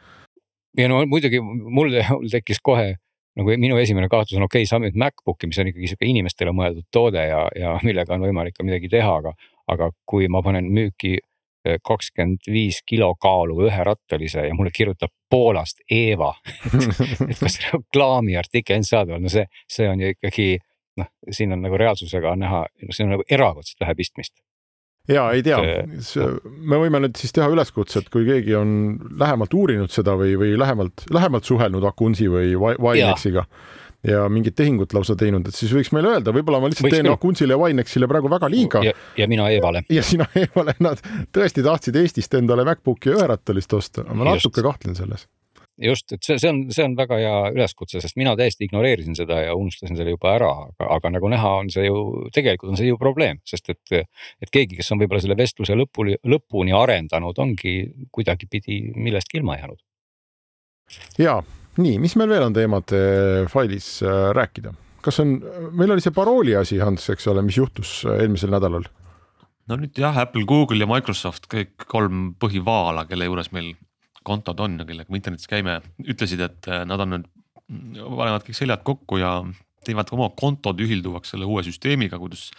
ja 0.78 0.90
no 0.90 1.04
muidugi 1.08 1.40
mul 1.40 1.94
tekkis 2.32 2.60
kohe 2.62 2.96
nagu 3.38 3.56
minu 3.62 3.78
esimene 3.78 4.08
kaotus 4.10 4.36
on 4.38 4.46
okei 4.46 4.64
okay,, 4.64 4.68
saame 4.68 4.88
nüüd 4.88 4.98
MacBooki, 5.00 5.48
mis 5.50 5.58
on 5.62 5.70
ikkagi 5.70 5.90
sihuke 5.92 6.08
inimestele 6.10 6.54
mõeldud 6.56 6.86
toode 6.92 7.24
ja, 7.30 7.44
ja 7.56 7.74
millega 7.86 8.16
on 8.16 8.26
võimalik 8.26 8.56
ka 8.56 8.66
midagi 8.66 8.90
teha, 8.92 9.18
aga, 9.22 9.34
aga 9.70 9.90
kui 10.08 10.28
ma 10.32 10.42
panen 10.46 10.70
müüki 10.74 11.18
kakskümmend 11.84 12.46
viis 12.48 12.78
kilo 12.88 13.10
kaaluva 13.20 13.66
üherattalise 13.68 14.46
ja 14.46 14.54
mulle 14.56 14.70
kirjutab 14.72 15.12
Poolast 15.30 15.82
Eeva 15.92 16.32
et 17.28 17.36
kas 17.36 17.58
reklaamiartikkel 17.66 18.80
on 18.80 18.86
saadaval, 18.88 19.20
no 19.20 19.32
see, 19.32 19.44
see 19.68 19.88
on 19.90 20.00
ju 20.00 20.14
ikkagi 20.14 20.46
noh, 21.00 21.10
siin 21.30 21.52
on 21.52 21.60
nagu 21.66 21.76
reaalsusega 21.80 22.32
näha, 22.40 22.64
see 22.88 23.04
on 23.04 23.12
nagu 23.16 23.26
erakordselt 23.28 23.84
vähe 23.84 23.98
pistmist 23.98 24.38
ja 25.08 25.26
ei 25.34 25.42
tea, 25.46 25.58
me 26.44 26.80
võime 26.82 27.00
nüüd 27.04 27.18
siis 27.20 27.32
teha 27.36 27.48
üleskutse, 27.52 28.02
et 28.02 28.10
kui 28.12 28.26
keegi 28.28 28.54
on 28.58 28.72
lähemalt 29.20 29.54
uurinud 29.56 29.92
seda 29.94 30.16
või, 30.18 30.36
või 30.40 30.56
lähemalt, 30.60 31.06
lähemalt 31.10 31.48
suhelnud 31.48 31.84
Akunsi 31.88 32.28
või 32.30 32.54
Winexiga 32.58 33.46
ja 34.06 34.24
mingit 34.32 34.54
tehingut 34.56 34.94
lausa 34.96 35.16
teinud, 35.18 35.48
et 35.48 35.56
siis 35.56 35.72
võiks 35.76 35.90
meile 35.92 36.14
öelda, 36.14 36.32
võib-olla 36.32 36.62
ma 36.62 36.70
lihtsalt 36.70 36.88
võiks 36.88 36.96
teen 36.96 37.10
Akuntsile 37.12 37.56
ja 37.56 37.60
Winexile 37.60 38.08
praegu 38.08 38.30
väga 38.32 38.48
liiga. 38.48 38.80
ja 39.16 39.26
mina 39.28 39.50
Eevale. 39.52 39.84
ja 39.92 40.04
sina 40.06 40.28
Eevale, 40.34 40.76
nad 40.86 41.02
tõesti 41.34 41.64
tahtsid 41.66 42.00
Eestist 42.00 42.38
endale 42.38 42.64
MacBooki 42.68 43.12
üherattalist 43.12 43.76
osta, 43.76 44.06
ma 44.14 44.32
natuke 44.32 44.64
kahtlen 44.64 44.96
selles 44.96 45.26
just, 45.80 46.12
et 46.12 46.24
see, 46.24 46.38
see 46.40 46.50
on, 46.50 46.60
see 46.74 46.84
on 46.84 46.96
väga 46.98 47.18
hea 47.20 47.36
üleskutse, 47.54 48.00
sest 48.02 48.18
mina 48.20 48.34
täiesti 48.38 48.66
ignoreerisin 48.66 49.16
seda 49.18 49.40
ja 49.44 49.54
unustasin 49.58 49.98
selle 49.98 50.14
juba 50.14 50.34
ära, 50.34 50.50
aga, 50.68 50.88
aga 50.96 51.12
nagu 51.16 51.30
näha, 51.32 51.52
on 51.62 51.70
see 51.72 51.86
ju, 51.86 52.02
tegelikult 52.34 52.74
on 52.74 52.80
see 52.80 52.90
ju 52.90 52.98
probleem, 53.00 53.40
sest 53.48 53.72
et, 53.72 53.94
et 53.96 54.52
keegi, 54.52 54.78
kes 54.80 54.92
on 54.94 55.00
võib-olla 55.02 55.22
selle 55.24 55.38
vestluse 55.38 55.76
lõpuni, 55.78 56.18
lõpuni 56.28 56.76
arendanud, 56.76 57.38
ongi 57.40 57.74
kuidagipidi 58.12 58.82
millestki 58.98 59.40
ilma 59.40 59.58
jäänud. 59.60 59.80
ja 61.22 61.40
nii, 61.80 61.98
mis 62.02 62.16
meil 62.18 62.32
veel 62.32 62.48
on 62.48 62.56
teemade 62.56 63.02
failis 63.52 63.98
äh, 64.04 64.30
rääkida? 64.36 64.74
kas 65.00 65.20
on, 65.22 65.38
meil 65.72 65.94
oli 65.94 66.04
see 66.04 66.12
parooli 66.14 66.56
asi, 66.60 66.80
Hans, 66.82 67.08
eks 67.12 67.28
ole, 67.32 67.44
mis 67.46 67.56
juhtus 67.60 68.00
äh, 68.04 68.20
eelmisel 68.24 68.52
nädalal? 68.52 68.88
no 69.70 69.78
nüüd 69.78 69.96
jah, 69.98 70.16
Apple, 70.18 70.44
Google 70.48 70.82
ja 70.82 70.88
Microsoft, 70.90 71.46
kõik 71.50 71.88
kolm 71.88 72.34
põhivaala, 72.42 73.06
kelle 73.08 73.28
juures 73.30 73.52
meil 73.54 73.74
kontod 74.26 74.60
on 74.60 74.78
kellega 74.86 75.12
me 75.12 75.20
internetis 75.20 75.48
käime, 75.50 75.80
ütlesid, 76.04 76.42
et 76.44 76.68
äh, 76.70 76.84
nad 76.88 77.02
on 77.04 77.14
nüüd, 77.14 77.28
panevad 77.70 78.44
kõik 78.46 78.58
seljad 78.58 78.82
kokku 78.86 79.20
ja 79.20 79.34
teevad 79.86 80.10
oma 80.12 80.28
kontod 80.36 80.80
ühilduvaks 80.82 81.32
selle 81.32 81.48
uue 81.48 81.62
süsteemiga, 81.64 82.18
kuidas 82.20 82.50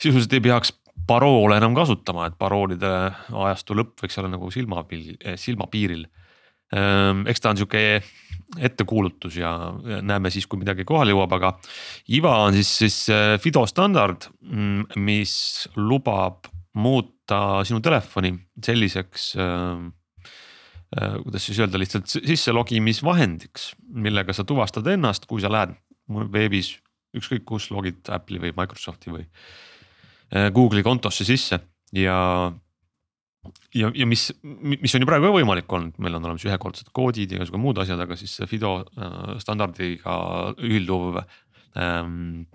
sisuliselt 0.00 0.32
ei 0.34 0.44
peaks 0.48 0.72
paroole 1.06 1.58
enam 1.60 1.76
kasutama, 1.76 2.28
et 2.28 2.38
paroolide 2.40 2.88
ajastu 3.28 3.76
lõpp 3.78 4.02
võiks 4.02 4.18
olla 4.20 4.32
nagu 4.32 4.50
silmapiil, 4.52 5.12
silmapiiril. 5.40 6.06
Ehm, 6.76 7.22
eks 7.30 7.42
ta 7.42 7.52
on 7.52 7.58
sihuke 7.58 7.82
ettekuulutus 8.62 9.38
ja 9.40 9.52
näeme 10.06 10.30
siis, 10.30 10.46
kui 10.50 10.60
midagi 10.60 10.86
kohale 10.86 11.14
jõuab, 11.14 11.34
aga 11.38 11.52
IVA 12.14 12.34
on 12.46 12.58
siis, 12.58 12.70
siis 12.82 12.98
äh, 13.14 13.34
Fido 13.42 13.64
standard, 13.70 14.28
mm, 14.42 15.00
mis 15.02 15.34
lubab 15.78 16.50
muuta 16.78 17.60
sinu 17.66 17.82
telefoni 17.82 18.34
selliseks 18.62 19.32
äh, 19.38 19.88
Äh, 19.90 19.99
kuidas 20.90 21.44
siis 21.46 21.58
öelda, 21.62 21.78
lihtsalt 21.78 22.10
sisse 22.10 22.52
logimisvahendiks, 22.52 23.68
millega 23.94 24.34
sa 24.34 24.42
tuvastad 24.46 24.88
ennast, 24.90 25.28
kui 25.30 25.42
sa 25.42 25.50
lähed 25.52 25.76
veebis 26.34 26.72
ükskõik 27.16 27.44
kus 27.46 27.68
logid 27.74 28.10
Apple'i 28.12 28.40
või 28.42 28.54
Microsofti 28.56 29.12
või 29.14 29.24
äh, 29.26 30.50
Google'i 30.54 30.84
kontosse 30.86 31.26
sisse 31.26 31.60
ja. 31.96 32.18
ja, 33.74 33.90
ja 33.94 34.06
mis, 34.06 34.28
mis 34.42 34.94
on 34.94 35.04
ju 35.04 35.10
praegu 35.10 35.28
ka 35.28 35.34
võimalik 35.38 35.76
olnud, 35.76 35.98
meil 36.02 36.18
on 36.18 36.28
olemas 36.28 36.46
ühekordsed 36.46 36.92
koodid 36.96 37.30
ja 37.30 37.40
igasugused 37.40 37.64
muud 37.64 37.82
asjad, 37.82 38.02
aga 38.02 38.18
siis 38.18 38.36
see 38.38 38.50
Fido 38.50 38.80
äh, 38.82 39.36
standardiga 39.42 40.16
ühilduv 40.58 41.22
ähm, 41.78 42.46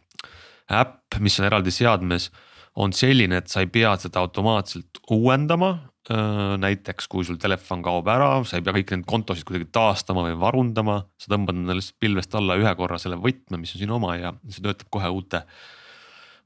äpp, 0.71 1.19
mis 1.23 1.39
on 1.39 1.49
eraldi 1.49 1.71
seadmes, 1.71 2.31
on 2.75 2.91
selline, 2.95 3.39
et 3.39 3.51
sa 3.51 3.63
ei 3.63 3.71
pea 3.71 3.93
seda 3.99 4.23
automaatselt 4.23 5.03
uuendama 5.15 5.77
Äh, 5.77 5.94
näiteks 6.09 7.07
kui 7.09 7.25
sul 7.25 7.39
telefon 7.41 7.81
kaob 7.85 8.07
ära, 8.13 8.29
sa 8.45 8.59
ei 8.59 8.65
pea 8.65 8.75
kõiki 8.75 8.93
neid 8.93 9.07
kontosid 9.09 9.45
kuidagi 9.47 9.65
taastama 9.73 10.27
või 10.27 10.35
varundama, 10.37 10.99
sa 11.17 11.31
tõmbad 11.33 11.57
endale 11.57 11.79
lihtsalt 11.79 11.97
pilvest 12.03 12.37
alla 12.37 12.59
ühe 12.61 12.73
korra 12.77 12.99
selle 13.01 13.17
võtme, 13.17 13.57
mis 13.57 13.73
on 13.73 13.81
sinu 13.81 13.97
oma 13.97 14.13
ja 14.19 14.35
see 14.45 14.61
töötab 14.61 14.91
kohe 14.93 15.09
uute, 15.09 15.41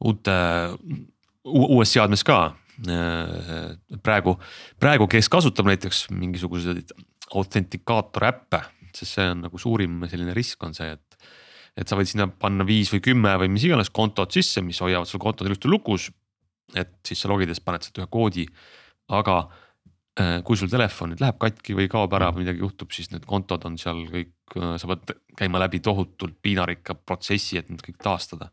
uute, 0.07 0.37
uues 1.43 1.91
seadmes 1.91 2.23
ka. 2.23 2.39
Äh, 2.87 3.75
praegu, 4.05 4.37
praegu, 4.79 5.09
kes 5.11 5.27
kasutab 5.27 5.67
näiteks 5.67 6.05
mingisuguseid 6.15 6.95
autentikaator 7.35 8.29
äppe, 8.29 8.63
sest 8.95 9.17
see 9.17 9.27
on 9.33 9.43
nagu 9.43 9.59
suurim 9.59 10.05
selline 10.07 10.33
risk 10.37 10.63
on 10.63 10.77
see, 10.77 10.95
et 10.95 11.29
et 11.79 11.87
sa 11.87 11.95
võid 11.95 12.09
sinna 12.09 12.25
panna 12.27 12.65
viis 12.67 12.89
või 12.91 12.99
kümme 13.03 13.31
või 13.39 13.51
mis 13.53 13.63
iganes 13.63 13.91
kontot 13.93 14.33
sisse, 14.35 14.59
mis 14.65 14.79
hoiavad 14.83 15.07
sul 15.07 15.21
kontod 15.21 15.47
ilusti 15.47 15.69
lukus. 15.71 16.09
et 16.75 16.99
siis 17.07 17.21
sa 17.21 17.29
logides 17.31 17.59
paned 17.65 17.81
sealt 17.81 17.97
ühe 17.97 18.07
koodi 18.11 18.43
aga 19.09 19.39
äh, 20.19 20.37
kui 20.45 20.59
sul 20.59 20.71
telefon 20.71 21.13
nüüd 21.13 21.23
läheb 21.23 21.39
katki 21.41 21.75
või 21.77 21.89
kaob 21.91 22.13
ära 22.17 22.29
või 22.33 22.45
midagi 22.45 22.63
juhtub, 22.63 22.93
siis 22.95 23.11
need 23.13 23.25
kontod 23.29 23.65
on 23.69 23.77
seal 23.81 24.03
kõik, 24.11 24.35
äh, 24.57 24.75
sa 24.81 24.89
pead 24.91 25.15
käima 25.39 25.61
läbi 25.63 25.81
tohutult 25.85 26.39
piinarikka 26.43 26.97
protsessi, 27.01 27.59
et 27.59 27.69
need 27.71 27.83
kõik 27.85 27.99
taastada. 28.03 28.51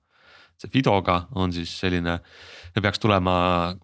see 0.56 0.70
Fidoga 0.72 1.26
on 1.36 1.52
siis 1.52 1.68
selline, 1.68 2.20
peaks 2.80 2.98
tulema 2.98 3.36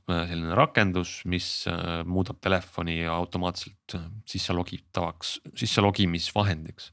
äh, 0.09 0.25
selline 0.31 0.55
rakendus, 0.57 1.21
mis 1.29 1.67
muudab 2.07 2.41
telefoni 2.41 3.05
automaatselt 3.05 3.97
sisse 4.27 4.53
logitavaks, 4.57 5.41
sisse 5.55 5.85
logimisvahendiks 5.85 6.93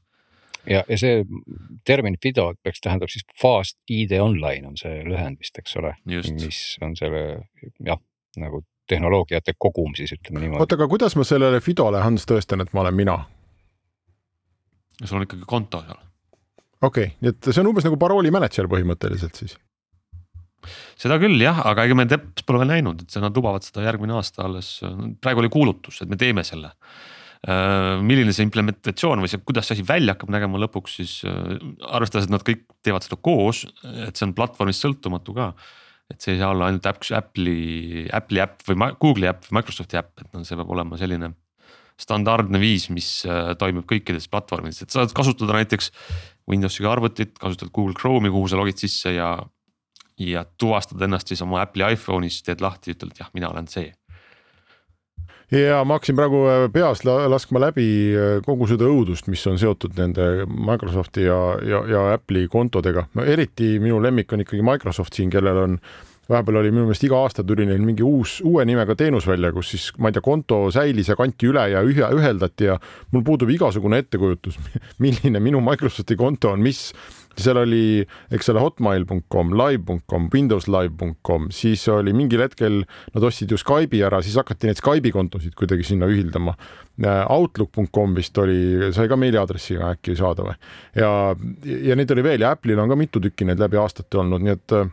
ja, 0.66 0.82
ja 0.88 0.98
see 1.00 1.24
termin 1.86 2.18
FIDO 2.22 2.50
peaks, 2.62 2.82
tähendab 2.84 3.12
siis 3.12 3.24
Fast 3.40 3.78
ID 3.90 4.18
Online 4.20 4.68
on 4.68 4.76
see 4.80 5.00
lühend 5.06 5.40
vist, 5.40 5.56
eks 5.60 5.76
ole, 5.80 5.94
mis 6.04 6.60
on 6.84 6.96
selle 6.98 7.22
jah, 7.86 8.00
nagu 8.40 8.62
tehnoloogiate 8.90 9.54
kogum 9.58 9.94
siis 9.98 10.12
ütleme 10.16 10.44
niimoodi. 10.44 10.64
oota, 10.64 10.78
aga 10.78 10.90
kuidas 10.90 11.16
ma 11.18 11.26
sellele 11.26 11.62
Fidole, 11.64 12.02
Hans, 12.04 12.26
tõestan, 12.28 12.64
et 12.64 12.74
ma 12.76 12.84
olen 12.84 12.98
mina? 12.98 13.18
sul 15.04 15.20
on 15.20 15.24
ikkagi 15.24 15.48
konto 15.48 15.82
seal. 15.86 16.00
okei 16.82 17.10
okay,, 17.10 17.16
nii 17.22 17.34
et 17.34 17.50
see 17.50 17.62
on 17.62 17.72
umbes 17.72 17.86
nagu 17.88 17.98
parooli 18.00 18.32
mänedžer 18.34 18.68
põhimõtteliselt 18.70 19.42
siis? 19.42 19.56
seda 21.00 21.16
küll 21.20 21.40
jah, 21.40 21.62
aga 21.70 21.86
ega 21.88 21.96
me 21.96 22.06
täpselt 22.08 22.44
pole 22.48 22.60
veel 22.62 22.74
näinud, 22.74 23.04
et 23.04 23.16
nad 23.22 23.36
lubavad 23.36 23.64
seda 23.64 23.84
järgmine 23.86 24.16
aasta 24.18 24.44
alles, 24.46 24.74
praegu 25.22 25.42
oli 25.44 25.52
kuulutus, 25.52 26.02
et 26.02 26.12
me 26.12 26.18
teeme 26.20 26.44
selle. 26.46 26.74
Äh, 27.48 27.96
milline 28.04 28.34
see 28.36 28.44
implementatsioon 28.44 29.22
või 29.22 29.30
see, 29.32 29.40
kuidas 29.40 29.70
see 29.70 29.78
asi 29.78 29.84
välja 29.88 30.12
hakkab 30.12 30.32
nägema 30.34 30.60
lõpuks, 30.60 30.98
siis 31.00 31.14
äh, 31.24 31.54
arvestades, 31.88 32.28
et 32.28 32.34
nad 32.34 32.44
kõik 32.44 32.66
teevad 32.84 33.06
seda 33.06 33.16
koos, 33.16 33.62
et 34.04 34.12
see 34.12 34.26
on 34.28 34.34
platvormist 34.36 34.84
sõltumatu 34.84 35.32
ka. 35.38 35.54
Et 36.10 36.18
see 36.20 36.34
ei 36.34 36.40
saa 36.40 36.50
olla 36.54 36.70
ainult 36.70 36.86
Apple'i, 36.90 38.08
Apple'i 38.12 38.42
äpp 38.42 38.66
või 38.66 38.90
Google'i 39.02 39.30
äpp 39.30 39.46
või 39.48 39.60
Microsofti 39.60 40.00
äpp, 40.00 40.24
et 40.24 40.34
no 40.34 40.42
see 40.46 40.58
peab 40.58 40.72
olema 40.74 40.98
selline 41.00 41.32
standardne 42.00 42.60
viis, 42.60 42.88
mis 42.92 43.08
äh, 43.28 43.52
toimib 43.60 43.86
kõikides 43.88 44.28
platvormides, 44.32 44.82
et 44.82 44.90
sa 44.92 45.02
saad 45.02 45.14
kasutada 45.16 45.58
näiteks 45.58 45.90
Windowsiga 46.50 46.90
arvutit, 46.94 47.36
kasutad 47.38 47.70
Google 47.74 47.94
Chrome'i, 47.98 48.32
kuhu 48.32 48.48
sa 48.50 48.58
logid 48.60 48.80
sisse 48.80 49.14
ja 49.14 49.34
ja 50.20 50.42
tuvastad 50.60 51.00
ennast 51.00 51.30
siis 51.30 51.40
oma 51.40 51.62
Apple'i 51.64 51.94
iPhone'is, 51.96 52.42
teed 52.44 52.60
lahti, 52.60 52.92
ütled 52.92 53.16
jah, 53.16 53.30
mina 53.32 53.48
olen 53.48 53.68
see. 53.72 53.88
Ja 55.54 55.80
ma 55.84 55.98
hakkasin 55.98 56.18
praegu 56.18 56.44
äh, 56.48 56.66
peas 56.72 57.02
laskma 57.04 57.62
läbi 57.66 57.86
äh, 58.14 58.36
kogu 58.46 58.68
seda 58.70 58.88
õudust, 58.90 59.30
mis 59.32 59.42
on 59.50 59.58
seotud 59.60 59.96
nende 59.98 60.46
Microsofti 60.46 61.26
ja, 61.26 61.40
ja, 61.66 61.82
ja 61.90 62.04
Apple'i 62.14 62.48
kontodega, 62.50 63.08
no 63.14 63.26
eriti 63.26 63.78
minu 63.82 64.00
lemmik 64.02 64.32
on 64.32 64.44
ikkagi 64.44 64.64
Microsoft 64.66 65.18
siin, 65.18 65.32
kellel 65.32 65.64
on 65.64 65.80
vahepeal 66.30 66.60
oli 66.60 66.70
minu 66.70 66.86
meelest 66.86 67.04
iga 67.06 67.18
aasta 67.24 67.42
tuli 67.46 67.66
neil 67.66 67.82
mingi 67.82 68.04
uus, 68.06 68.38
uue 68.46 68.64
nimega 68.68 68.94
teenus 68.98 69.26
välja, 69.26 69.50
kus 69.54 69.72
siis 69.74 69.88
ma 69.98 70.10
ei 70.10 70.16
tea, 70.16 70.22
konto 70.24 70.62
säilis 70.74 71.10
ja 71.10 71.16
kanti 71.18 71.50
üle 71.50 71.64
ja 71.72 71.82
ühe, 71.86 72.06
üheldati 72.16 72.70
ja 72.70 72.76
mul 73.10 73.24
puudub 73.26 73.50
igasugune 73.50 73.98
ettekujutus, 74.04 74.60
milline 75.02 75.42
minu 75.42 75.62
Microsofti 75.64 76.18
konto 76.20 76.54
on, 76.54 76.62
mis 76.62 76.90
seal 77.38 77.60
oli, 77.60 78.02
eks 78.34 78.50
ole, 78.52 78.62
hotmail.com, 78.62 79.52
live.com, 79.58 80.28
windowslive.com, 80.34 81.48
siis 81.54 81.86
oli 81.92 82.14
mingil 82.16 82.42
hetkel 82.44 82.82
nad 83.14 83.26
ostsid 83.26 83.52
ju 83.52 83.58
Skype'i 83.60 84.02
ära, 84.06 84.22
siis 84.24 84.38
hakati 84.40 84.70
neid 84.70 84.80
Skype'i 84.80 85.12
kontosid 85.14 85.54
kuidagi 85.58 85.86
sinna 85.86 86.08
ühildama. 86.10 86.56
Äh, 87.00 87.22
Outlook.com 87.32 88.16
vist 88.18 88.38
oli, 88.42 88.90
sai 88.96 89.08
ka 89.10 89.18
meiliaadressiga 89.20 89.94
äkki 89.94 90.16
saada 90.18 90.48
või? 90.50 90.56
ja, 90.98 91.12
ja 91.90 91.96
neid 91.96 92.10
oli 92.12 92.26
veel 92.26 92.44
ja 92.44 92.54
Apple'il 92.56 92.80
on 92.82 92.90
ka 92.90 92.98
mitu 92.98 93.22
tükki 93.22 93.46
neid 93.48 93.62
läbi 93.62 93.78
aastate 93.80 94.20
olnud, 94.20 94.44
nii 94.44 94.56
et 94.56 94.76
äh, 94.76 94.90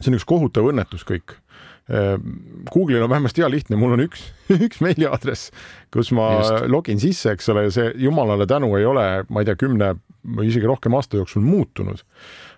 see 0.00 0.10
on 0.10 0.18
üks 0.18 0.28
kohutav 0.28 0.68
õnnetus 0.72 1.06
kõik 1.08 1.38
Google'il 1.84 3.02
on 3.04 3.10
vähemasti 3.12 3.42
hea 3.42 3.50
lihtne, 3.52 3.76
mul 3.76 3.92
on 3.92 4.04
üks, 4.06 4.22
üks 4.66 4.80
meiliaadress, 4.80 5.50
kus 5.92 6.14
ma 6.16 6.30
Just. 6.38 6.68
login 6.72 7.02
sisse, 7.02 7.34
eks 7.36 7.50
ole, 7.52 7.66
see 7.74 7.90
jumalale 8.00 8.46
tänu 8.48 8.72
ei 8.78 8.86
ole, 8.88 9.04
ma 9.28 9.42
ei 9.42 9.48
tea, 9.50 9.58
kümne 9.60 9.90
või 10.24 10.48
isegi 10.48 10.64
rohkem 10.64 10.96
aasta 10.96 11.20
jooksul 11.20 11.44
muutunud. 11.44 12.00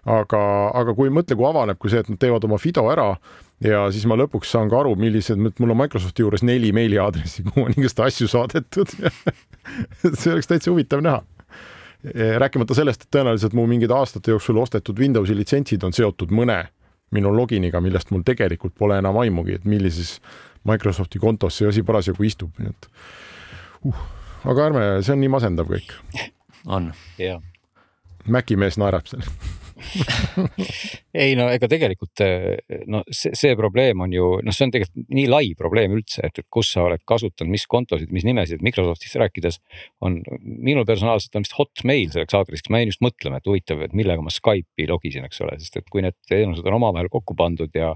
aga, 0.06 0.40
aga 0.78 0.94
kui 0.94 1.10
mõtle, 1.10 1.34
kui 1.34 1.48
avaneb, 1.48 1.78
kui 1.82 1.90
see, 1.90 2.04
et 2.04 2.12
nad 2.12 2.20
teevad 2.22 2.44
oma 2.46 2.60
Fido 2.62 2.86
ära 2.92 3.08
ja 3.64 3.86
siis 3.90 4.06
ma 4.06 4.14
lõpuks 4.14 4.52
saan 4.54 4.70
ka 4.70 4.84
aru, 4.84 4.94
millised, 5.00 5.40
mul 5.42 5.74
on 5.74 5.80
Microsofti 5.82 6.22
juures 6.22 6.46
neli 6.46 6.70
meiliaadressi, 6.76 7.48
kuhu 7.48 7.66
on 7.66 7.74
igast 7.74 7.98
asju 8.06 8.30
saadetud 8.30 8.94
see 10.20 10.36
oleks 10.36 10.46
täitsa 10.52 10.70
huvitav 10.70 11.02
näha 11.02 11.24
rääkimata 12.38 12.74
sellest, 12.76 13.02
et 13.02 13.16
tõenäoliselt 13.16 13.54
mu 13.56 13.64
mingid 13.66 13.90
aastate 13.90 14.30
jooksul 14.30 14.58
ostetud 14.62 14.98
Windowsi 15.00 15.34
litsentsid 15.34 15.82
on 15.82 15.96
seotud 15.96 16.30
mõne 16.30 16.60
minu 17.14 17.32
loginiga, 17.34 17.80
millest 17.80 18.10
mul 18.10 18.24
tegelikult 18.26 18.74
pole 18.78 18.98
enam 18.98 19.18
aimugi, 19.22 19.60
et 19.60 19.64
millises 19.64 20.16
Microsofti 20.66 21.20
kontos 21.22 21.58
see 21.58 21.68
asi 21.68 21.84
parasjagu 21.86 22.26
istub, 22.26 22.56
nii 22.58 22.72
et 22.72 22.88
uh, 23.86 24.06
aga 24.50 24.70
ärme, 24.70 24.86
see 25.06 25.14
on 25.14 25.22
nii 25.22 25.32
masendav 25.36 25.70
kõik 25.70 25.94
on. 26.66 26.90
jah. 27.20 27.42
Maci 28.26 28.58
mees 28.58 28.78
naerab 28.80 29.06
seal 29.06 29.22
ei 31.26 31.34
no 31.36 31.48
ega 31.52 31.68
tegelikult 31.68 32.22
no 32.90 33.02
see, 33.10 33.34
see 33.36 33.56
probleem 33.58 34.00
on 34.04 34.14
ju 34.14 34.28
noh, 34.44 34.54
see 34.54 34.66
on 34.66 34.72
tegelikult 34.74 35.10
nii 35.18 35.26
lai 35.30 35.50
probleem 35.58 35.96
üldse, 35.98 36.24
et, 36.26 36.40
et 36.40 36.48
kus 36.52 36.72
sa 36.74 36.86
oled 36.86 37.02
kasutanud, 37.08 37.52
mis 37.52 37.66
kontosid, 37.70 38.12
mis 38.14 38.24
nimesid 38.26 38.64
Microsoftist 38.64 39.18
rääkides. 39.20 39.60
on 40.04 40.20
minul 40.42 40.86
personaalselt 40.88 41.36
on 41.36 41.46
vist 41.46 41.56
Hotmail 41.58 42.12
selleks 42.14 42.38
aadressiks, 42.38 42.72
ma 42.72 42.80
jäin 42.80 42.92
just 42.92 43.04
mõtlema, 43.04 43.40
et 43.40 43.50
huvitav, 43.50 43.82
et 43.84 43.96
millega 43.96 44.24
ma 44.24 44.32
Skype'i 44.32 44.88
logisin, 44.90 45.26
eks 45.28 45.42
ole, 45.44 45.58
sest 45.60 45.80
et 45.80 45.92
kui 45.92 46.04
need 46.04 46.16
teenused 46.28 46.66
on 46.66 46.78
omavahel 46.80 47.10
kokku 47.12 47.36
pandud 47.38 47.76
ja 47.76 47.92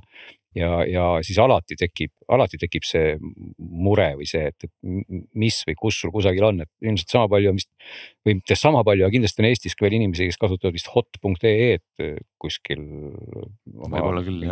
ja, 0.57 0.71
ja 0.89 1.05
siis 1.27 1.39
alati 1.43 1.77
tekib, 1.79 2.13
alati 2.33 2.59
tekib 2.61 2.87
see 2.87 3.15
mure 3.59 4.09
või 4.19 4.29
see, 4.29 4.51
et, 4.51 4.67
et 4.67 5.25
mis 5.39 5.61
või 5.69 5.77
kus 5.79 6.01
sul 6.03 6.13
kusagil 6.15 6.47
on, 6.49 6.63
et 6.65 6.71
ilmselt 6.85 7.15
sama 7.15 7.31
palju 7.33 7.53
on 7.53 7.61
vist. 7.61 7.71
või 8.27 8.39
mitte 8.41 8.57
sama 8.59 8.83
palju, 8.87 9.07
aga 9.07 9.15
kindlasti 9.15 9.45
on 9.45 9.51
Eestis 9.51 9.77
ka 9.79 9.87
veel 9.87 9.99
inimesi, 10.01 10.29
kes 10.31 10.41
kasutavad 10.41 10.77
vist 10.77 10.91
hot.ee-d 10.95 12.11
kuskil. 12.41 12.87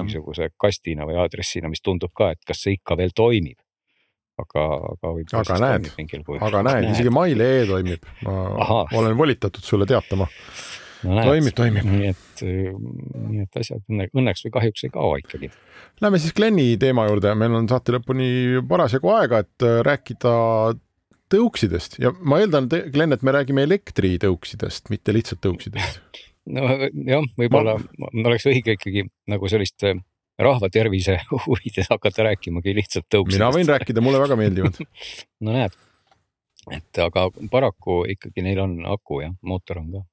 mingisuguse 0.05 0.53
kastina 0.57 1.09
või 1.09 1.19
aadressina, 1.23 1.71
mis 1.73 1.83
tundub 1.85 2.15
ka, 2.15 2.33
et 2.37 2.45
kas 2.47 2.63
see 2.65 2.79
ikka 2.79 2.99
veel 2.99 3.15
toimib 3.17 3.59
aga, 4.39 4.65
aga 4.95 5.15
võib. 5.17 5.33
aga 5.35 5.57
näed, 5.65 5.89
aga 6.39 6.61
näed, 6.63 6.91
isegi 6.93 7.11
mail.ee 7.11 7.65
toimib, 7.67 8.05
ma 8.23 8.37
Aha. 8.63 8.83
olen 9.01 9.17
volitatud 9.19 9.65
sulle 9.67 9.89
teatama 9.89 10.29
no,. 11.05 11.23
toimib, 11.23 11.55
toimib. 11.59 11.87
nii 11.89 12.11
et, 12.11 12.43
nii 12.43 13.45
et 13.45 13.61
asjad 13.61 13.85
õnne, 13.85 14.09
õnneks 14.17 14.45
või 14.47 14.55
kahjuks 14.59 14.87
ei 14.87 14.93
kao 14.95 15.15
ikkagi. 15.21 15.51
Lähme 16.03 16.21
siis 16.23 16.35
Glenni 16.37 16.73
teema 16.81 17.07
juurde, 17.09 17.35
meil 17.39 17.57
on 17.59 17.69
saate 17.71 17.95
lõpuni 17.97 18.29
parasjagu 18.69 19.13
aega, 19.15 19.43
et 19.45 19.67
äh, 19.67 19.81
rääkida 19.87 20.35
tõuksidest 21.33 21.99
ja 22.03 22.13
ma 22.21 22.41
eeldan, 22.43 22.69
Glen, 22.93 23.15
et 23.15 23.25
me 23.27 23.35
räägime 23.37 23.65
elektritõuksidest, 23.69 24.89
mitte 24.93 25.15
lihtsalt 25.17 25.43
tõuksidest. 25.45 26.01
nojah, 26.57 27.27
võib-olla 27.39 27.77
ma... 28.01 28.13
oleks 28.31 28.49
õige 28.49 28.79
ikkagi 28.79 29.05
nagu 29.29 29.51
sellist 29.53 29.85
äh, 29.87 29.99
rahva 30.39 30.71
tervise 30.73 31.19
huvides 31.47 31.91
hakata 31.93 32.31
rääkimagi 32.31 32.75
lihtsalt 32.79 33.09
tõuksidest. 33.13 33.43
mina 33.43 33.53
võin 33.55 33.75
rääkida, 33.75 34.05
mulle 34.05 34.23
väga 34.23 34.39
meeldivad 34.41 34.79
no 35.45 35.57
näed, 35.57 35.75
et 36.75 37.03
aga 37.05 37.29
paraku 37.53 38.03
ikkagi 38.15 38.45
neil 38.47 38.63
on 38.65 38.79
aku 38.89 39.23
jah, 39.25 39.35
mootor 39.43 39.83
on 39.83 39.91
ka 39.97 40.05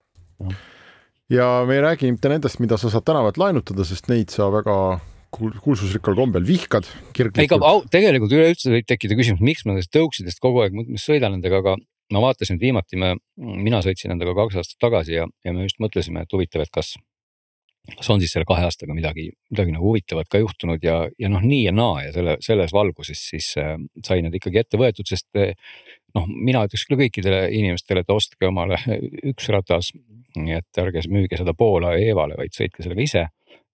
ja 1.31 1.49
me 1.67 1.77
ei 1.77 1.83
räägi 1.85 2.11
mitte 2.13 2.31
nendest, 2.31 2.61
mida 2.63 2.77
sa 2.81 2.91
saad 2.93 3.05
tänavalt 3.07 3.39
laenutada, 3.41 3.85
sest 3.87 4.09
neid 4.11 4.33
sa 4.33 4.51
väga 4.53 4.77
kuulsusrikkal 5.35 6.15
kombel 6.15 6.45
vihkad 6.47 6.87
ega 7.43 7.57
tegelikult 7.91 8.35
üleüldse 8.35 8.71
võib 8.71 8.87
tekkida 8.87 9.17
küsimus, 9.19 9.43
miks 9.43 9.65
ma 9.65 9.73
nendest 9.73 9.91
tõuksidest 9.95 10.39
kogu 10.43 10.63
aeg 10.63 10.95
sõidan 11.01 11.35
nendega, 11.35 11.59
aga 11.63 11.75
ma 12.13 12.21
vaatasin, 12.27 12.59
et 12.59 12.67
viimati 12.67 12.99
me, 13.01 13.15
mina 13.37 13.81
sõitsin 13.83 14.13
nendega 14.13 14.35
kaks 14.37 14.61
aastat 14.61 14.79
tagasi 14.83 15.17
ja, 15.17 15.27
ja 15.45 15.53
me 15.55 15.65
just 15.65 15.81
mõtlesime, 15.83 16.23
et 16.23 16.35
huvitav, 16.35 16.63
et 16.65 16.71
kas, 16.73 16.93
kas 17.95 18.11
on 18.13 18.21
siis 18.21 18.35
selle 18.35 18.47
kahe 18.47 18.67
aastaga 18.67 18.95
midagi, 18.97 19.31
midagi 19.51 19.73
nagu 19.75 19.89
huvitavat 19.89 20.29
ka 20.31 20.41
juhtunud 20.43 20.85
ja, 20.85 21.01
ja 21.19 21.31
noh, 21.33 21.43
nii 21.43 21.65
ja 21.65 21.73
naa 21.75 22.05
ja 22.05 22.13
selle, 22.15 22.37
selles 22.45 22.75
valguses 22.75 23.25
siis 23.33 23.51
äh, 23.61 23.75
sai 24.05 24.21
need 24.25 24.37
ikkagi 24.39 24.61
ette 24.61 24.79
võetud, 24.81 25.09
sest 25.09 25.27
äh, 25.41 25.55
noh, 26.15 26.29
mina 26.29 26.63
ütleks 26.67 26.85
küll 26.87 27.01
kõikidele 27.01 27.47
inimestele, 27.57 28.05
et 28.05 28.13
ostke 28.13 28.51
omale 28.51 28.79
üks 29.33 29.49
ratas 29.53 29.91
nii 30.39 30.57
et 30.59 30.81
ärge 30.81 31.05
müüge 31.11 31.39
seda 31.39 31.55
Poola 31.57 31.95
Evale, 31.99 32.37
vaid 32.39 32.55
sõitke 32.55 32.83
sellega 32.83 33.03
ise. 33.05 33.25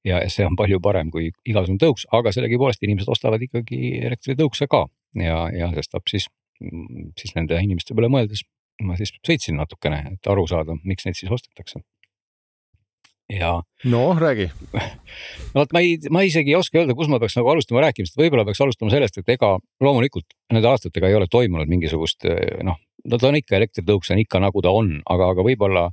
ja 0.05 0.17
see 0.33 0.45
on 0.47 0.55
palju 0.57 0.79
parem 0.81 1.11
kui 1.13 1.27
igasugune 1.45 1.77
tõuks, 1.81 2.07
aga 2.11 2.31
sellegipoolest 2.33 2.81
inimesed 2.81 3.09
ostavad 3.13 3.41
ikkagi 3.45 3.99
elektritõukse 4.01 4.65
ka 4.67 4.87
ja, 5.21 5.43
ja 5.53 5.69
sestap 5.75 6.09
siis, 6.09 6.25
siis 7.19 7.35
nende 7.37 7.59
inimeste 7.61 7.93
peale 7.93 8.09
mõeldes 8.09 8.41
ma 8.81 8.97
siis 8.97 9.13
sõitsin 9.21 9.59
natukene, 9.61 10.15
et 10.15 10.29
aru 10.31 10.47
saada, 10.49 10.73
miks 10.81 11.05
neid 11.05 11.19
siis 11.19 11.29
ostetakse 11.29 11.83
ja. 13.39 13.63
no 13.83 14.19
räägi. 14.19 14.49
no 15.53 15.61
vot 15.61 15.73
ma 15.73 15.79
ei, 15.79 15.97
ma 16.09 16.23
isegi 16.27 16.51
ei 16.53 16.59
oska 16.59 16.81
öelda, 16.81 16.95
kus 16.97 17.09
ma 17.11 17.19
peaks 17.21 17.37
nagu 17.39 17.51
alustama 17.53 17.83
rääkimist, 17.85 18.17
võib-olla 18.19 18.45
peaks 18.47 18.61
alustama 18.63 18.91
sellest, 18.93 19.21
et 19.21 19.29
ega 19.35 19.53
loomulikult 19.83 20.35
nende 20.53 20.69
aastatega 20.71 21.09
ei 21.09 21.17
ole 21.19 21.29
toimunud 21.31 21.71
mingisugust 21.71 22.27
noh, 22.67 22.79
no 23.05 23.21
ta 23.21 23.29
on 23.29 23.39
ikka 23.39 23.57
elektritõuks 23.59 24.11
on 24.13 24.23
ikka 24.23 24.41
nagu 24.43 24.63
ta 24.63 24.73
on, 24.75 24.97
aga, 25.09 25.31
aga 25.35 25.45
võib-olla 25.47 25.87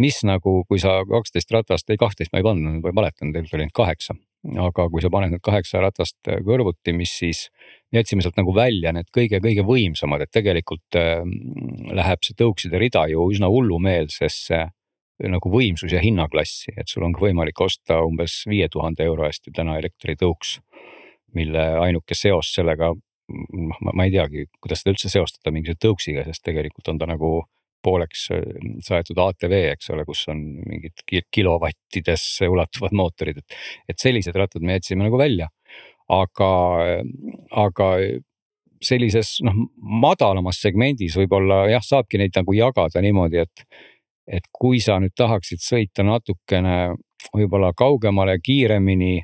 mis 0.00 0.20
nagu, 0.26 0.62
kui 0.68 0.80
sa 0.82 1.00
kaksteist 1.08 1.52
ratast, 1.54 1.90
ei 1.90 2.00
kaksteist 2.00 2.32
ma 2.34 2.40
ei 2.40 2.46
pannud, 2.46 2.80
ma 2.82 2.94
valetan, 2.94 3.32
tegelikult 3.34 3.58
oli 3.58 3.66
ainult 3.66 3.78
kaheksa. 3.80 4.16
aga 4.60 4.84
kui 4.92 5.00
sa 5.00 5.08
paned 5.08 5.32
need 5.32 5.40
kaheksa 5.40 5.80
ratast 5.80 6.28
kõrvuti, 6.44 6.92
mis 6.92 7.14
siis 7.16 7.46
jätsime 7.94 8.20
sealt 8.20 8.36
nagu 8.36 8.52
välja 8.52 8.92
need 8.92 9.08
kõige-kõige 9.14 9.64
võimsamad, 9.64 10.20
et 10.20 10.32
tegelikult 10.34 10.98
äh, 11.00 11.22
läheb 11.96 12.20
see 12.26 12.36
tõukside 12.36 12.76
rida 12.82 13.06
ju 13.08 13.24
üsna 13.32 13.48
hullumeelsesse 13.48 14.58
äh, 14.58 14.74
nagu 15.22 15.50
võimsus 15.50 15.92
ja 15.94 16.02
hinnaklassi, 16.02 16.74
et 16.76 16.90
sul 16.90 17.06
on 17.06 17.14
võimalik 17.18 17.60
osta 17.60 18.00
umbes 18.04 18.42
viie 18.50 18.68
tuhande 18.68 19.04
euro 19.06 19.26
eest 19.28 19.46
ju 19.46 19.54
täna 19.54 19.78
elektritõuks. 19.78 20.60
mille 21.34 21.62
ainuke 21.82 22.14
seos 22.14 22.52
sellega, 22.54 22.92
noh, 22.94 23.78
ma 23.82 24.04
ei 24.04 24.12
teagi, 24.14 24.44
kuidas 24.62 24.84
seda 24.84 24.92
üldse 24.92 25.08
seostada 25.10 25.50
mingi 25.50 25.74
tõuksiga, 25.74 26.22
sest 26.24 26.44
tegelikult 26.46 26.88
on 26.92 26.98
ta 26.98 27.08
nagu 27.10 27.30
pooleks 27.84 28.26
äh, 28.34 28.44
saetud 28.84 29.20
ATV, 29.20 29.56
eks 29.74 29.90
ole, 29.94 30.06
kus 30.08 30.24
on 30.32 30.42
mingid 30.64 31.04
kilovattidesse 31.32 32.48
ulatuvad 32.50 32.96
mootorid, 32.96 33.42
et, 33.42 33.58
et 33.88 34.00
sellised 34.00 34.36
rattad 34.36 34.64
me 34.64 34.78
jätsime 34.78 35.06
nagu 35.06 35.20
välja. 35.20 35.50
aga, 36.04 36.48
aga 37.56 37.86
sellises 38.84 39.38
noh, 39.44 39.56
madalamas 40.04 40.58
segmendis 40.60 41.16
võib-olla 41.16 41.64
jah, 41.70 41.84
saabki 41.84 42.20
neid 42.20 42.34
nagu 42.36 42.52
jagada 42.56 43.00
niimoodi, 43.00 43.40
et, 43.40 43.64
et 44.28 44.48
kui 44.52 44.82
sa 44.84 44.98
nüüd 45.00 45.14
tahaksid 45.16 45.64
sõita 45.64 46.04
natukene 46.04 46.92
võib-olla 47.32 47.72
kaugemale, 47.76 48.36
kiiremini 48.44 49.16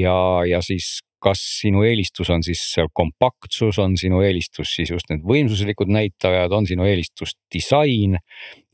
ja, 0.00 0.16
ja 0.48 0.62
siis 0.64 0.98
kas 1.22 1.42
sinu 1.60 1.82
eelistus 1.86 2.30
on 2.30 2.44
siis 2.46 2.62
kompaktsus, 2.96 3.78
on 3.82 3.96
sinu 3.98 4.22
eelistus 4.26 4.74
siis 4.76 4.92
just 4.92 5.10
need 5.10 5.24
võimsuslikud 5.26 5.90
näitajad, 5.90 6.54
on 6.54 6.68
sinu 6.68 6.86
eelistus 6.88 7.36
disain. 7.52 8.18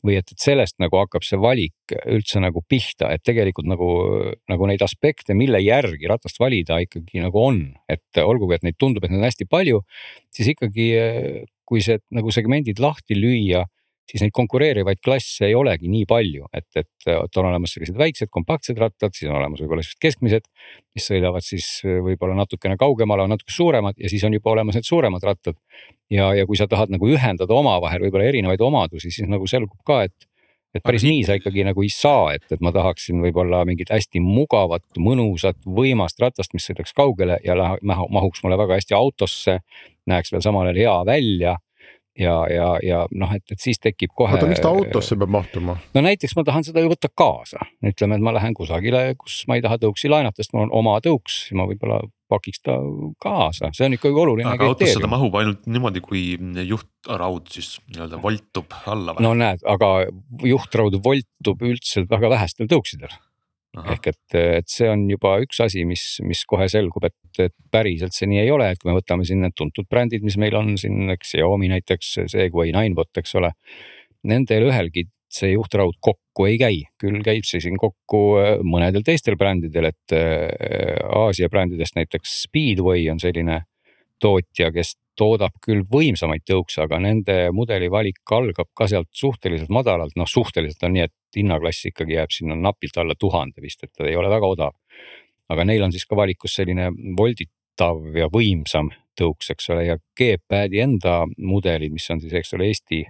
või 0.05 0.19
et, 0.19 0.27
et 0.29 0.37
sellest 0.37 0.75
nagu 0.77 0.99
hakkab 0.99 1.23
see 1.25 1.39
valik 1.41 1.93
üldse 2.05 2.37
nagu 2.37 2.61
pihta, 2.69 3.07
et 3.09 3.23
tegelikult 3.25 3.65
nagu, 3.65 3.87
nagu 4.45 4.67
neid 4.69 4.83
aspekte, 4.85 5.33
mille 5.33 5.57
järgi 5.63 6.05
ratast 6.05 6.37
valida 6.37 6.77
ikkagi 6.83 7.23
nagu 7.23 7.41
on, 7.41 7.63
et 7.89 8.21
olgugi, 8.21 8.59
et 8.59 8.67
neid 8.67 8.77
tundub, 8.77 9.01
et 9.01 9.09
neid 9.09 9.23
on 9.23 9.25
hästi 9.25 9.49
palju, 9.49 9.81
siis 10.29 10.51
ikkagi 10.53 10.91
kui 11.65 11.81
see 11.81 11.97
nagu 12.13 12.29
segmendid 12.29 12.77
lahti 12.77 13.17
lüüa 13.17 13.65
siis 14.11 14.21
neid 14.23 14.33
konkureerivaid 14.35 15.01
klasse 15.03 15.47
ei 15.47 15.55
olegi 15.57 15.89
nii 15.91 16.05
palju, 16.09 16.49
et, 16.53 16.67
et, 16.77 17.07
et 17.09 17.39
on 17.41 17.49
olemas 17.49 17.73
sellised 17.75 17.97
väiksed 17.97 18.31
kompaktsed 18.33 18.77
rattad, 18.81 19.15
siis 19.17 19.29
on 19.31 19.39
olemas 19.39 19.63
võib-olla 19.63 19.85
sellised 19.85 20.01
keskmised, 20.05 20.47
mis 20.95 21.09
sõidavad 21.09 21.45
siis 21.45 21.69
võib-olla 21.83 22.37
natukene 22.37 22.77
kaugemale, 22.81 23.25
on 23.25 23.33
natuke 23.35 23.53
suuremad 23.53 23.97
ja 24.01 24.11
siis 24.11 24.23
on 24.27 24.37
juba 24.37 24.53
olemas 24.53 24.77
need 24.77 24.87
suuremad 24.87 25.25
rattad. 25.25 25.57
ja, 26.09 26.33
ja 26.37 26.45
kui 26.45 26.57
sa 26.57 26.67
tahad 26.69 26.93
nagu 26.93 27.09
ühendada 27.09 27.53
omavahel 27.53 28.05
võib-olla 28.05 28.29
erinevaid 28.29 28.61
omadusi, 28.61 29.11
siis 29.11 29.29
nagu 29.29 29.47
selgub 29.49 29.81
ka, 29.85 30.03
et 30.05 30.31
et 30.75 30.83
päris 30.83 31.05
nii 31.07 31.21
sa 31.23 31.37
ikkagi 31.39 31.63
nagu 31.63 31.83
ei 31.85 31.91
saa, 31.91 32.33
et, 32.35 32.43
et 32.51 32.63
ma 32.63 32.73
tahaksin 32.75 33.21
võib-olla 33.23 33.61
mingit 33.67 33.93
hästi 33.93 34.19
mugavat, 34.19 34.83
mõnusat, 34.99 35.61
võimast 35.63 36.19
ratast, 36.19 36.51
mis 36.51 36.67
sõidaks 36.67 36.91
kaugele 36.95 37.37
ja 37.45 37.55
mahuks 37.81 38.43
mulle 38.43 38.57
väga 38.59 38.81
hästi 38.81 38.97
autosse. 38.97 39.59
näeks 40.05 40.31
veel 40.31 40.43
samal 40.43 40.67
ajal 40.67 40.81
hea 40.81 40.97
välja 41.05 41.55
ja, 42.19 42.35
ja, 42.51 42.67
ja 42.83 43.03
noh, 43.11 43.31
et, 43.35 43.43
et 43.51 43.61
siis 43.61 43.79
tekib 43.81 44.13
kohe. 44.15 44.35
oota, 44.37 44.47
miks 44.49 44.63
ta 44.63 44.71
autosse 44.71 45.17
peab 45.19 45.33
mahtuma? 45.35 45.77
no 45.95 46.03
näiteks 46.05 46.35
ma 46.37 46.45
tahan 46.47 46.65
seda 46.67 46.83
ju 46.83 46.91
võtta 46.91 47.11
kaasa, 47.11 47.67
ütleme, 47.85 48.19
et 48.19 48.25
ma 48.25 48.33
lähen 48.35 48.55
kusagile, 48.57 49.07
kus 49.19 49.43
ma 49.49 49.59
ei 49.59 49.65
taha 49.65 49.79
tõuksi 49.81 50.11
laenata, 50.11 50.43
sest 50.43 50.55
mul 50.55 50.67
on 50.67 50.75
oma 50.83 50.97
tõuks, 51.05 51.45
ma 51.57 51.67
võib-olla 51.69 52.01
pakiks 52.31 52.63
ta 52.65 52.77
kaasa, 53.21 53.69
see 53.75 53.85
on 53.89 53.97
ikkagi 53.97 54.17
oluline. 54.23 54.49
aga 54.49 54.71
autosse 54.71 55.01
ta 55.01 55.11
mahub 55.11 55.35
ainult 55.39 55.67
niimoodi, 55.69 56.01
kui 56.05 56.23
juhtraud 56.65 57.51
siis 57.53 57.75
nii-öelda 57.91 58.21
voltub 58.23 58.73
alla 58.89 59.15
või? 59.15 59.27
no 59.27 59.35
näed, 59.37 59.65
aga 59.75 59.91
juhtraud 60.45 60.97
voltub 61.05 61.65
üldse 61.67 62.07
väga 62.09 62.31
vähestel 62.37 62.71
tõuksidel 62.71 63.13
ehk 63.83 64.11
et, 64.11 64.37
et 64.59 64.69
see 64.71 64.87
on 64.91 65.03
juba 65.09 65.35
üks 65.43 65.59
asi, 65.65 65.83
mis, 65.87 66.03
mis 66.25 66.43
kohe 66.49 66.67
selgub, 66.71 67.07
et, 67.07 67.41
et 67.47 67.55
päriselt 67.71 68.15
see 68.15 68.29
nii 68.31 68.43
ei 68.45 68.53
ole, 68.53 68.69
et 68.71 68.81
kui 68.81 68.91
me 68.91 68.97
võtame 68.99 69.27
siin 69.27 69.43
need 69.43 69.55
tuntud 69.57 69.89
brändid, 69.91 70.23
mis 70.25 70.39
meil 70.41 70.55
on 70.59 70.75
siin, 70.79 71.09
eks 71.15 71.35
Xiaomi 71.35 71.71
näiteks, 71.73 72.15
Segway, 72.31 72.71
Ninebot, 72.75 73.11
eks 73.21 73.35
ole. 73.39 73.51
Nendel 74.25 74.69
ühelgi 74.71 75.05
see 75.35 75.51
juhtraud 75.51 75.97
kokku 76.03 76.47
ei 76.47 76.57
käi, 76.61 76.81
küll 77.01 77.21
käib 77.25 77.45
see 77.47 77.61
siin 77.63 77.79
kokku 77.81 78.21
äh, 78.39 78.51
mõnedel 78.63 79.03
teistel 79.05 79.37
brändidel, 79.39 79.89
et 79.91 80.15
äh, 80.15 80.47
Aasia 81.15 81.49
brändidest 81.51 81.97
näiteks 81.99 82.41
Speedway 82.45 83.09
on 83.11 83.21
selline 83.21 83.63
tootja, 84.21 84.71
kes 84.75 84.95
toodab 85.15 85.55
küll 85.63 85.85
võimsamaid 85.91 86.43
tõukse, 86.47 86.81
aga 86.83 86.99
nende 86.99 87.35
mudeli 87.55 87.87
valik 87.91 88.35
algab 88.35 88.67
ka 88.75 88.87
sealt 88.91 89.09
suhteliselt 89.15 89.71
madalalt, 89.73 90.15
noh 90.19 90.27
suhteliselt 90.27 90.83
on 90.83 90.95
nii, 90.97 91.07
et 91.07 91.39
hinnaklass 91.39 91.87
ikkagi 91.91 92.17
jääb 92.17 92.33
sinna 92.35 92.57
napilt 92.59 92.97
alla 92.99 93.15
tuhande 93.19 93.63
vist, 93.63 93.83
et 93.83 93.93
ta 93.95 94.07
ei 94.07 94.15
ole 94.19 94.31
väga 94.31 94.47
odav. 94.47 94.75
aga 95.49 95.63
neil 95.63 95.83
on 95.85 95.91
siis 95.93 96.07
ka 96.09 96.17
valikus 96.17 96.55
selline 96.57 96.89
volditav 97.17 97.99
ja 98.17 98.25
võimsam 98.33 98.89
tõuks, 99.19 99.51
eks 99.53 99.69
ole, 99.69 99.83
ja 99.85 99.97
G-Padi 100.17 100.81
enda 100.81 101.19
mudelid, 101.37 101.93
mis 101.93 102.09
on 102.09 102.19
siis, 102.21 102.33
eks 102.33 102.55
ole, 102.57 102.71
Eesti 102.71 103.05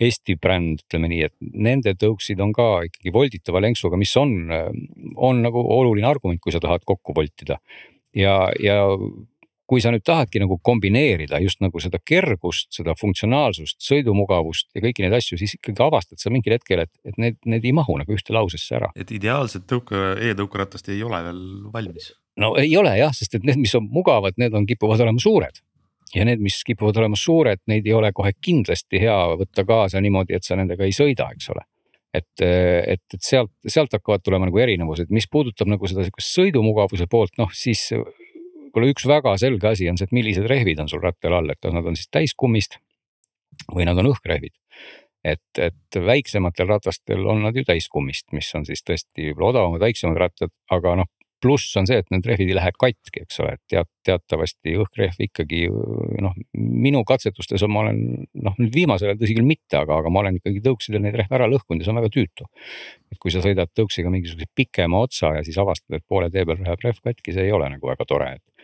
Eesti 0.00 0.36
bränd, 0.40 0.84
ütleme 0.86 1.10
nii, 1.10 1.24
et 1.26 1.34
nende 1.40 1.92
tõuksid 1.98 2.40
on 2.40 2.54
ka 2.56 2.66
ikkagi 2.86 3.12
volditava 3.12 3.60
lenksuga, 3.60 3.98
mis 4.00 4.12
on, 4.16 4.32
on 5.16 5.42
nagu 5.44 5.60
oluline 5.76 6.08
argument, 6.08 6.40
kui 6.40 6.54
sa 6.54 6.60
tahad 6.62 6.86
kokku 6.88 7.12
voltida. 7.16 7.58
ja, 8.16 8.48
ja 8.62 8.86
kui 9.70 9.82
sa 9.82 9.92
nüüd 9.94 10.02
tahadki 10.06 10.40
nagu 10.42 10.56
kombineerida 10.66 11.38
just 11.44 11.60
nagu 11.62 11.78
seda 11.82 12.00
kergust, 12.02 12.72
seda 12.74 12.96
funktsionaalsust, 12.98 13.78
sõidumugavust 13.86 14.66
ja 14.74 14.82
kõiki 14.82 15.04
neid 15.04 15.14
asju, 15.20 15.38
siis 15.38 15.54
ikkagi 15.60 15.84
avastad 15.84 16.18
sa 16.18 16.32
mingil 16.34 16.56
hetkel, 16.56 16.82
et, 16.86 16.92
et 17.06 17.20
need, 17.22 17.38
need 17.46 17.68
ei 17.68 17.74
mahu 17.76 18.00
nagu 18.00 18.16
ühte 18.16 18.34
lausesse 18.34 18.74
ära. 18.80 18.90
et 18.98 19.12
ideaalset 19.14 19.68
tõuke 19.70 19.94
e, 19.94 20.30
e-tõukeratast 20.32 20.90
ei 20.90 21.04
ole 21.06 21.22
veel 21.28 21.42
valmis? 21.70 22.10
no 22.42 22.56
ei 22.58 22.74
ole 22.80 22.96
jah, 22.98 23.14
sest 23.14 23.38
et 23.38 23.46
need, 23.46 23.60
mis 23.62 23.74
on 23.78 23.86
mugavad, 23.94 24.34
need 24.42 24.56
on, 24.58 24.66
kipuvad 24.66 25.04
olema 25.06 25.22
suured 25.22 25.62
ja 26.16 26.26
need, 26.26 26.42
mis 26.42 26.58
kipuvad 26.66 26.98
olema 26.98 27.18
suured, 27.18 27.62
neid 27.70 27.86
ei 27.86 27.94
ole 27.94 28.10
kohe 28.16 28.34
kindlasti 28.42 29.04
hea 29.04 29.18
võtta 29.38 29.66
kaasa 29.68 30.02
niimoodi, 30.02 30.34
et 30.34 30.46
sa 30.46 30.58
nendega 30.58 30.88
ei 30.88 30.96
sõida, 30.96 31.30
eks 31.36 31.52
ole 31.54 31.62
et, 32.10 32.42
et, 32.42 33.02
et 33.14 33.22
sealt, 33.22 33.52
sealt 33.70 33.94
hakkavad 33.94 34.26
tulema 34.26 34.48
nagu 34.48 34.58
erinevused, 34.58 35.14
mis 35.14 35.30
puudutab 35.30 35.70
nagu 35.70 35.86
seda 35.86 36.02
sihukest 36.02 36.34
sõidumugavuse 36.40 37.06
poolt, 37.10 37.36
noh 37.38 37.54
siis 37.54 37.84
võib-olla 38.70 38.94
üks 38.94 39.06
väga 39.10 39.34
selge 39.42 39.68
asi 39.68 39.90
on 39.90 39.98
see, 39.98 40.08
et 40.08 40.16
millised 40.16 40.46
rehvid 40.50 40.80
on 40.82 40.88
sul 40.88 41.02
rattal 41.02 41.36
all, 41.40 41.50
et 41.50 41.60
kas 41.60 41.74
nad 41.74 41.86
on 41.86 41.98
siis 41.98 42.10
täiskummist 42.10 42.78
või 43.74 43.86
nad 43.88 43.98
on 43.98 44.10
õhkrehvid. 44.12 44.54
et, 45.24 45.58
et 45.58 45.96
väiksematel 46.00 46.68
ratastel 46.70 47.26
on 47.28 47.42
nad 47.44 47.56
ju 47.56 47.64
täiskummist, 47.68 48.30
mis 48.32 48.48
on 48.56 48.64
siis 48.64 48.80
tõesti 48.80 49.26
võib-olla 49.28 49.50
odavamad, 49.50 49.82
väiksemad 49.82 50.16
rattad, 50.16 50.52
aga 50.72 50.94
noh, 51.02 51.10
pluss 51.40 51.76
on 51.80 51.88
see, 51.88 52.00
et 52.00 52.08
need 52.12 52.26
rehvid 52.28 52.52
ei 52.52 52.56
lähe 52.56 52.70
katki, 52.76 53.24
eks 53.24 53.40
ole, 53.42 53.54
et 53.56 53.62
teat-, 53.72 53.90
teatavasti 54.06 54.74
õhkrehv 54.80 55.20
ikkagi 55.26 55.62
noh, 55.70 56.36
minu 56.56 57.02
katsetustes 57.08 57.64
ma 57.68 57.84
olen 57.84 58.00
noh, 58.44 58.56
nüüd 58.60 58.74
viimasel 58.76 59.10
ajal 59.10 59.20
tõsi 59.22 59.36
küll 59.38 59.48
mitte, 59.48 59.80
aga, 59.80 60.00
aga 60.02 60.12
ma 60.12 60.22
olen 60.24 60.40
ikkagi 60.40 60.62
tõuksidel 60.64 61.04
neid 61.04 61.16
rehve 61.20 61.38
ära 61.38 61.48
lõhkunud 61.50 61.80
ja 61.80 61.88
see 61.88 61.94
on 61.94 62.00
väga 62.02 62.12
tüütu. 62.16 62.48
et 63.10 63.18
kui 63.22 63.32
sa 63.34 63.42
sõidad 63.44 63.72
tõuksiga 63.76 64.12
mingisuguse 64.12 64.50
pikema 64.56 65.00
otsa 65.06 65.34
ja 65.38 65.44
siis 65.46 65.58
avastad, 65.60 65.96
et 65.96 66.06
poole 66.08 66.30
tee 66.30 66.44
peal 66.46 66.60
läheb 66.60 66.84
rehv 66.84 67.00
katki, 67.04 67.34
see 67.34 67.48
ei 67.48 67.56
ole 67.56 67.70
nagu 67.72 67.92
väga 67.92 68.06
tore, 68.08 68.34
et 68.36 68.59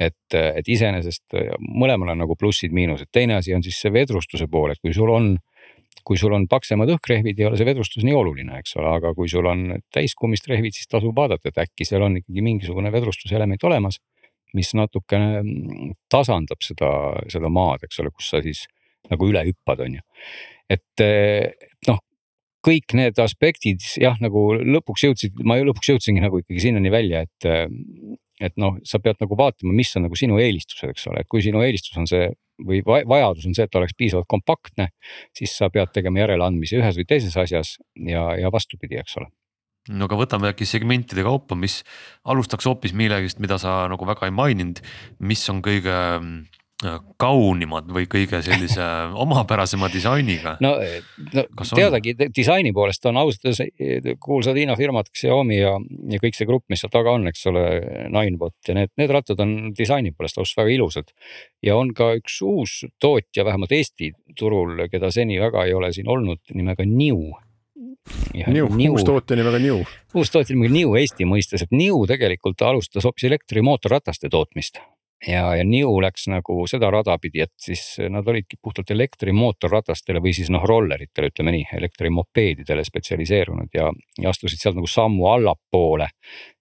et, 0.00 0.34
et 0.34 0.68
iseenesest 0.68 1.36
mõlemal 1.58 2.14
on 2.14 2.22
nagu 2.24 2.36
plussid-miinused, 2.38 3.10
teine 3.14 3.38
asi 3.38 3.54
on 3.54 3.64
siis 3.64 3.78
see 3.82 3.92
vedrustuse 3.94 4.48
pool, 4.50 4.72
et 4.74 4.80
kui 4.82 4.94
sul 4.96 5.10
on, 5.14 5.34
kui 6.06 6.18
sul 6.20 6.34
on 6.36 6.46
paksemad 6.50 6.90
õhkrehvid, 6.96 7.38
ei 7.38 7.48
ole 7.48 7.60
see 7.60 7.68
vedrustus 7.68 8.06
nii 8.06 8.16
oluline, 8.16 8.58
eks 8.60 8.76
ole, 8.80 8.90
aga 8.98 9.14
kui 9.16 9.30
sul 9.30 9.46
on 9.50 9.66
täiskummist 9.94 10.48
rehvid, 10.50 10.76
siis 10.76 10.90
tasub 10.90 11.14
vaadata, 11.16 11.50
et 11.50 11.62
äkki 11.66 11.86
seal 11.88 12.04
on 12.06 12.18
ikkagi 12.20 12.44
mingisugune 12.44 12.92
vedrustuselement 12.94 13.70
olemas. 13.70 14.00
mis 14.54 14.68
natukene 14.70 15.40
tasandab 16.06 16.60
seda, 16.62 16.88
seda 17.26 17.48
maad, 17.50 17.88
eks 17.88 17.98
ole, 17.98 18.12
kus 18.14 18.28
sa 18.30 18.38
siis 18.38 18.60
nagu 19.10 19.26
üle 19.26 19.40
hüppad, 19.48 19.80
on 19.82 19.96
ju. 19.96 20.04
et 20.70 21.02
noh, 21.88 21.98
kõik 22.64 22.94
need 22.94 23.18
aspektid 23.18 23.82
jah, 24.00 24.14
nagu 24.22 24.52
lõpuks 24.54 25.08
jõudsid, 25.08 25.42
ma 25.42 25.58
ju 25.58 25.66
lõpuks 25.68 25.90
jõudsingi 25.90 26.22
nagu 26.22 26.38
ikkagi 26.40 26.62
sinnani 26.68 26.92
välja, 26.94 27.24
et 27.26 27.48
et 28.46 28.56
noh, 28.60 28.78
sa 28.86 29.00
pead 29.02 29.20
nagu 29.22 29.38
vaatama, 29.38 29.74
mis 29.74 29.92
on 29.98 30.06
nagu 30.06 30.18
sinu 30.18 30.40
eelistused, 30.42 30.90
eks 30.92 31.06
ole, 31.10 31.24
et 31.24 31.30
kui 31.30 31.42
sinu 31.44 31.62
eelistus 31.64 31.96
on 32.00 32.08
see 32.10 32.28
või 32.62 32.82
vajadus 32.84 33.48
on 33.48 33.54
see, 33.56 33.66
et 33.66 33.78
oleks 33.78 33.96
piisavalt 33.98 34.28
kompaktne, 34.30 34.90
siis 35.34 35.56
sa 35.58 35.70
pead 35.74 35.90
tegema 35.94 36.22
järeleandmisi 36.22 36.78
ühes 36.78 36.98
või 37.00 37.08
teises 37.10 37.34
asjas 37.40 37.76
ja, 37.98 38.28
ja 38.38 38.52
vastupidi, 38.54 39.00
eks 39.00 39.18
ole. 39.18 39.30
No 39.92 40.06
aga 40.08 40.16
võtame 40.16 40.48
äkki 40.48 40.64
segmentide 40.64 41.26
kaupa, 41.26 41.56
mis 41.58 41.82
alustaks 42.24 42.64
hoopis 42.70 42.94
millegist, 42.96 43.40
mida 43.42 43.58
sa 43.60 43.82
nagu 43.90 44.06
väga 44.08 44.30
ei 44.30 44.32
maininud, 44.32 44.80
mis 45.20 45.42
on 45.52 45.60
kõige 45.64 45.96
kaunimad 47.20 47.88
või 47.92 48.06
kõige 48.10 48.40
sellise 48.44 48.84
omapärasema 49.24 49.88
disainiga? 49.92 50.56
no, 50.64 50.74
no 51.34 51.44
teadagi 51.70 52.14
disaini 52.34 52.72
poolest 52.76 53.06
on 53.10 53.20
ausalt 53.20 53.50
öeldes 53.50 54.18
kuulsad 54.22 54.58
Hiina 54.58 54.76
firmad, 54.78 55.10
Xiaomi 55.14 55.60
ja, 55.60 55.74
ja 56.10 56.20
kõik 56.22 56.38
see 56.38 56.48
grupp, 56.48 56.66
mis 56.72 56.84
seal 56.84 56.92
taga 56.94 57.14
on, 57.16 57.28
eks 57.30 57.46
ole, 57.50 57.64
Ninebot 58.14 58.68
ja 58.68 58.76
need, 58.78 58.92
need 59.00 59.14
rattad 59.14 59.40
on 59.44 59.72
disaini 59.76 60.14
poolest 60.14 60.40
ausalt 60.40 60.64
väga 60.64 60.76
ilusad. 60.76 61.14
ja 61.64 61.78
on 61.78 61.94
ka 61.96 62.14
üks 62.18 62.40
uus 62.44 62.82
tootja, 63.00 63.46
vähemalt 63.46 63.72
Eesti 63.72 64.12
turul, 64.38 64.86
keda 64.90 65.10
seni 65.14 65.40
väga 65.40 65.66
ei 65.68 65.74
ole 65.74 65.92
siin 65.92 66.10
olnud, 66.10 66.42
nimega 66.54 66.86
New 66.88 67.32
New, 68.34 68.66
New, 68.76 68.92
uus 68.92 69.04
tootja 69.04 69.36
nimega 69.38 69.58
New. 69.58 69.80
uus 70.14 70.30
tootja 70.32 70.52
nimega 70.52 70.74
New 70.74 70.96
Eesti 71.00 71.24
mõistes, 71.28 71.64
et 71.64 71.72
New 71.72 72.02
tegelikult 72.08 72.60
alustas 72.66 73.06
hoopis 73.06 73.30
elektrimootorrataste 73.30 74.28
tootmist 74.32 74.82
ja, 75.28 75.44
ja 75.56 75.64
New 75.64 75.98
läks 76.02 76.26
nagu 76.30 76.64
seda 76.70 76.90
rada 76.92 77.16
pidi, 77.22 77.44
et 77.44 77.52
siis 77.60 77.82
nad 78.12 78.26
olidki 78.28 78.58
puhtalt 78.62 78.90
elektrimootorratastele 78.94 80.22
või 80.24 80.34
siis 80.36 80.50
noh, 80.52 80.64
rolleritele, 80.68 81.30
ütleme 81.32 81.54
nii, 81.56 81.68
elektrimopeedidele 81.78 82.84
spetsialiseerunud 82.86 83.76
ja, 83.76 83.90
ja 84.20 84.34
astusid 84.34 84.62
sealt 84.62 84.78
nagu 84.78 84.90
sammu 84.90 85.28
allapoole. 85.32 86.08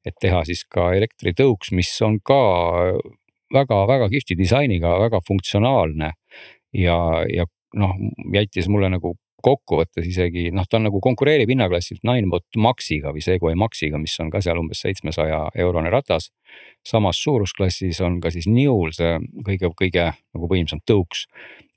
et 0.05 0.15
teha 0.19 0.43
siis 0.45 0.65
ka 0.67 0.91
elektritõuks, 0.97 1.71
mis 1.71 1.91
on 2.03 2.19
ka 2.19 2.39
väga-väga 3.53 4.09
kihvti 4.11 4.35
disainiga, 4.37 4.97
väga 4.99 5.21
funktsionaalne 5.27 6.11
ja, 6.73 6.97
ja 7.29 7.45
noh, 7.79 7.95
jättis 8.33 8.67
mulle 8.69 8.89
nagu 8.93 9.15
kokkuvõttes 9.43 10.07
isegi 10.07 10.47
noh, 10.55 10.67
ta 10.69 10.79
on 10.79 10.87
nagu 10.87 11.01
konkureerib 11.03 11.51
hinnaklassilt 11.51 12.03
Ninebot 12.07 12.59
Maxiga 12.63 13.11
või 13.15 13.23
Segway 13.25 13.57
Maxiga, 13.59 13.99
mis 14.01 14.15
on 14.23 14.31
ka 14.33 14.41
seal 14.43 14.59
umbes 14.61 14.83
seitsmesaja 14.85 15.45
eurone 15.65 15.91
ratas. 15.93 16.31
samas 16.85 17.19
suurusklassis 17.23 18.01
on 18.01 18.19
ka 18.21 18.31
siis 18.31 18.47
New'l 18.47 18.91
see 18.93 19.19
kõige-kõige 19.47 20.11
nagu 20.13 20.49
võimsam 20.51 20.79
tõuks 20.85 21.27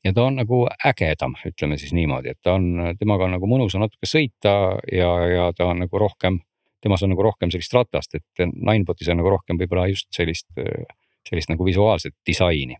ja 0.04 0.12
ta 0.12 0.24
on 0.24 0.36
nagu 0.36 0.66
ägedam, 0.84 1.34
ütleme 1.46 1.78
siis 1.78 1.92
niimoodi, 1.92 2.34
et 2.34 2.40
ta 2.42 2.54
on, 2.54 2.94
temaga 2.98 3.24
on 3.24 3.36
nagu 3.38 3.46
mõnus 3.50 3.74
on 3.74 3.86
natuke 3.86 4.06
sõita 4.06 4.78
ja, 4.92 5.10
ja 5.26 5.52
ta 5.56 5.70
on 5.72 5.82
nagu 5.86 5.98
rohkem 5.98 6.40
temas 6.80 7.02
on 7.02 7.10
nagu 7.10 7.24
rohkem 7.24 7.50
sellist 7.50 7.74
ratast, 7.74 8.14
et 8.14 8.46
Ninebotis 8.54 9.08
on 9.10 9.18
nagu 9.18 9.30
rohkem 9.32 9.58
võib-olla 9.58 9.88
just 9.90 10.06
sellist, 10.14 10.46
sellist 11.26 11.50
nagu 11.50 11.66
visuaalset 11.66 12.14
disaini 12.26 12.76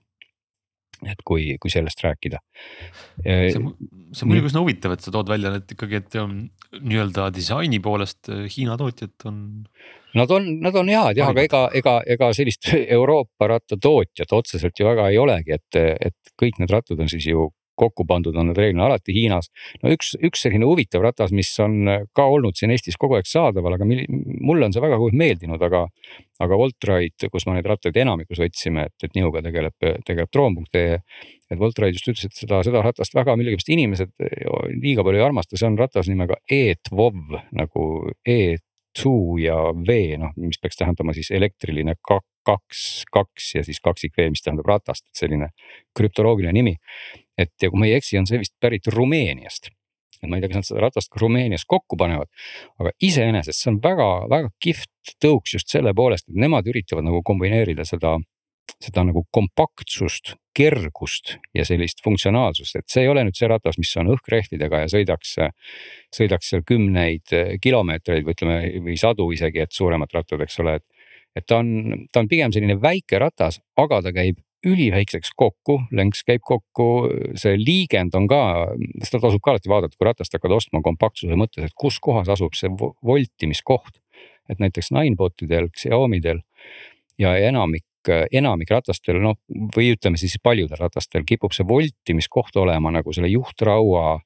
et 1.05 1.21
kui, 1.27 1.49
kui 1.61 1.73
sellest 1.73 2.01
rääkida. 2.05 2.41
see, 3.23 3.51
see 3.53 3.61
on 3.61 4.31
muidugi 4.31 4.51
üsna 4.51 4.63
huvitav, 4.65 4.97
et 4.97 5.05
sa 5.05 5.13
tood 5.15 5.29
välja 5.31 5.53
need 5.55 5.77
ikkagi, 5.77 6.01
et 6.01 6.17
nii-öelda 6.81 7.29
disaini 7.35 7.81
poolest 7.83 8.31
äh, 8.33 8.47
Hiina 8.53 8.79
tootjad 8.81 9.29
on. 9.29 9.39
Nad 10.17 10.31
on, 10.33 10.47
nad 10.65 10.77
on 10.81 10.89
head 10.89 11.19
jah, 11.19 11.29
aga 11.29 11.45
ega, 11.45 11.63
ega, 11.77 11.95
ega 12.17 12.31
sellist 12.37 12.71
Euroopa 12.97 13.51
rattatootjat 13.53 14.33
otseselt 14.33 14.81
ju 14.81 14.89
väga 14.89 15.11
ei 15.13 15.21
olegi, 15.21 15.59
et, 15.59 15.81
et 16.09 16.35
kõik 16.41 16.61
need 16.63 16.73
rattad 16.73 17.01
on 17.03 17.11
siis 17.13 17.29
ju 17.29 17.51
kokku 17.79 18.07
pandud 18.09 18.37
on 18.37 18.51
need 18.51 18.59
reeglina 18.61 18.87
alati 18.89 19.14
Hiinas. 19.14 19.51
no 19.83 19.93
üks, 19.95 20.14
üks 20.24 20.45
selline 20.47 20.66
huvitav 20.68 21.05
ratas, 21.05 21.33
mis 21.37 21.51
on 21.62 21.89
ka 22.16 22.27
olnud 22.33 22.59
siin 22.59 22.74
Eestis 22.74 22.99
kogu 23.01 23.18
aeg 23.18 23.29
saadaval, 23.31 23.77
aga 23.77 23.87
mulle 23.87 24.68
on 24.68 24.74
see 24.74 24.85
väga 24.85 25.01
meeldinud, 25.12 25.62
aga. 25.62 25.87
aga 26.41 26.57
Voltride, 26.61 27.31
kus 27.33 27.47
me 27.49 27.55
neid 27.57 27.64
rattaid 27.64 27.97
enamikus 27.97 28.43
võtsime, 28.43 28.87
et, 28.91 29.07
et 29.07 29.14
nihuga 29.16 29.41
tegeleb, 29.45 29.77
tegeleb 30.05 30.29
Droon.ee. 30.33 30.99
et 31.51 31.59
Voltride 31.61 31.97
just 31.97 32.11
ütles, 32.12 32.27
et 32.29 32.37
seda, 32.37 32.61
seda 32.66 32.83
ratast 32.85 33.16
väga 33.16 33.39
millegipärast 33.41 33.72
inimesed 33.72 34.12
liiga 34.83 35.05
palju 35.07 35.22
ei 35.22 35.24
armasta, 35.24 35.57
see 35.57 35.68
on 35.70 35.79
ratas 35.81 36.11
nimega 36.12 36.37
E-Tvov 36.45 37.39
nagu 37.57 37.87
E 38.27 38.59
two 38.97 39.37
ja 39.41 39.57
V 39.72 40.16
noh, 40.20 40.33
mis 40.41 40.61
peaks 40.61 40.79
tähendama 40.81 41.12
siis 41.16 41.31
elektriline 41.35 41.97
kaks, 42.47 42.81
kaks 43.13 43.55
ja 43.59 43.65
siis 43.67 43.83
kaksik 43.83 44.15
V, 44.17 44.31
mis 44.33 44.45
tähendab 44.45 44.69
ratast, 44.71 45.07
et 45.11 45.25
selline 45.25 45.51
krüptoloogiline 45.99 46.55
nimi 46.57 46.77
et 47.39 47.53
ja 47.63 47.71
kui 47.71 47.81
ma 47.81 47.89
ei 47.89 47.97
eksi, 47.97 48.19
on 48.21 48.29
see 48.29 48.41
vist 48.41 48.55
pärit 48.61 48.89
Rumeeniast. 48.93 49.71
et 50.23 50.31
ma 50.31 50.39
ei 50.39 50.43
tea, 50.43 50.49
kas 50.49 50.63
nad 50.63 50.69
seda 50.71 50.85
ratast 50.87 51.11
ka 51.13 51.21
Rumeenias 51.21 51.67
kokku 51.69 51.99
panevad, 52.01 52.31
aga 52.81 52.93
iseenesest 53.05 53.61
see 53.61 53.73
on 53.75 53.83
väga-väga 53.85 54.49
kihvt 54.65 55.17
tõuks 55.23 55.59
just 55.59 55.69
selle 55.73 55.93
poolest, 55.95 56.31
et 56.31 56.41
nemad 56.41 56.67
üritavad 56.73 57.05
nagu 57.05 57.21
kombineerida 57.27 57.85
seda 57.85 58.17
seda 58.83 59.05
nagu 59.07 59.23
kompaktsust, 59.33 60.35
kergust 60.57 61.37
ja 61.55 61.65
sellist 61.69 62.01
funktsionaalsust, 62.05 62.79
et 62.81 62.89
see 62.91 63.05
ei 63.05 63.11
ole 63.13 63.23
nüüd 63.25 63.37
see 63.39 63.49
ratas, 63.49 63.79
mis 63.81 63.93
on 64.01 64.11
õhkrehvidega 64.15 64.83
ja 64.83 64.91
sõidaks, 64.91 65.37
sõidaks 66.17 66.51
seal 66.53 66.65
kümneid 66.67 67.35
kilomeetreid 67.63 68.27
või 68.27 68.37
ütleme, 68.37 68.59
või 68.89 68.97
sadu 69.01 69.29
isegi, 69.37 69.63
et 69.65 69.77
suuremad 69.77 70.13
rattad, 70.17 70.43
eks 70.45 70.61
ole, 70.65 70.79
et. 70.81 70.96
Et 71.37 71.45
ta 71.47 71.61
on, 71.61 72.07
ta 72.12 72.22
on 72.22 72.30
pigem 72.30 72.55
selline 72.55 72.78
väike 72.80 73.20
ratas, 73.20 73.61
aga 73.76 74.01
ta 74.05 74.12
käib 74.16 74.41
üliväikseks 74.66 75.34
kokku, 75.39 75.78
länks 75.95 76.24
käib 76.26 76.43
kokku, 76.47 76.87
see 77.39 77.55
liigend 77.61 78.16
on 78.18 78.26
ka, 78.30 78.41
seda 79.05 79.20
tasub 79.22 79.43
ka 79.45 79.55
alati 79.55 79.70
vaadata, 79.70 79.99
kui 79.99 80.09
ratast 80.09 80.34
hakkad 80.34 80.55
ostma 80.57 80.82
kompaktsuse 80.84 81.39
mõttes, 81.39 81.68
et 81.68 81.76
kus 81.78 82.01
kohas 82.03 82.30
asub 82.32 82.57
see 82.59 82.72
voltimiskoht. 82.72 84.01
et 84.49 84.61
näiteks 84.62 84.93
Ninebotidel, 84.95 85.66
Xiaomi'del 85.74 86.39
ja 87.18 87.32
enamik, 87.49 88.07
enamik 88.30 88.70
ratastel, 88.70 89.18
noh 89.18 89.34
või 89.74 89.91
ütleme 89.97 90.16
siis 90.16 90.39
paljudel 90.43 90.78
ratastel 90.78 91.24
kipub 91.26 91.53
see 91.53 91.66
voltimiskoht 91.66 92.57
olema 92.57 92.93
nagu 92.95 93.12
selle 93.12 93.28
juhtraua 93.28 94.20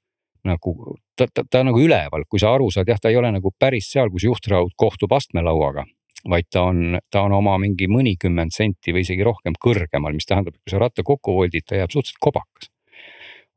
nagu 0.44 0.74
ta, 1.16 1.24
ta, 1.32 1.44
ta 1.48 1.62
nagu 1.64 1.80
üleval, 1.80 2.26
kui 2.28 2.40
sa 2.40 2.52
aru 2.52 2.68
saad, 2.70 2.88
jah, 2.88 3.00
ta 3.00 3.08
ei 3.08 3.16
ole 3.16 3.32
nagu 3.32 3.52
päris 3.58 3.88
seal, 3.92 4.12
kus 4.12 4.28
juhtraud 4.28 4.76
kohtub 4.76 5.12
astmelauaga 5.16 5.86
vaid 6.29 6.49
ta 6.53 6.66
on, 6.68 6.99
ta 7.11 7.23
on 7.25 7.33
oma 7.33 7.57
mingi 7.62 7.89
mõnikümmend 7.89 8.53
senti 8.55 8.93
või 8.93 9.05
isegi 9.07 9.25
rohkem 9.25 9.57
kõrgemal, 9.61 10.14
mis 10.16 10.29
tähendab, 10.29 10.57
et 10.57 10.62
kui 10.64 10.75
sa 10.75 10.83
ratta 10.83 11.05
kokku 11.07 11.35
voldid, 11.37 11.64
ta 11.66 11.79
jääb 11.81 11.93
suhteliselt 11.93 12.21
kobakas. 12.21 12.71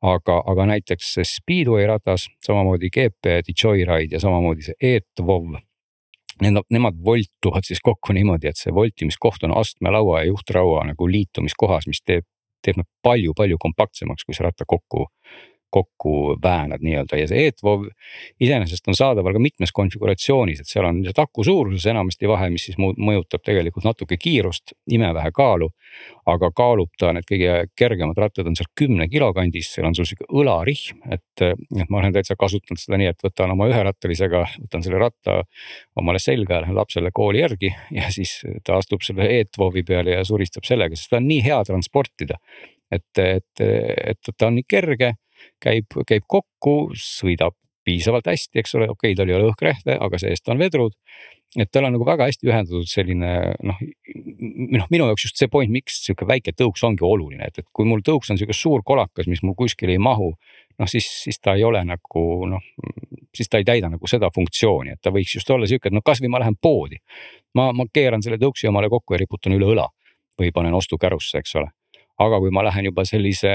aga, 0.03 0.41
aga 0.51 0.65
näiteks 0.67 1.13
see 1.15 1.23
Speedway 1.27 1.85
ratas, 1.87 2.27
samamoodi 2.43 2.89
GP 2.91 3.37
Joyride 3.47 4.15
ja 4.15 4.19
samamoodi 4.19 4.65
see 4.67 4.75
E-Tvov. 4.81 5.55
Need, 6.41 6.59
nemad 6.73 6.97
voltuvad 7.05 7.63
siis 7.63 7.79
kokku 7.79 8.13
niimoodi, 8.13 8.49
et 8.49 8.59
see 8.59 8.73
voltimiskoht 8.73 9.43
on 9.47 9.53
astmelaua 9.55 10.23
ja 10.23 10.31
juhtraua 10.31 10.81
nagu 10.89 11.07
liitumiskohas, 11.07 11.87
mis 11.87 12.01
teeb, 12.03 12.25
teeb 12.65 12.81
nad 12.81 12.89
palju-palju 13.05 13.59
kompaktsemaks, 13.61 14.25
kui 14.25 14.35
see 14.35 14.43
ratta 14.43 14.67
kokku 14.67 15.07
kokku 15.73 16.37
väänad 16.43 16.83
nii-öelda 16.85 17.17
ja 17.17 17.27
see 17.29 17.47
ETVOV 17.49 17.87
iseenesest 18.43 18.87
on 18.91 18.97
saadaval 18.97 19.33
ka 19.33 19.41
mitmes 19.41 19.73
konfiguratsioonis, 19.73 20.61
et 20.61 20.69
seal 20.69 20.85
on 20.85 20.99
lihtsalt 21.01 21.23
aku 21.25 21.45
suuruses 21.47 21.85
enamasti 21.89 22.29
vahe, 22.29 22.49
mis 22.53 22.67
siis 22.69 22.77
mõjutab 22.77 23.41
tegelikult 23.45 23.87
natuke 23.87 24.17
kiirust, 24.21 24.75
imevähe 24.93 25.31
kaalu. 25.33 25.69
aga 26.25 26.49
kaalub 26.55 26.89
ta, 26.97 27.11
need 27.13 27.25
kõige 27.29 27.55
kergemad 27.77 28.17
rattad 28.17 28.47
on 28.49 28.55
seal 28.57 28.69
kümne 28.79 29.05
kilo 29.11 29.27
kandis, 29.35 29.67
seal 29.75 29.85
on 29.85 29.95
sul 29.95 30.07
sihuke 30.09 30.25
õlarihm, 30.31 31.01
et, 31.11 31.43
et 31.43 31.89
ma 31.89 31.99
olen 31.99 32.15
täitsa 32.15 32.37
kasutanud 32.39 32.81
seda 32.81 32.97
nii, 32.97 33.11
et 33.13 33.25
võtan 33.25 33.53
oma 33.53 33.67
üherattalisega, 33.69 34.45
võtan 34.63 34.85
selle 34.85 35.01
ratta 35.01 35.41
omale 35.99 36.21
selga 36.23 36.57
ja 36.57 36.63
lähen 36.63 36.79
lapsele 36.79 37.11
kooli 37.13 37.43
järgi 37.43 37.73
ja 37.93 38.09
siis 38.13 38.39
ta 38.65 38.79
astub 38.79 39.05
selle 39.05 39.27
ETVOV-i 39.39 39.83
peale 39.85 40.17
ja 40.17 40.25
suristab 40.25 40.65
sellega, 40.65 40.97
sest 40.97 41.11
ta 41.13 41.19
on 41.21 41.27
nii 41.29 41.43
hea 41.45 41.59
transportida 41.67 42.39
et, 42.93 43.19
et, 43.19 43.63
et 43.63 44.33
ta 44.37 44.49
on 44.49 44.57
nii 44.57 44.65
kerge 44.69 45.13
käib, 45.63 45.99
käib 46.07 46.25
kokku, 46.27 46.93
sõidab 46.99 47.57
piisavalt 47.83 48.27
hästi, 48.31 48.59
eks 48.61 48.75
ole, 48.77 48.89
okei 48.89 49.11
okay,, 49.11 49.17
tal 49.19 49.31
ei 49.31 49.37
ole 49.37 49.51
õhkrehve, 49.51 49.97
aga 49.99 50.19
seest 50.21 50.49
on 50.51 50.61
vedrud. 50.61 50.95
et 51.59 51.69
tal 51.69 51.85
on 51.85 51.93
nagu 51.93 52.05
väga 52.07 52.25
hästi 52.25 52.47
ühendatud 52.49 52.87
selline 52.89 53.31
noh, 53.61 53.81
noh 54.73 54.87
minu 54.89 55.05
jaoks 55.11 55.27
just 55.27 55.37
see 55.37 55.51
point, 55.51 55.69
miks 55.69 55.99
sihuke 56.05 56.25
väike 56.25 56.55
tõuks 56.57 56.81
ongi 56.87 57.05
oluline, 57.05 57.45
et, 57.45 57.59
et 57.61 57.67
kui 57.71 57.85
mul 57.85 58.01
tõuks 58.01 58.31
on 58.33 58.39
sihuke 58.39 58.55
suur 58.57 58.81
kolakas, 58.85 59.29
mis 59.29 59.43
mul 59.45 59.53
kuskile 59.59 59.93
ei 59.93 60.01
mahu. 60.01 60.31
noh, 60.79 60.89
siis, 60.89 61.05
siis 61.25 61.37
ta 61.39 61.53
ei 61.53 61.63
ole 61.63 61.83
nagu 61.85 62.23
noh, 62.49 62.63
siis 63.35 63.51
ta 63.51 63.61
ei 63.61 63.67
täida 63.67 63.91
nagu 63.93 64.09
seda 64.09 64.31
funktsiooni, 64.33 64.95
et 64.95 65.01
ta 65.01 65.13
võiks 65.13 65.35
just 65.37 65.49
olla 65.53 65.69
sihuke, 65.69 65.91
et 65.91 65.93
no 65.93 66.01
kasvõi 66.05 66.31
ma 66.33 66.41
lähen 66.41 66.57
poodi. 66.61 66.97
ma, 67.53 67.71
ma 67.73 67.85
keeran 67.93 68.23
selle 68.23 68.41
tõuksi 68.41 68.71
omale 68.71 68.89
kokku 68.89 69.13
ja 69.13 69.21
riputan 69.21 69.53
üle 69.53 69.69
õla 69.75 69.87
või 70.39 70.49
panen 70.51 70.73
ostukärusse, 70.73 71.37
eks 71.43 71.55
ole 71.61 71.69
aga 72.25 72.39
kui 72.43 72.53
ma 72.53 72.63
lähen 72.65 72.87
juba 72.89 73.05
sellise, 73.07 73.53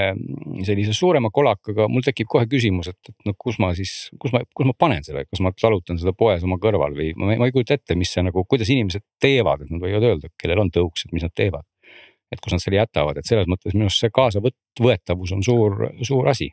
sellise 0.67 0.93
suurema 0.95 1.31
kolakaga, 1.33 1.87
mul 1.91 2.05
tekib 2.05 2.29
kohe 2.31 2.47
küsimus, 2.49 2.91
et, 2.91 3.11
et 3.11 3.29
no 3.29 3.35
kus 3.37 3.59
ma 3.61 3.71
siis, 3.77 3.93
kus 4.21 4.33
ma, 4.35 4.43
kus 4.55 4.69
ma 4.69 4.75
panen 4.77 5.05
selle, 5.05 5.25
kas 5.29 5.43
ma 5.45 5.53
talutan 5.55 5.99
seda 6.01 6.13
poes 6.17 6.45
oma 6.47 6.59
kõrval 6.61 6.95
või 6.97 7.11
ma, 7.17 7.33
ma 7.39 7.49
ei 7.49 7.55
kujuta 7.55 7.77
ette, 7.79 7.97
mis 7.99 8.13
see 8.15 8.25
nagu, 8.25 8.45
kuidas 8.49 8.71
inimesed 8.73 9.05
teevad, 9.21 9.65
et 9.65 9.73
nad 9.73 9.83
võivad 9.83 10.07
öelda, 10.11 10.31
kellel 10.39 10.63
on 10.65 10.73
tõuks, 10.73 11.05
et 11.05 11.15
mis 11.15 11.25
nad 11.25 11.35
teevad. 11.35 11.67
et 12.29 12.37
kus 12.45 12.53
nad 12.53 12.61
selle 12.61 12.77
jätavad, 12.77 13.17
et 13.17 13.25
selles 13.25 13.47
mõttes 13.49 13.73
minu 13.73 13.87
arust 13.87 14.03
see 14.03 14.11
kaasavõetavus 14.13 15.31
on 15.33 15.39
suur, 15.41 15.87
suur 16.05 16.27
asi 16.29 16.51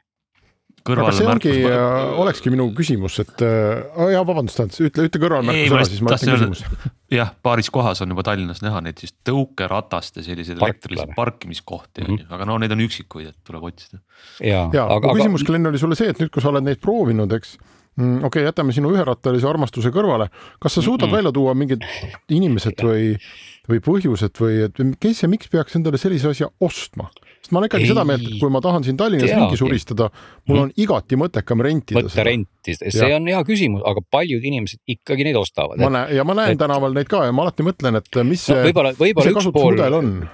aga 0.94 1.12
see 1.14 1.28
ongi, 1.30 1.54
äh, 1.68 2.18
olekski 2.22 2.52
minu 2.52 2.68
küsimus, 2.76 3.18
et 3.22 3.44
äh, 3.44 4.10
jaa, 4.12 4.24
vabandust, 4.26 4.60
Ants, 4.64 4.80
ütle, 4.84 5.06
ütle 5.08 5.22
kõrvalmärkus 5.22 5.74
ära, 5.76 5.86
siis 5.88 6.02
ma 6.04 6.16
ütlen 6.16 6.36
küsimuse. 6.36 6.92
jah, 7.18 7.32
paaris 7.46 7.70
kohas 7.74 8.02
on 8.04 8.14
juba 8.14 8.24
Tallinnas 8.26 8.62
näha 8.64 8.82
neid 8.84 9.00
siis 9.02 9.14
tõukerataste 9.26 10.24
selliseid 10.26 10.60
elektrilisi 10.62 11.08
parkimiskohti 11.16 12.04
on 12.04 12.10
mm 12.10 12.16
-hmm. 12.16 12.26
ju, 12.26 12.34
aga 12.38 12.50
no 12.50 12.58
neid 12.62 12.74
on 12.76 12.84
üksikuid, 12.86 13.32
et 13.32 13.38
tuleb 13.46 13.70
otsida. 13.70 14.02
ja, 14.40 14.68
ja, 14.72 14.86
aga 14.86 15.14
küsimus, 15.14 15.46
Glen, 15.46 15.66
oli 15.66 15.78
sulle 15.82 15.98
see, 15.98 16.10
et 16.14 16.22
nüüd, 16.22 16.30
kui 16.34 16.42
sa 16.42 16.52
oled 16.52 16.66
neid 16.66 16.82
proovinud, 16.82 17.32
eks 17.32 17.56
mm,. 17.96 18.16
okei 18.16 18.26
okay,, 18.26 18.46
jätame 18.48 18.74
sinu 18.76 18.92
üherattalise 18.94 19.48
armastuse 19.48 19.92
kõrvale. 19.94 20.28
kas 20.60 20.78
sa 20.78 20.82
suudad 20.82 21.06
mm 21.06 21.12
-hmm. 21.12 21.16
välja 21.16 21.32
tuua 21.32 21.54
mingid 21.54 21.86
inimesed 22.28 22.82
või, 22.82 23.16
või 23.68 23.80
põhjused 23.80 24.40
või 24.40 24.64
et 24.66 24.82
kes 25.00 25.22
ja 25.22 25.28
miks 25.28 25.48
peaks 25.48 25.76
endale 25.76 25.98
sellise 25.98 26.28
asja 26.28 26.50
ostma? 26.60 27.10
Sest 27.46 27.54
ma 27.54 27.60
olen 27.60 27.70
ikkagi 27.70 27.86
ei, 27.86 27.90
seda 27.92 28.04
meelt, 28.06 28.26
et 28.26 28.40
kui 28.40 28.50
ma 28.50 28.60
tahan 28.64 28.84
siin 28.86 28.98
Tallinnas 28.98 29.30
ringi 29.30 29.58
suristada, 29.58 30.08
mul 30.50 30.62
on 30.64 30.72
igati 30.82 31.18
mõttekam 31.20 31.62
rentida 31.64 32.02
Võtta 32.02 32.24
rentida, 32.26 32.90
see 32.90 33.10
ja. 33.10 33.18
on 33.20 33.28
hea 33.30 33.42
küsimus, 33.46 33.84
aga 33.86 34.02
paljud 34.12 34.44
inimesed 34.50 34.82
ikkagi 34.96 35.28
neid 35.28 35.38
ostavad. 35.38 35.78
ma 35.80 35.92
näen 35.94 36.16
ja 36.18 36.26
ma 36.26 36.36
näen 36.38 36.56
et... 36.56 36.60
tänaval 36.60 36.96
neid 36.96 37.10
ka 37.10 37.22
ja 37.28 37.34
ma 37.36 37.46
alati 37.46 37.66
mõtlen, 37.66 38.00
et 38.00 38.20
mis 38.26 38.42
see 38.48 38.56
no,, 38.56 38.66
võib-olla, 38.66 38.92
võib-olla 38.98 39.34
üks 39.34 39.50
pool, 39.54 39.80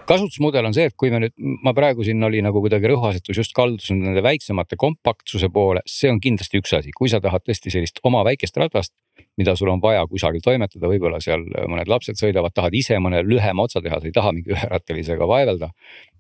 kasutusmudel 0.09 0.71
on 0.71 0.77
see, 0.77 0.89
et 0.89 0.97
kui 0.99 1.13
me 1.13 1.23
nüüd, 1.27 1.37
ma 1.67 1.77
praegu 1.77 2.07
siin 2.07 2.23
oli 2.25 2.43
nagu 2.45 2.65
kuidagi 2.65 2.91
rõhuasetus 2.95 3.43
just 3.43 3.57
kaldusin 3.57 4.01
nende 4.07 4.25
väiksemate 4.25 4.81
kompaktsuse 4.81 5.53
poole, 5.53 5.85
see 5.89 6.11
on 6.13 6.23
kindlasti 6.23 6.63
üks 6.63 6.77
asi, 6.81 6.97
kui 6.97 7.13
sa 7.13 7.21
tahad 7.25 7.45
tõesti 7.45 7.75
sellist 7.75 8.01
oma 8.09 8.25
väikest 8.29 8.57
ratast 8.61 8.97
mida 9.37 9.55
sul 9.57 9.71
on 9.73 9.81
vaja 9.81 10.03
kusagil 10.09 10.43
toimetada, 10.45 10.89
võib-olla 10.89 11.19
seal 11.23 11.45
mõned 11.69 11.89
lapsed 11.89 12.19
sõidavad, 12.21 12.53
tahad 12.57 12.75
ise 12.77 12.99
mõne 13.01 13.23
lühema 13.25 13.65
otsa 13.65 13.81
teha, 13.85 14.01
sa 14.01 14.09
ei 14.09 14.15
taha 14.15 14.33
mingi 14.37 14.53
üherattalisega 14.53 15.29
vaevelda 15.29 15.71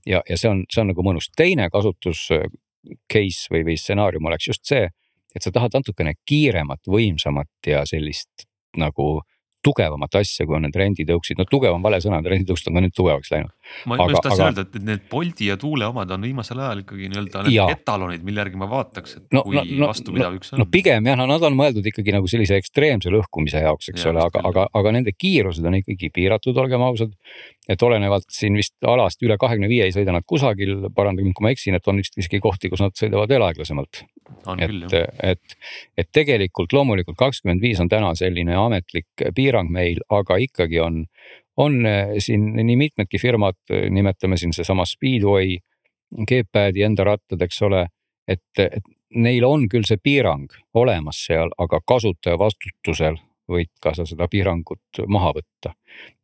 ja, 0.07 0.23
ja 0.29 0.39
see 0.39 0.51
on, 0.51 0.65
see 0.73 0.83
on 0.83 0.93
nagu 0.93 1.05
mõnus. 1.07 1.31
teine 1.37 1.69
kasutus 1.73 2.27
äh, 2.35 2.47
case 3.13 3.53
või, 3.53 3.65
või 3.71 3.77
stsenaarium 3.79 4.27
oleks 4.31 4.49
just 4.49 4.65
see, 4.69 4.89
et 5.35 5.45
sa 5.45 5.53
tahad 5.55 5.75
natukene 5.75 6.15
kiiremat, 6.29 6.83
võimsamat 6.91 7.71
ja 7.71 7.85
sellist 7.89 8.47
nagu 8.77 9.23
tugevamat 9.63 10.19
asja, 10.19 10.47
kui 10.47 10.57
on 10.59 10.67
need 10.67 10.77
renditõuksid, 10.77 11.39
no 11.39 11.47
tugev 11.47 11.77
on 11.77 11.85
vale 11.85 12.01
sõna, 12.03 12.19
renditõuksed 12.27 12.71
on 12.71 12.79
ka 12.79 12.83
nüüd 12.83 12.95
tugevaks 12.97 13.31
läinud. 13.31 13.53
Ma 13.87 13.97
aga, 13.99 14.09
just 14.13 14.25
tahtsin 14.27 14.43
aga... 14.43 14.49
öelda, 14.51 14.65
et 14.67 14.87
need 14.87 15.05
Bolti 15.11 15.49
ja 15.49 15.57
Tuule 15.61 15.87
omad 15.89 16.11
on 16.15 16.27
viimasel 16.27 16.61
ajal 16.63 16.83
ikkagi 16.83 17.09
nii-öelda 17.13 17.45
need 17.47 17.75
etalonid, 17.77 18.25
mille 18.27 18.43
järgi 18.43 18.61
ma 18.61 18.69
vaataks, 18.71 19.17
et 19.19 19.37
no, 19.37 19.45
kui 19.47 19.57
no, 19.59 19.65
no, 19.83 19.89
vastupidav 19.91 20.35
no, 20.35 20.41
üks 20.41 20.53
on. 20.53 20.63
no 20.63 20.69
pigem 20.73 21.09
jah, 21.09 21.19
no 21.19 21.27
nad 21.31 21.47
on 21.47 21.57
mõeldud 21.59 21.87
ikkagi 21.93 22.15
nagu 22.15 22.31
sellise 22.31 22.59
ekstreemse 22.61 23.13
lõhkumise 23.15 23.63
jaoks, 23.65 23.93
eks 23.93 24.07
ja, 24.07 24.13
ole, 24.13 24.25
aga, 24.27 24.45
aga, 24.51 24.67
aga 24.81 24.95
nende 24.99 25.15
kiirused 25.17 25.67
on 25.69 25.79
ikkagi 25.81 26.11
piiratud, 26.15 26.59
olgem 26.63 26.85
ausad. 26.87 27.15
et 27.71 27.83
olenevalt 27.87 28.27
siin 28.35 28.57
vist 28.59 28.75
alast 28.91 29.23
üle 29.23 29.37
kahekümne 29.39 29.69
viie 29.71 29.87
ei 29.87 29.95
sõida 29.95 30.15
nad 30.15 30.27
kusagil, 30.27 30.89
parandage 30.95 31.29
mind, 31.29 31.37
kui 31.39 31.47
ma 31.47 31.53
eksin, 31.55 31.77
et 31.79 31.87
on 31.89 32.01
vist 32.03 32.19
isegi 32.19 32.41
kohti, 32.43 32.71
kus 32.73 32.83
nad 32.83 32.97
sõidavad 32.99 33.31
veel 33.31 33.47
aeglasemalt. 33.47 34.03
et, 34.59 34.97
et, 35.23 35.57
et 35.99 36.09
tegelikult 36.11 36.75
loomulikult 36.75 37.19
kakskümmend 37.21 37.63
viis 37.63 37.81
on 37.81 37.91
täna 37.93 38.11
selline 38.19 38.57
ametlik 38.59 39.29
piirang 39.37 39.71
meil, 39.71 40.03
aga 40.11 40.41
ikkagi 40.43 40.81
on 40.83 41.05
on 41.57 41.87
eh, 41.87 42.15
siin 42.19 42.53
nii 42.57 42.77
mitmedki 42.77 43.19
firmad, 43.19 43.59
eh, 43.71 43.89
nimetame 43.91 44.37
siin 44.41 44.55
seesama 44.57 44.87
Speedway, 44.89 45.59
G-Padi 46.29 46.85
enda 46.85 47.05
rattad, 47.09 47.43
eks 47.43 47.63
ole. 47.63 47.87
et, 48.29 48.59
et 48.59 48.85
neil 49.19 49.45
on 49.45 49.67
küll 49.69 49.85
see 49.85 49.99
piirang 49.99 50.53
olemas 50.79 51.25
seal, 51.27 51.51
aga 51.59 51.81
kasutaja 51.85 52.39
vastutusel 52.39 53.19
võid 53.51 53.71
ka 53.83 53.93
sa 53.97 54.05
seda 54.09 54.29
piirangut 54.31 55.03
maha 55.11 55.33
võtta. 55.37 55.75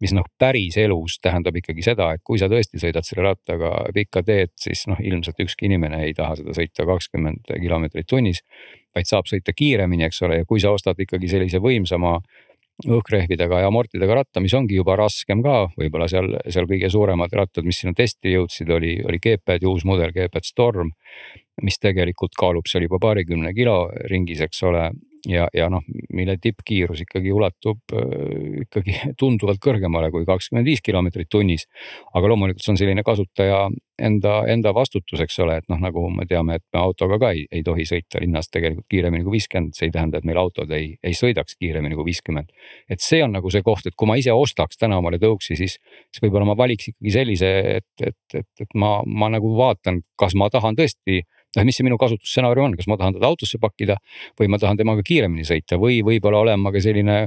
mis 0.01 0.15
noh, 0.17 0.25
päriselus 0.39 1.19
tähendab 1.21 1.57
ikkagi 1.59 1.83
seda, 1.85 2.13
et 2.15 2.23
kui 2.25 2.39
sa 2.41 2.49
tõesti 2.49 2.81
sõidad 2.81 3.05
selle 3.05 3.27
rattaga 3.27 3.73
pikka 3.95 4.23
teed, 4.23 4.55
siis 4.57 4.87
noh, 4.89 5.01
ilmselt 5.03 5.41
ükski 5.45 5.67
inimene 5.69 6.05
ei 6.07 6.15
taha 6.17 6.39
seda 6.39 6.55
sõita 6.57 6.87
kakskümmend 6.89 7.51
kilomeetrit 7.51 8.07
tunnis. 8.09 8.43
vaid 8.95 9.07
saab 9.07 9.27
sõita 9.29 9.53
kiiremini, 9.53 10.07
eks 10.09 10.23
ole, 10.23 10.41
ja 10.41 10.45
kui 10.49 10.61
sa 10.61 10.71
ostad 10.73 10.99
ikkagi 10.99 11.29
sellise 11.29 11.59
võimsama 11.61 12.19
õhkrehvidega 12.87 13.63
ja 13.63 13.71
amortidega 13.73 14.21
ratta, 14.21 14.43
mis 14.43 14.55
ongi 14.55 14.77
juba 14.79 14.95
raskem 14.99 15.43
ka, 15.43 15.57
võib-olla 15.79 16.07
seal, 16.11 16.31
seal 16.47 16.69
kõige 16.71 16.91
suuremad 16.93 17.33
rattad, 17.35 17.67
mis 17.67 17.81
sinna 17.83 17.97
testi 17.99 18.37
jõudsid, 18.37 18.71
oli, 18.71 18.95
oli 19.03 19.19
G-Padi 19.23 19.67
uus 19.67 19.87
mudel, 19.89 20.13
G-Pad 20.15 20.47
Storm. 20.47 20.95
mis 21.59 21.75
tegelikult 21.83 22.37
kaalub 22.39 22.69
seal 22.71 22.85
juba 22.85 23.01
paarikümne 23.03 23.51
kilo 23.51 23.89
ringis, 24.07 24.39
eks 24.45 24.63
ole, 24.63 24.85
ja, 25.29 25.49
ja 25.55 25.69
noh, 25.73 25.85
mille 26.15 26.37
tippkiirus 26.43 27.03
ikkagi 27.05 27.33
ulatub 27.35 27.93
äh, 27.93 28.63
ikkagi 28.65 28.97
tunduvalt 29.21 29.61
kõrgemale 29.65 30.11
kui 30.15 30.27
kakskümmend 30.29 30.69
viis 30.69 30.83
kilomeetrit 30.85 31.29
tunnis. 31.31 31.67
aga 32.15 32.31
loomulikult 32.33 32.65
see 32.65 32.73
on 32.75 32.81
selline 32.81 33.05
kasutaja 33.07 33.67
enda, 33.99 34.35
enda 34.51 34.73
vastutus, 34.75 35.21
eks 35.21 35.39
ole, 35.45 35.59
et 35.61 35.69
noh, 35.71 35.81
nagu 35.83 36.05
me 36.15 36.27
teame, 36.31 36.59
et 36.59 36.65
me 36.75 36.81
autoga 36.81 37.19
ka 37.21 37.33
ei, 37.35 37.45
ei 37.53 37.65
tohi 37.67 37.87
sõita 37.89 38.23
linnas 38.23 38.51
tegelikult 38.53 38.87
kiiremini 38.91 39.27
kui 39.27 39.37
viiskümmend, 39.39 39.75
see 39.77 39.89
ei 39.89 39.95
tähenda, 39.95 40.21
et 40.21 40.29
meil 40.29 40.41
autod 40.41 40.71
ei, 40.75 40.93
ei 41.03 41.17
sõidaks 41.19 41.59
kiiremini 41.59 41.99
kui 41.99 42.09
viiskümmend. 42.09 42.53
et 42.89 43.05
see 43.05 43.23
on 43.25 43.35
nagu 43.35 43.51
see 43.51 43.65
koht, 43.67 43.87
et 43.87 43.97
kui 43.99 44.09
ma 44.09 44.19
ise 44.21 44.35
ostaks 44.35 44.79
täna 44.81 45.01
omale 45.03 45.19
tõuksi, 45.23 45.59
siis, 45.59 45.79
siis 46.13 46.25
võib-olla 46.25 46.53
ma 46.53 46.57
valiks 46.59 46.93
ikkagi 46.93 47.15
sellise, 47.19 47.51
et, 47.79 47.91
et, 48.01 48.39
et, 48.41 48.51
et 48.65 48.79
ma, 48.79 48.99
ma 49.07 49.33
nagu 49.35 49.53
vaatan, 49.59 50.03
kas 50.19 50.39
ma 50.39 50.51
tahan 50.53 50.79
tõesti 50.79 51.25
noh, 51.57 51.65
mis 51.65 51.79
see 51.79 51.87
minu 51.87 51.99
kasutusstsenaarium 52.01 52.71
on, 52.71 52.77
kas 52.79 52.89
ma 52.91 52.99
tahan 53.01 53.17
teda 53.17 53.31
autosse 53.31 53.61
pakkida 53.63 53.99
või 54.41 54.51
ma 54.53 54.61
tahan 54.61 54.81
temaga 54.81 55.05
kiiremini 55.07 55.47
sõita 55.49 55.81
või 55.81 56.03
võib-olla 56.07 56.45
olen 56.45 56.61
ma 56.61 56.75
ka 56.75 56.83
selline 56.85 57.19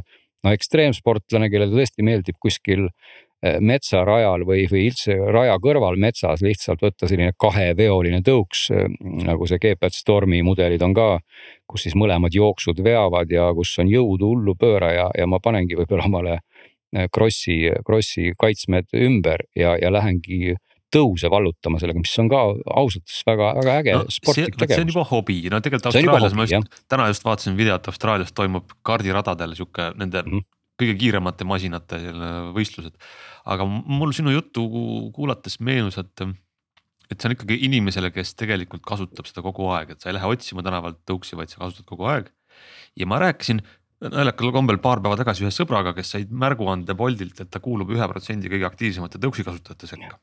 no 0.45 0.53
ekstreemsportlane, 0.55 1.49
kellele 1.51 1.74
tõesti 1.74 2.05
meeldib 2.05 2.38
kuskil 2.41 2.88
eh, 2.88 3.57
metsarajal 3.61 4.45
või, 4.47 4.65
või 4.72 4.88
üldse 4.89 5.17
raja 5.34 5.57
kõrval 5.61 5.99
metsas 6.01 6.43
lihtsalt 6.45 6.82
võtta 6.86 7.09
selline 7.09 7.36
kaheveoline 7.39 8.22
tõuks, 8.26 8.67
eh, 8.74 8.88
nagu 9.28 9.49
see 9.49 9.61
G-Pad 9.61 9.97
Stormi 9.97 10.41
mudelid 10.45 10.82
on 10.86 10.95
ka, 10.97 11.09
kus 11.69 11.88
siis 11.88 11.97
mõlemad 11.99 12.34
jooksud 12.36 12.82
veavad 12.84 13.32
ja 13.32 13.51
kus 13.57 13.76
on 13.82 13.91
jõudu 13.91 14.34
hullu 14.34 14.57
pööra 14.59 14.93
ja, 14.95 15.07
ja 15.17 15.30
ma 15.30 15.41
panengi 15.43 15.78
võib-olla 15.80 16.09
omale 16.09 16.39
eh, 16.39 17.07
Krossi, 17.13 17.63
Krossi 17.86 18.34
kaitsmed 18.38 18.91
ümber 18.97 19.45
ja, 19.55 19.78
ja 19.82 19.93
lähengi 19.93 20.55
tõuse 20.91 21.29
vallutama 21.31 21.79
sellega, 21.81 22.01
mis 22.03 22.13
on 22.21 22.29
ka 22.31 22.41
ausalt 22.75 23.01
öeldes 23.01 23.23
väga-väga 23.27 23.75
äge 23.81 23.95
no, 23.95 24.05
sportlik 24.11 24.57
tegevus. 24.57 24.75
see 24.75 24.85
on 24.85 24.93
juba 24.93 25.05
hobi, 25.11 25.37
no 25.51 25.59
tegelikult 25.63 25.89
Austraalias 25.91 26.35
ma 26.37 26.47
just, 26.47 26.79
täna 26.91 27.07
just 27.11 27.25
vaatasin 27.27 27.57
videot, 27.59 27.89
Austraalias 27.91 28.33
toimub 28.35 28.75
kaardiradadel 28.87 29.55
sihuke 29.57 29.91
nende 29.99 30.23
mm 30.23 30.31
-hmm. 30.31 30.47
kõige 30.81 30.95
kiiremate 30.99 31.47
masinate 31.47 31.99
võistlused. 32.55 32.95
aga 33.45 33.65
mul 33.65 34.13
sinu 34.13 34.31
juttu 34.31 34.67
kuulates 35.15 35.59
meenus, 35.59 35.97
et, 35.97 36.25
et 37.09 37.19
see 37.19 37.29
on 37.29 37.35
ikkagi 37.37 37.59
inimesele, 37.67 38.11
kes 38.11 38.35
tegelikult 38.35 38.83
kasutab 38.85 39.25
seda 39.25 39.41
kogu 39.41 39.69
aeg, 39.71 39.91
et 39.91 40.01
sa 40.01 40.09
ei 40.09 40.17
lähe 40.19 40.27
otsima 40.27 40.63
tänavalt 40.63 40.99
tõuksi, 41.07 41.37
vaid 41.37 41.49
sa 41.49 41.63
kasutad 41.63 41.85
kogu 41.85 42.05
aeg. 42.05 42.31
ja 42.95 43.05
ma 43.05 43.19
rääkisin 43.19 43.61
naljakal 44.01 44.51
kombel 44.51 44.77
paar 44.77 44.99
päeva 44.99 45.15
tagasi 45.15 45.45
ühe 45.45 45.53
sõbraga, 45.53 45.93
kes 45.95 46.11
sai 46.11 46.25
märguande 46.29 46.93
Boltilt, 46.97 47.39
et 47.39 47.49
ta 47.49 47.59
kuulub 47.59 47.89
ühe 47.89 48.07
protsendi 48.07 48.49
kõige 48.49 48.65
aktiivsemate 48.65 49.21
tõuksi 49.21 49.45
kasutajate 49.45 49.87
sekka 49.87 50.19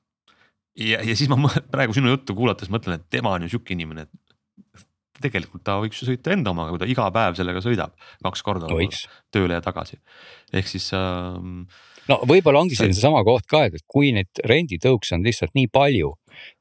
ja, 0.79 1.03
ja 1.03 1.17
siis 1.19 1.31
ma 1.31 1.51
praegu 1.75 1.97
sinu 1.97 2.13
juttu 2.15 2.37
kuulates 2.39 2.71
mõtlen, 2.73 3.01
et 3.01 3.11
tema 3.13 3.35
on 3.37 3.47
ju 3.47 3.55
sihuke 3.55 3.75
inimene, 3.75 4.07
et 4.07 4.85
tegelikult 5.23 5.65
ta 5.67 5.79
võiks 5.83 6.01
ju 6.01 6.09
sõita 6.13 6.33
enda 6.35 6.55
omaga, 6.55 6.73
kui 6.73 6.83
ta 6.83 6.89
iga 6.91 7.09
päev 7.15 7.37
sellega 7.39 7.63
sõidab 7.65 7.95
kaks 8.25 8.45
korda 8.47 8.71
võiks. 8.71 9.07
tööle 9.35 9.59
ja 9.59 9.65
tagasi, 9.65 9.99
ehk 10.55 10.71
siis 10.71 10.91
ähm,. 10.97 11.65
no 12.11 12.21
võib-olla 12.29 12.63
ongi 12.63 12.79
see 12.79 12.93
seesama 12.93 13.25
koht 13.27 13.49
ka, 13.51 13.65
et 13.67 13.85
kui 13.91 14.13
neid 14.15 14.43
renditõukse 14.47 15.19
on 15.19 15.27
lihtsalt 15.27 15.57
nii 15.59 15.71
palju, 15.75 16.15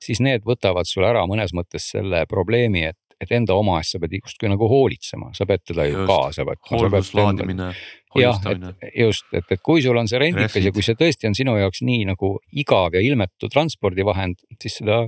siis 0.03 0.24
need 0.24 0.47
võtavad 0.47 0.89
sul 0.89 1.05
ära 1.07 1.26
mõnes 1.30 1.53
mõttes 1.57 1.91
selle 1.93 2.26
probleemi, 2.30 2.88
et 2.93 2.99
et 3.22 3.32
enda 3.34 3.55
oma 3.57 3.80
eest 3.82 3.95
sa 3.95 4.01
pead 4.01 4.18
justkui 4.20 4.49
nagu 4.51 4.70
hoolitsema, 4.70 5.32
sa 5.38 5.47
pead 5.49 5.63
teda 5.72 5.88
ju 5.89 6.05
kaasa 6.09 6.45
võtma. 6.47 6.72
hoolduslaadimine, 6.74 7.70
hoiustamine. 8.15 8.74
just, 8.93 9.26
et, 9.34 9.47
et 9.51 9.63
kui 9.63 9.82
sul 9.86 9.97
on 9.97 10.09
see 10.09 10.22
rendikas 10.22 10.63
ja 10.63 10.74
kui 10.76 10.86
see 10.86 10.97
tõesti 10.99 11.30
on 11.30 11.38
sinu 11.38 11.57
jaoks 11.57 11.84
nii 11.88 12.05
nagu 12.11 12.38
igav 12.51 12.97
ja 12.97 13.03
ilmetu 13.03 13.49
transpordivahend, 13.53 14.43
siis 14.61 14.82
seda 14.82 15.05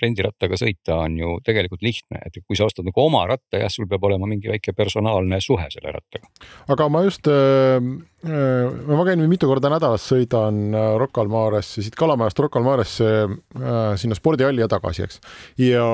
rendirattaga 0.00 0.56
sõita 0.56 0.96
on 1.04 1.16
ju 1.18 1.34
tegelikult 1.44 1.82
lihtne, 1.84 2.20
et 2.24 2.38
kui 2.40 2.58
sa 2.58 2.66
ostad 2.68 2.86
nagu 2.88 3.02
oma 3.02 3.26
ratta, 3.28 3.58
jah, 3.60 3.68
sul 3.72 3.88
peab 3.90 4.06
olema 4.08 4.28
mingi 4.30 4.50
väike 4.50 4.72
personaalne 4.76 5.40
suhe 5.44 5.66
selle 5.72 5.92
rattaga. 5.92 6.30
aga 6.72 6.88
ma 6.88 7.02
just 7.04 7.28
äh,, 7.28 7.76
äh 8.24 8.96
ma 8.96 9.04
käin 9.08 9.26
mitu 9.28 9.50
korda 9.50 9.72
nädalas, 9.72 10.06
sõidan 10.08 10.70
äh, 10.72 10.88
Rocca 11.00 11.20
al 11.24 11.32
Maresse, 11.32 11.84
siit 11.84 11.98
Kalamajast 12.00 12.40
Rocca 12.40 12.60
al 12.60 12.64
Maresse 12.66 13.10
äh, 13.28 13.94
sinna 14.00 14.16
spordihalli 14.16 14.64
ja 14.64 14.68
tagasi, 14.68 15.04
eks. 15.04 15.20
ja 15.60 15.86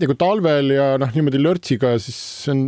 ja 0.00 0.10
kui 0.10 0.18
talvel 0.20 0.74
ja 0.74 0.86
noh, 1.00 1.12
niimoodi 1.14 1.40
lörtsiga, 1.42 1.94
siis 2.02 2.18
on, 2.52 2.62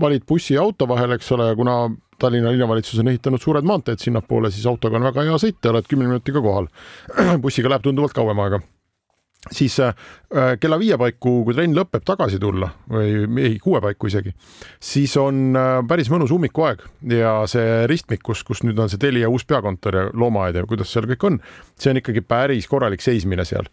valid 0.00 0.24
bussi 0.28 0.56
ja 0.56 0.64
auto 0.64 0.88
vahel, 0.88 1.16
eks 1.16 1.32
ole, 1.36 1.50
kuna 1.58 1.78
Tallinna 2.20 2.52
linnavalitsus 2.54 3.00
on 3.02 3.10
ehitanud 3.10 3.42
suured 3.42 3.66
maanteed 3.66 4.00
sinnapoole, 4.00 4.52
siis 4.54 4.68
autoga 4.70 5.00
on 5.00 5.08
väga 5.10 5.26
hea 5.26 5.40
sõita, 5.42 5.72
oled 5.72 5.90
kümne 5.90 6.06
minutiga 6.08 6.42
kohal. 6.44 6.70
bussiga 7.44 7.72
läheb 7.72 7.84
tunduvalt 7.84 8.14
kauem 8.16 8.40
aega 8.44 8.62
siis 9.52 9.76
äh, 9.80 9.94
kella 10.60 10.78
viie 10.80 10.96
paiku, 11.00 11.42
kui 11.44 11.54
trenn 11.56 11.76
lõpeb, 11.76 12.04
tagasi 12.06 12.38
tulla 12.40 12.70
või 12.90 13.42
ei, 13.42 13.56
kuue 13.62 13.80
paiku 13.84 14.08
isegi, 14.08 14.32
siis 14.82 15.16
on 15.20 15.56
äh, 15.58 15.80
päris 15.88 16.08
mõnus 16.12 16.32
ummikuaeg 16.34 16.84
ja 17.12 17.34
see 17.50 17.84
ristmik, 17.90 18.22
kus, 18.24 18.44
kus 18.46 18.62
nüüd 18.64 18.78
on 18.80 18.92
see 18.92 19.00
Telia 19.02 19.28
uus 19.32 19.44
peakontor 19.48 19.98
ja 19.98 20.04
loomaaed 20.12 20.60
ja 20.60 20.64
kuidas 20.68 20.92
seal 20.94 21.08
kõik 21.10 21.26
on, 21.28 21.40
see 21.80 21.92
on 21.92 22.00
ikkagi 22.00 22.24
päris 22.24 22.68
korralik 22.70 23.04
seismine 23.04 23.44
seal. 23.48 23.68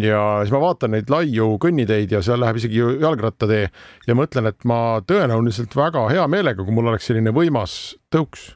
ja 0.00 0.20
siis 0.44 0.54
ma 0.54 0.62
vaatan 0.62 0.94
neid 0.94 1.10
laiu 1.10 1.56
kõnniteid 1.62 2.14
ja 2.14 2.22
seal 2.22 2.40
läheb 2.42 2.60
isegi 2.60 2.82
jalgrattatee 2.82 3.66
ja 4.06 4.18
mõtlen, 4.18 4.52
et 4.52 4.68
ma 4.68 5.00
tõenäoliselt 5.06 5.74
väga 5.76 6.06
hea 6.12 6.28
meelega, 6.30 6.62
kui 6.62 6.76
mul 6.76 6.92
oleks 6.92 7.10
selline 7.10 7.34
võimas 7.34 7.96
tõuks, 8.14 8.52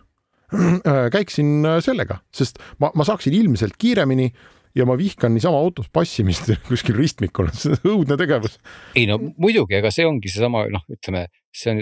käiksin 1.14 1.66
sellega, 1.82 2.20
sest 2.34 2.58
ma, 2.82 2.90
ma 2.94 3.06
saaksin 3.06 3.34
ilmselt 3.38 3.76
kiiremini 3.78 4.30
ja 4.76 4.86
ma 4.86 4.96
vihkan 4.98 5.34
niisama 5.34 5.58
autos 5.60 5.88
passimist 5.92 6.50
kuskil 6.68 6.98
ristmikul, 6.98 7.50
see 7.54 7.74
on 7.74 7.94
õudne 7.94 8.18
tegevus. 8.20 8.58
ei 8.94 9.06
no 9.10 9.18
muidugi, 9.36 9.78
ega 9.80 9.92
see 9.94 10.06
ongi 10.08 10.32
seesama 10.32 10.66
noh, 10.72 10.84
ütleme, 10.92 11.26
see 11.52 11.72
on 11.72 11.80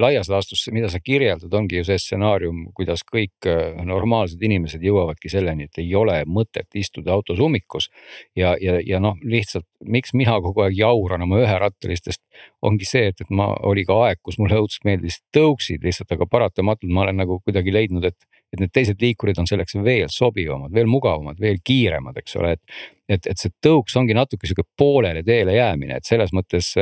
laias 0.00 0.28
laastus, 0.32 0.62
mida 0.72 0.88
sa 0.92 1.00
kirjeldad, 1.04 1.52
ongi 1.54 1.80
ju 1.80 1.84
see 1.84 1.98
stsenaarium, 2.00 2.62
kuidas 2.76 3.04
kõik 3.06 3.48
äh, 3.50 3.76
normaalsed 3.84 4.42
inimesed 4.42 4.84
jõuavadki 4.84 5.30
selleni, 5.32 5.68
et 5.68 5.80
ei 5.82 5.90
ole 5.98 6.22
mõtet 6.24 6.78
istuda 6.78 7.12
autos 7.12 7.40
ummikus. 7.42 7.90
ja, 8.36 8.54
ja, 8.60 8.78
ja 8.84 9.00
noh, 9.00 9.18
lihtsalt 9.22 9.66
miks 9.84 10.14
mina 10.14 10.38
kogu 10.40 10.64
aeg 10.64 10.78
jauran 10.78 11.26
oma 11.26 11.42
üherattalistest, 11.44 12.22
ongi 12.62 12.88
see, 12.88 13.10
et, 13.12 13.20
et 13.20 13.30
ma, 13.30 13.50
oli 13.68 13.84
ka 13.84 13.98
aeg, 14.06 14.22
kus 14.22 14.40
mulle 14.40 14.60
õudselt 14.62 14.88
meeldis 14.88 15.20
tõuksid 15.36 15.84
lihtsalt, 15.84 16.12
aga 16.16 16.28
paratamatult 16.30 16.92
ma 16.92 17.04
olen 17.04 17.20
nagu 17.24 17.40
kuidagi 17.44 17.74
leidnud, 17.74 18.04
et 18.08 18.18
et 18.54 18.60
need 18.62 18.70
teised 18.70 19.00
liikurid 19.02 19.38
on 19.42 19.48
selleks 19.50 19.74
veel 19.82 20.06
sobivamad, 20.12 20.70
veel 20.74 20.86
mugavamad, 20.86 21.38
veel 21.42 21.58
kiiremad, 21.66 22.14
eks 22.22 22.36
ole, 22.38 22.52
et. 22.54 22.76
et, 23.08 23.26
et 23.26 23.38
see 23.38 23.52
tõuks 23.62 23.94
ongi 23.98 24.14
natuke 24.14 24.46
sihuke 24.46 24.64
poolele 24.78 25.24
teele 25.26 25.56
jäämine, 25.56 25.98
et 25.98 26.06
selles 26.08 26.32
mõttes 26.34 26.72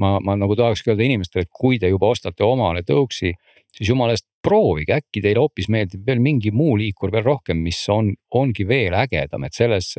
ma, 0.00 0.16
ma 0.24 0.36
nagu 0.38 0.56
tahakski 0.58 0.92
öelda 0.92 1.06
inimestele, 1.06 1.46
et 1.46 1.52
kui 1.52 1.78
te 1.80 1.90
juba 1.92 2.12
ostate 2.12 2.44
omale 2.46 2.84
tõuksi, 2.86 3.32
siis 3.72 3.88
jumala 3.88 4.16
eest 4.16 4.26
proovige, 4.42 4.96
äkki 4.98 5.22
teile 5.22 5.40
hoopis 5.44 5.68
meeldib 5.72 6.02
veel 6.06 6.20
mingi 6.22 6.50
muu 6.54 6.74
liikur 6.80 7.12
veel 7.14 7.24
rohkem, 7.24 7.60
mis 7.62 7.78
on, 7.92 8.10
ongi 8.38 8.66
veel 8.68 8.96
ägedam, 8.98 9.46
et 9.46 9.56
selles, 9.56 9.92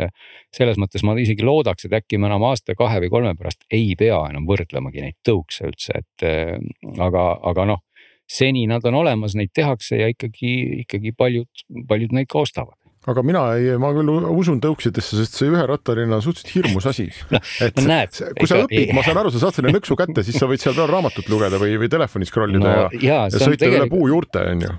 selles 0.54 0.80
mõttes 0.82 1.06
ma 1.08 1.16
isegi 1.20 1.46
loodaks, 1.46 1.88
et 1.88 1.96
äkki 2.02 2.20
me 2.20 2.30
enam 2.30 2.46
aasta, 2.50 2.76
kahe 2.78 3.00
või 3.06 3.14
kolme 3.14 3.34
pärast 3.39 3.64
ei 3.72 3.96
pea 4.00 4.20
enam 4.30 4.46
võrdlemagi 4.50 5.06
neid 5.06 5.20
tõukse 5.26 5.70
üldse, 5.72 6.04
et 6.04 6.28
aga, 7.00 7.26
aga 7.41 7.68
noh 7.74 7.84
seni 8.34 8.66
nad 8.68 8.86
on 8.88 8.96
olemas, 9.02 9.36
neid 9.38 9.52
tehakse 9.56 10.00
ja 10.00 10.08
ikkagi, 10.12 10.84
ikkagi 10.84 11.12
paljud, 11.18 11.66
paljud 11.88 12.16
neid 12.16 12.30
ka 12.32 12.44
ostavad 12.44 12.78
aga 13.12 13.24
mina 13.26 13.43
ei, 13.58 13.74
ma 13.82 13.91
küll 13.95 14.12
usun 14.32 14.62
tõuksidesse, 14.64 15.18
sest 15.20 15.36
see 15.39 15.51
üherattaline 15.51 16.16
on 16.16 16.24
suhteliselt 16.24 16.54
hirmus 16.56 16.88
asi 16.89 17.10
et 17.66 17.82
no, 17.82 17.88
näed, 17.89 18.16
kui 18.39 18.49
sa 18.49 18.62
õpid, 18.64 18.93
ma 18.95 19.04
saan 19.06 19.20
aru, 19.24 19.34
sa 19.34 19.43
saad 19.43 19.60
selle 19.60 19.74
nõksu 19.76 19.97
kätte, 19.99 20.24
siis 20.26 20.39
sa 20.39 20.49
võid 20.49 20.64
seal 20.64 20.78
peal 20.78 20.89
raamatut 20.91 21.28
lugeda 21.32 21.60
või, 21.62 21.76
või 21.82 21.91
telefoni 21.91 22.30
scroll 22.30 22.56
ida 22.56 22.64
no, 22.64 22.74
ja, 22.74 22.88
ja, 22.99 23.20
ja 23.28 23.41
sõita 23.41 23.66
tegelikult... 23.66 23.82
üle 23.82 23.91
puujuurte, 23.91 24.47
on 24.54 24.66
ju 24.68 24.74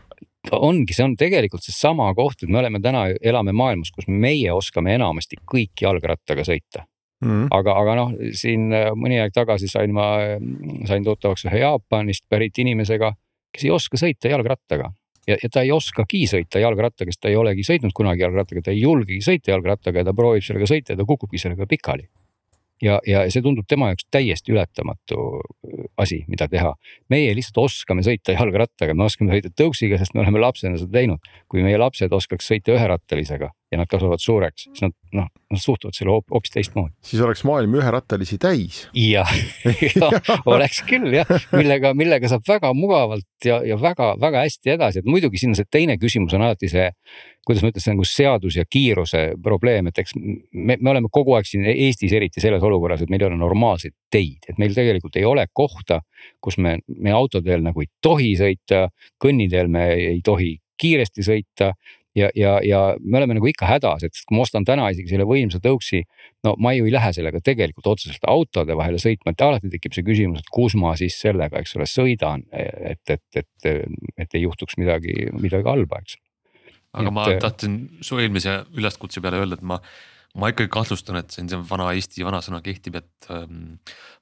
ongi, 0.53 0.93
see 0.93 1.05
on 1.07 1.15
tegelikult 1.17 1.65
seesama 1.65 2.11
koht, 2.17 2.43
et 2.45 2.51
me 2.53 2.61
oleme 2.61 2.81
täna, 2.85 3.07
elame 3.25 3.55
maailmas, 3.57 3.93
kus 3.95 4.09
meie 4.09 4.53
oskame 4.53 4.93
enamasti 4.99 5.39
kõik 5.41 5.85
jalgrattaga 5.87 6.45
sõita 6.45 6.85
mm. 7.25 7.31
-hmm. 7.31 7.47
aga, 7.59 7.77
aga 7.81 7.95
noh, 8.01 8.13
siin 8.37 8.69
äh, 8.73 8.91
mõni 8.97 9.21
aeg 9.23 9.33
tagasi 9.37 9.71
sain 9.73 9.95
ma, 9.97 10.11
sain 10.89 11.05
tuttavaks 11.05 11.47
ühe 11.49 11.63
Jaapanist 11.65 12.29
pärit 12.29 12.59
inimesega, 12.61 13.15
kes 13.55 13.65
ei 13.65 13.73
oska 13.75 14.01
sõita 14.01 14.33
jalgrattaga 14.33 14.93
ja, 15.29 15.39
ja 15.41 15.53
ta 15.53 15.65
ei 15.65 15.73
oskagi 15.75 16.25
sõita 16.31 16.63
jalgrattaga, 16.63 17.13
sest 17.13 17.25
ta 17.25 17.33
ei 17.33 17.39
olegi 17.41 17.65
sõitnud 17.67 17.95
kunagi 17.97 18.27
jalgrattaga, 18.27 18.65
ta 18.65 18.75
ei 18.75 18.83
julgegi 18.83 19.23
sõita 19.25 19.55
jalgrattaga 19.55 20.03
ja 20.03 20.11
ta 20.11 20.17
proovib 20.17 20.45
sellega 20.45 20.69
sõita 20.71 20.95
ja 20.95 21.01
ta 21.01 21.09
kukubki 21.09 21.41
sellega 21.41 21.69
pikali 21.71 22.09
ja, 22.83 22.99
ja 23.07 23.23
see 23.33 23.43
tundub 23.45 23.67
tema 23.69 23.91
jaoks 23.93 24.07
täiesti 24.13 24.55
ületamatu 24.55 25.19
äh, 25.39 25.87
asi, 26.01 26.23
mida 26.31 26.49
teha. 26.51 26.75
meie 27.13 27.35
lihtsalt 27.37 27.63
oskame 27.65 28.05
sõita 28.07 28.35
jalgrattaga, 28.37 28.97
me 28.97 29.07
oskame 29.07 29.35
sõita 29.35 29.53
tõuksiga, 29.63 29.99
sest 30.01 30.15
me 30.15 30.25
oleme 30.25 30.43
lapsena 30.43 30.79
seda 30.81 30.99
teinud. 30.99 31.33
kui 31.49 31.65
meie 31.65 31.79
lapsed 31.81 32.13
oskaks 32.13 32.51
sõita 32.51 32.75
üherattalisega 32.75 33.51
ja 33.73 33.81
nad 33.81 33.91
kasvavad 33.91 34.23
suureks, 34.23 34.69
siis 34.71 34.87
nad 34.87 34.97
noh, 35.15 35.31
nad 35.55 35.63
suhtuvad 35.63 35.97
selle 35.97 36.15
hoopis 36.15 36.55
teistmoodi. 36.55 36.95
siis 37.05 37.23
oleks 37.25 37.45
maailm 37.49 37.79
üherattalisi 37.81 38.39
täis. 38.43 38.85
jah. 38.95 39.31
Ja, 39.95 40.09
oleks 40.49 40.81
küll 40.89 41.13
jah, 41.15 41.29
millega, 41.53 41.93
millega 41.97 42.29
saab 42.31 42.45
väga 42.49 42.73
mugavalt 42.77 43.47
ja, 43.47 43.61
ja 43.67 43.77
väga-väga 43.81 44.43
hästi 44.47 44.75
edasi, 44.75 45.03
et 45.03 45.09
muidugi 45.09 45.41
siin 45.41 45.55
see 45.57 45.69
teine 45.71 45.97
küsimus 46.01 46.35
on 46.37 46.45
alati 46.47 46.71
see 46.73 46.89
kuidas 47.45 47.63
ma 47.63 47.71
ütlen, 47.71 47.85
see 47.85 47.93
nagu 47.93 48.07
seadus 48.09 48.57
ja 48.57 48.65
kiiruse 48.69 49.23
probleem, 49.45 49.91
et 49.91 50.01
eks 50.01 50.15
me, 50.17 50.79
me 50.79 50.93
oleme 50.95 51.11
kogu 51.13 51.37
aeg 51.37 51.49
siin 51.49 51.67
Eestis 51.69 52.15
eriti 52.17 52.43
selles 52.43 52.65
olukorras, 52.65 53.05
et 53.05 53.13
meil 53.13 53.23
ei 53.23 53.29
ole 53.29 53.39
normaalseid 53.41 53.95
teid, 54.13 54.49
et 54.49 54.61
meil 54.61 54.75
tegelikult 54.77 55.19
ei 55.21 55.27
ole 55.29 55.45
kohta, 55.53 56.01
kus 56.41 56.57
me, 56.63 56.79
me 56.89 57.13
autoteel 57.15 57.65
nagu 57.65 57.85
ei 57.85 57.91
tohi 58.03 58.33
sõita, 58.41 58.87
kõnniteel 59.21 59.69
me 59.73 59.91
ei 60.15 60.23
tohi 60.25 60.55
kiiresti 60.81 61.25
sõita 61.27 61.75
ja, 62.15 62.29
ja, 62.39 62.59
ja 62.65 62.81
me 63.01 63.19
oleme 63.19 63.37
nagu 63.39 63.49
ikka 63.51 63.69
hädas, 63.69 64.05
et 64.07 64.19
kui 64.27 64.37
ma 64.39 64.45
ostan 64.45 64.67
täna 64.67 64.87
isegi 64.93 65.11
selle 65.13 65.27
võimsa 65.29 65.61
tõuksi, 65.63 66.05
no 66.47 66.55
ma 66.63 66.75
ju 66.77 66.87
ei 66.89 66.95
lähe 66.95 67.11
sellega 67.17 67.41
tegelikult 67.45 67.89
otseselt 67.95 68.27
autode 68.31 68.77
vahele 68.79 69.01
sõitma, 69.03 69.35
et 69.35 69.45
alati 69.47 69.73
tekib 69.73 69.97
see 69.97 70.07
küsimus, 70.07 70.45
et 70.45 70.53
kus 70.55 70.77
ma 70.81 70.95
siis 71.01 71.17
sellega, 71.21 71.61
eks 71.61 71.77
ole, 71.79 71.89
sõidan, 71.91 72.47
et, 72.55 73.03
et, 73.11 73.43
et, 73.43 73.85
et 74.17 74.39
ei 74.39 74.45
juhtuks 74.47 74.79
midagi, 74.81 75.29
midagi 75.35 75.71
halba, 75.71 76.03
eks. 76.05 76.19
Aga 76.95 77.11
et... 77.11 77.15
ma 77.17 77.29
äh, 77.33 77.39
tahtsin 77.43 77.79
su 78.07 78.21
eelmise 78.23 78.61
üleskutse 78.79 79.23
peale 79.25 79.43
öelda, 79.43 79.59
et 79.59 79.67
ma, 79.67 79.81
ma 80.35 80.51
ikkagi 80.51 80.71
kahtlustan, 80.73 81.21
et 81.21 81.31
see 81.35 81.59
vana 81.69 81.93
Eesti 81.95 82.25
vanasõna 82.27 82.59
kehtib, 82.65 82.97
et 82.99 83.29
ähm, 83.31 83.77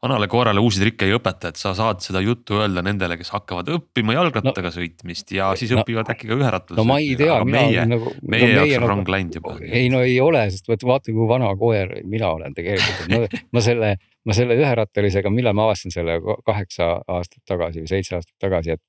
vanale 0.05 0.29
koerale 0.31 0.61
uusi 0.61 0.83
trikke 0.83 1.09
ei 1.09 1.15
õpeta, 1.17 1.53
et 1.53 1.61
sa 1.61 1.73
saad 1.77 2.03
seda 2.05 2.21
juttu 2.25 2.59
öelda 2.61 2.85
nendele, 2.85 3.17
kes 3.21 3.33
hakkavad 3.33 3.71
õppima 3.73 4.17
jalgrattaga 4.19 4.69
no, 4.69 4.75
sõitmist 4.77 5.33
ja 5.33 5.51
siis 5.59 5.73
no, 5.73 5.81
õpivad 5.81 6.13
äkki 6.13 6.29
ka 6.29 6.37
üherattaga. 6.37 6.79
no 6.81 6.87
ma 6.89 7.01
ei 7.01 7.17
tea, 7.17 7.39
mina 7.49 7.65
meie, 7.65 7.89
nagu. 7.95 8.13
meie 8.23 8.51
no, 8.51 8.53
jaoks 8.61 8.77
on 8.77 8.85
nagu, 8.85 8.93
rong 8.93 9.13
läinud 9.17 9.41
juba. 9.41 9.57
ei 9.65 9.89
no 9.93 10.05
ei 10.05 10.19
ole, 10.21 10.45
sest 10.53 10.69
vaata, 10.69 10.89
vaata 10.93 11.17
kui 11.17 11.29
vana 11.31 11.53
koer 11.59 11.97
mina 12.05 12.33
olen 12.37 12.57
tegelikult, 12.61 13.05
et 13.07 13.15
ma, 13.17 13.43
ma 13.57 13.65
selle 13.65 13.95
ma 14.29 14.37
selle 14.37 14.55
üherattalisega, 14.59 15.33
millal 15.35 15.57
ma 15.57 15.67
avastasin 15.69 15.95
selle 15.95 16.21
kaheksa 16.47 16.95
aastat 17.11 17.43
tagasi 17.49 17.83
või 17.83 17.91
seitse 17.91 18.19
aastat 18.19 18.37
tagasi, 18.43 18.77
et 18.77 18.83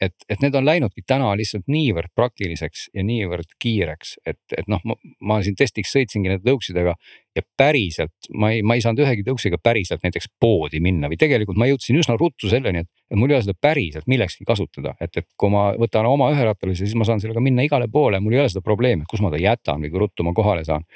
et, 0.00 0.14
et 0.32 0.40
need 0.40 0.54
on 0.56 0.64
läinudki 0.64 1.02
täna 1.06 1.28
lihtsalt 1.36 1.66
niivõrd 1.70 2.12
praktiliseks 2.16 2.86
ja 2.96 3.04
niivõrd 3.04 3.50
kiireks, 3.60 4.14
et, 4.26 4.40
et 4.56 4.70
noh, 4.70 4.80
ma, 5.20 5.40
siin 5.44 5.56
testiks 5.58 5.92
sõitsingi 5.92 6.30
nende 6.30 6.46
tõuksidega 6.46 6.94
ja 7.36 7.42
päriselt 7.60 8.30
ma 8.34 8.50
ei, 8.54 8.62
ma 8.66 8.76
ei 8.76 8.84
saanud 8.84 9.04
ühegi 9.04 9.24
tõuksiga 9.26 9.60
päriselt 9.62 10.02
näiteks 10.06 10.30
poodi 10.40 10.80
minna 10.82 11.10
või 11.10 11.20
tegelikult 11.20 11.60
ma 11.60 11.68
jõudsin 11.68 12.00
üsna 12.00 12.16
ruttu 12.20 12.48
selleni, 12.50 12.84
et, 12.84 12.90
et 13.12 13.20
mul 13.20 13.30
ei 13.30 13.38
ole 13.38 13.46
seda 13.46 13.58
päriselt 13.60 14.08
millekski 14.10 14.48
kasutada, 14.48 14.96
et, 15.00 15.12
et 15.20 15.28
kui 15.38 15.52
ma 15.52 15.68
võtan 15.78 16.08
oma 16.08 16.32
üherattalise, 16.34 16.86
siis 16.86 16.96
ma 16.98 17.06
saan 17.08 17.22
sellega 17.22 17.44
minna 17.44 17.66
igale 17.66 17.90
poole, 17.92 18.22
mul 18.24 18.38
ei 18.38 18.42
ole 18.42 18.50
seda 18.52 18.64
probleemi, 18.64 19.06
kus 19.10 19.22
ma 19.24 19.32
ta 19.32 19.40
jätan 19.40 19.84
või 19.84 19.92
kui 19.92 20.04
ruttu 20.06 20.26
ma 20.26 20.34
kohale 20.36 20.64
saan. 20.66 20.88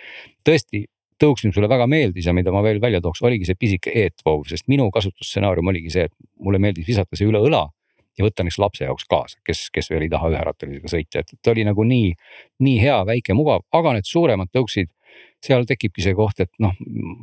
tõesti 0.44 0.86
tõuks, 1.20 1.44
mis 1.46 1.55
mulle 1.55 1.70
väga 1.70 1.86
meeldis 1.86 2.26
ja 2.26 2.34
mida 2.34 2.52
ma 2.52 2.64
veel 2.64 2.80
välja 2.82 3.00
tooks, 3.05 3.22
oligi 3.22 3.46
see 3.46 3.59
pisike 3.59 3.92
eetvoov, 4.02 4.48
sest 4.50 4.66
minu 4.68 4.88
kasutusstsenaarium 4.92 5.70
oligi 5.70 5.92
see, 5.92 6.09
et 6.09 6.14
mulle 6.42 6.59
meeldis 6.59 6.88
visata 6.88 7.16
see 7.16 7.28
üle 7.28 7.38
õla 7.44 7.68
ja 8.19 8.27
võtta 8.27 8.45
näiteks 8.45 8.61
lapse 8.62 8.85
jaoks 8.87 9.07
kaasa, 9.11 9.39
kes, 9.47 9.69
kes 9.75 9.91
veel 9.91 10.07
ei 10.07 10.12
taha 10.12 10.31
üherattalisega 10.33 10.91
sõita, 10.91 11.23
et 11.25 11.37
ta 11.43 11.55
oli 11.55 11.67
nagu 11.67 11.87
nii, 11.89 12.15
nii 12.65 12.81
hea, 12.83 12.99
väike, 13.09 13.37
mugav, 13.37 13.65
aga 13.75 13.97
need 13.97 14.09
suuremad 14.09 14.53
tõuksid, 14.55 14.91
seal 15.45 15.67
tekibki 15.69 16.03
see 16.05 16.17
koht, 16.17 16.41
et 16.45 16.51
noh, 16.62 16.75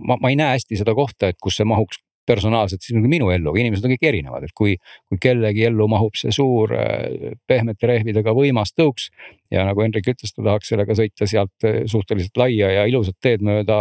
ma, 0.07 0.17
ma 0.21 0.31
ei 0.31 0.39
näe 0.39 0.55
hästi 0.55 0.79
seda 0.79 0.95
kohta, 0.97 1.31
et 1.31 1.39
kus 1.41 1.59
see 1.59 1.67
mahuks 1.67 2.01
personaalselt 2.25 2.83
siis 2.85 2.95
nagu 2.95 3.09
minu 3.09 3.29
ellu, 3.33 3.53
inimesed 3.57 3.85
on 3.85 3.93
kõik 3.95 4.07
erinevad, 4.11 4.45
et 4.45 4.53
kui, 4.57 4.75
kui 5.09 5.19
kellegi 5.21 5.65
ellu 5.67 5.87
mahub 5.91 6.17
see 6.19 6.33
suur 6.35 6.73
äh, 6.77 7.33
pehmete 7.49 7.89
rehvidega 7.89 8.33
võimas 8.37 8.75
tõuks. 8.77 9.09
ja 9.51 9.65
nagu 9.67 9.83
Hendrik 9.83 10.07
ütles, 10.13 10.33
ta 10.35 10.43
tahaks 10.45 10.71
sellega 10.71 10.95
sõita 10.97 11.27
sealt 11.27 11.67
äh, 11.67 11.81
suhteliselt 11.91 12.37
laia 12.37 12.71
ja 12.77 12.85
ilusat 12.89 13.17
teed 13.21 13.45
mööda 13.45 13.79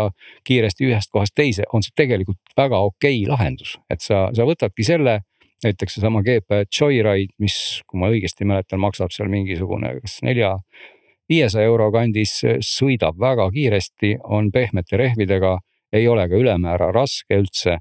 kiiresti 0.49 0.89
ühest 0.89 1.13
kohast 1.13 1.37
teise, 1.37 1.69
on 1.73 1.85
see 1.87 1.95
tegelikult 1.97 2.57
väga 2.57 2.81
okei 2.91 3.27
lahendus, 3.29 3.77
et 3.91 4.01
sa, 4.05 4.29
sa 4.35 4.49
võtadki 4.49 4.87
selle 4.87 5.21
näiteks 5.65 5.97
seesama 5.97 6.23
GP 6.27 6.65
Joyride, 6.69 7.35
mis, 7.43 7.57
kui 7.87 8.01
ma 8.01 8.11
õigesti 8.13 8.49
mäletan, 8.49 8.81
maksab 8.83 9.15
seal 9.15 9.31
mingisugune 9.33 9.93
kas 10.01 10.19
nelja, 10.27 10.57
viiesaja 11.31 11.71
euro 11.71 11.91
kandis, 11.95 12.41
sõidab 12.67 13.19
väga 13.21 13.51
kiiresti, 13.55 14.17
on 14.25 14.51
pehmete 14.55 14.99
rehvidega, 15.01 15.59
ei 15.93 16.09
ole 16.09 16.27
ka 16.31 16.39
ülemäära 16.39 16.91
raske 16.95 17.39
üldse. 17.43 17.79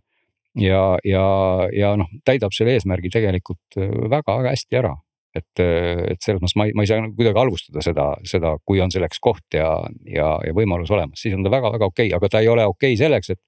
ja, 0.59 0.97
ja, 1.05 1.25
ja 1.73 1.93
noh, 1.95 2.09
täidab 2.25 2.53
selle 2.55 2.73
eesmärgi 2.75 3.11
tegelikult 3.13 3.77
väga-väga 3.77 4.49
hästi 4.55 4.79
ära 4.81 4.95
et, 5.35 5.61
et 5.61 6.21
selles 6.23 6.41
mõttes 6.41 6.57
ma 6.57 6.67
ei, 6.67 6.73
ma 6.77 6.83
ei 6.83 6.89
saa 6.89 7.05
kuidagi 7.05 7.37
halvustada 7.37 7.83
seda, 7.85 8.07
seda, 8.27 8.55
kui 8.65 8.81
on 8.83 8.91
selleks 8.93 9.21
koht 9.23 9.57
ja, 9.57 9.69
ja, 10.09 10.31
ja 10.45 10.55
võimalus 10.57 10.91
olemas, 10.95 11.21
siis 11.21 11.35
on 11.37 11.45
ta 11.45 11.53
väga-väga 11.53 11.89
okei 11.89 12.09
okay., 12.09 12.17
aga 12.17 12.31
ta 12.31 12.41
ei 12.43 12.49
ole 12.51 12.65
okei 12.69 12.95
okay 12.95 13.01
selleks, 13.01 13.33
et. 13.35 13.41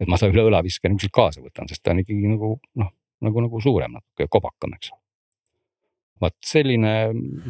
et 0.00 0.10
ma 0.10 0.18
ta 0.18 0.30
üle 0.30 0.48
õla 0.48 0.62
viskan 0.66 0.96
kuskilt 0.96 1.14
kaasa 1.14 1.44
võtan, 1.44 1.70
sest 1.70 1.84
ta 1.84 1.94
on 1.94 2.02
ikkagi 2.02 2.32
nagu 2.34 2.56
noh, 2.80 2.90
nagu, 3.24 3.44
nagu 3.44 3.60
suurem 3.62 3.98
natuke, 3.98 4.28
kobakam, 4.30 4.74
eks 4.78 4.92
vaat 6.22 6.34
selline, 6.44 6.92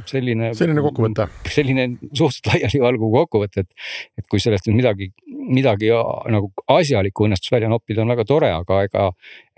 selline. 0.09 0.51
selline 0.57 0.83
kokkuvõte. 0.85 1.27
selline 1.53 1.87
suhteliselt 2.13 2.51
laialivalguv 2.53 3.15
kokkuvõte, 3.23 3.65
et, 3.65 3.87
et 4.21 4.27
kui 4.31 4.43
sellest 4.43 4.69
nüüd 4.69 4.81
midagi, 4.83 5.11
midagi 5.49 5.93
nagu 6.35 6.51
asjalikku 6.75 7.29
õnnestus 7.29 7.53
välja 7.55 7.71
noppida, 7.73 8.05
on 8.05 8.13
väga 8.13 8.27
tore, 8.29 8.51
aga 8.53 8.83
ega, 8.89 9.07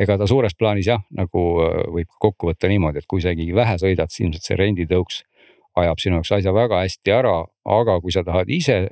ega 0.00 0.18
ta 0.20 0.28
suures 0.30 0.54
plaanis 0.58 0.90
jah, 0.92 1.02
nagu 1.16 1.46
äh, 1.64 1.80
võib 1.96 2.12
kokku 2.22 2.52
võtta 2.52 2.70
niimoodi, 2.70 3.02
et 3.02 3.10
kui 3.10 3.22
sa 3.24 3.34
ikkagi 3.34 3.56
vähe 3.56 3.76
sõidad, 3.82 4.14
siis 4.14 4.28
ilmselt 4.28 4.46
see 4.46 4.60
renditõuks 4.60 5.24
ajab 5.80 6.00
sinu 6.02 6.18
jaoks 6.18 6.32
asja 6.38 6.54
väga 6.54 6.84
hästi 6.84 7.14
ära, 7.14 7.36
aga 7.78 7.98
kui 8.02 8.14
sa 8.14 8.24
tahad 8.26 8.50
ise 8.52 8.82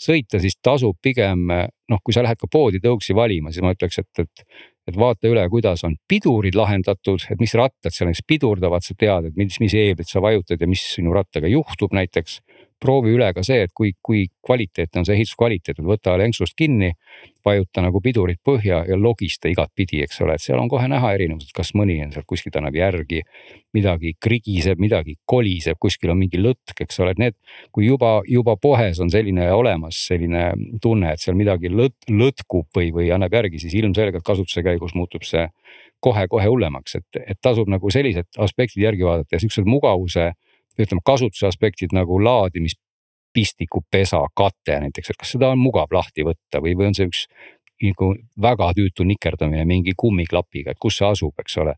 sõita, 0.00 0.40
siis 0.42 0.58
tasub 0.62 0.98
pigem 1.02 1.46
noh, 1.48 2.00
kui 2.04 2.14
sa 2.14 2.24
lähed 2.24 2.40
ka 2.40 2.48
poodi 2.52 2.80
tõuksi 2.82 3.14
valima, 3.16 3.52
siis 3.52 3.64
ma 3.64 3.74
ütleks, 3.76 4.02
et, 4.02 4.24
et 4.26 4.64
et 4.86 4.94
vaata 4.94 5.26
üle, 5.26 5.42
kuidas 5.50 5.82
on 5.86 5.96
pidurid 6.08 6.54
lahendatud, 6.54 7.24
et 7.30 7.40
mis 7.42 7.54
rattad 7.58 7.94
seal 7.94 8.06
näiteks 8.10 8.26
pidurdavad, 8.30 8.84
sa 8.86 8.94
tead, 8.98 9.30
et 9.30 9.38
mis, 9.38 9.58
mis 9.62 9.74
eeblit 9.74 10.10
sa 10.10 10.22
vajutad 10.22 10.62
ja 10.62 10.68
mis 10.70 10.82
sinu 10.94 11.14
rattaga 11.16 11.50
juhtub 11.50 11.94
näiteks 11.96 12.38
proovi 12.80 13.14
üle 13.16 13.28
ka 13.34 13.42
see, 13.46 13.64
et 13.66 13.72
kui, 13.76 13.92
kui 14.04 14.26
kvaliteetne 14.44 15.00
on 15.00 15.06
see 15.08 15.16
ehituskvaliteet, 15.16 15.80
et 15.80 15.86
võta 15.86 16.16
lenksust 16.20 16.56
kinni, 16.58 16.92
vajuta 17.46 17.82
nagu 17.84 18.00
pidurit 18.02 18.40
põhja 18.44 18.82
ja 18.88 18.98
logista 18.98 19.48
igatpidi, 19.48 20.02
eks 20.04 20.20
ole, 20.24 20.36
et 20.36 20.42
seal 20.42 20.60
on 20.60 20.68
kohe 20.68 20.88
näha 20.90 21.12
erinevused, 21.14 21.52
kas 21.56 21.72
mõni 21.78 21.98
on 22.04 22.12
sealt 22.14 22.26
kuskilt 22.28 22.58
annab 22.58 22.76
järgi. 22.76 23.22
midagi 23.76 24.14
krigiseb, 24.20 24.78
midagi 24.80 25.18
koliseb, 25.28 25.76
kuskil 25.78 26.10
on 26.10 26.16
mingi 26.16 26.38
lõtk, 26.40 26.78
eks 26.80 27.00
ole, 27.04 27.10
et 27.12 27.18
need, 27.20 27.34
kui 27.72 27.84
juba, 27.84 28.22
juba 28.24 28.54
poes 28.56 29.00
on 29.04 29.10
selline 29.12 29.50
olemas, 29.52 29.98
selline 30.08 30.46
tunne, 30.80 31.12
et 31.12 31.20
seal 31.20 31.36
midagi 31.36 31.68
lõt-, 31.68 32.08
lõtkub 32.08 32.70
või, 32.74 32.88
või 32.94 33.10
annab 33.12 33.36
järgi, 33.36 33.60
siis 33.60 33.74
ilmselgelt 33.76 34.24
kasutuse 34.24 34.64
käigus 34.64 34.94
muutub 34.96 35.28
see 35.28 35.44
kohe-kohe 36.00 36.48
hullemaks, 36.48 36.96
et, 36.96 37.20
et 37.34 37.38
tasub 37.42 37.68
nagu 37.68 37.90
sellised 37.92 38.28
aspektid 38.40 38.82
järgi 38.84 39.04
vaadata 39.04 39.36
ja 39.36 39.42
siuksed 39.44 39.68
mugavuse 39.68 40.30
ütleme 40.84 41.04
kasutuse 41.04 41.48
aspektid 41.48 41.94
nagu 41.96 42.18
laadimispistiku 42.22 43.84
pesa, 43.90 44.20
kate 44.36 44.80
näiteks, 44.84 45.12
et 45.12 45.20
kas 45.20 45.32
seda 45.36 45.52
on 45.54 45.62
mugav 45.62 45.92
lahti 45.94 46.26
võtta 46.26 46.60
või, 46.60 46.76
või 46.76 46.90
on 46.90 46.98
see 46.98 47.08
üks 47.08 47.26
nagu 47.84 48.14
väga 48.40 48.70
tüütu 48.76 49.04
nikerdamine 49.04 49.64
mingi 49.68 49.92
kummiklapiga, 49.96 50.72
et 50.72 50.80
kus 50.80 50.98
see 50.98 51.08
asub, 51.08 51.34
eks 51.38 51.58
ole. 51.62 51.76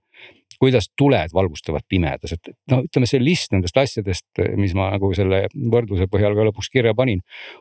kuidas 0.59 0.89
tuled 0.99 1.31
valgustavad 1.35 1.85
pimedas, 1.87 2.33
et 2.35 2.49
no 2.71 2.81
ütleme, 2.83 3.07
see 3.07 3.21
list 3.23 3.53
nendest 3.55 3.77
asjadest, 3.79 4.41
mis 4.59 4.73
ma 4.75 4.89
nagu 4.91 5.13
selle 5.15 5.45
võrdluse 5.55 6.09
põhjal 6.11 6.35
ka 6.35 6.49
lõpuks 6.49 6.71
kirja 6.73 6.95
panin. 6.99 7.21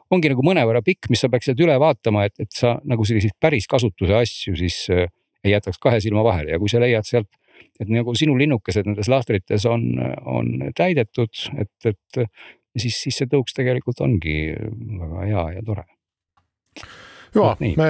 ongi 0.09 0.31
nagu 0.33 0.41
mõnevõrra 0.41 0.81
pikk, 0.81 1.09
mis 1.09 1.21
sa 1.21 1.29
peaksid 1.29 1.59
üle 1.61 1.75
vaatama, 1.77 2.25
et, 2.25 2.33
et 2.39 2.49
sa 2.51 2.79
nagu 2.85 3.05
selliseid 3.05 3.37
päris 3.39 3.67
kasutuse 3.69 4.17
asju 4.17 4.55
siis 4.57 4.87
äh, 4.89 5.05
ei 5.43 5.53
jätaks 5.53 5.77
kahe 5.77 5.99
silma 6.01 6.23
vahele 6.25 6.55
ja 6.55 6.59
kui 6.59 6.69
sa 6.71 6.81
leiad 6.81 7.05
sealt 7.05 7.29
et 7.79 7.89
nagu 7.91 8.15
sinu 8.17 8.37
linnukesed 8.39 8.87
nendes 8.89 9.09
lahtrites 9.11 9.65
on, 9.69 9.89
on 10.25 10.71
täidetud, 10.77 11.43
et, 11.57 11.73
et 11.85 12.23
siis, 12.77 12.97
siis 13.05 13.21
see 13.21 13.29
tõuks 13.31 13.55
tegelikult 13.57 14.01
ongi 14.05 14.37
väga 14.55 15.27
hea 15.29 15.45
ja 15.57 15.65
tore. 15.65 15.87
ja 17.35 17.55
me 17.59 17.89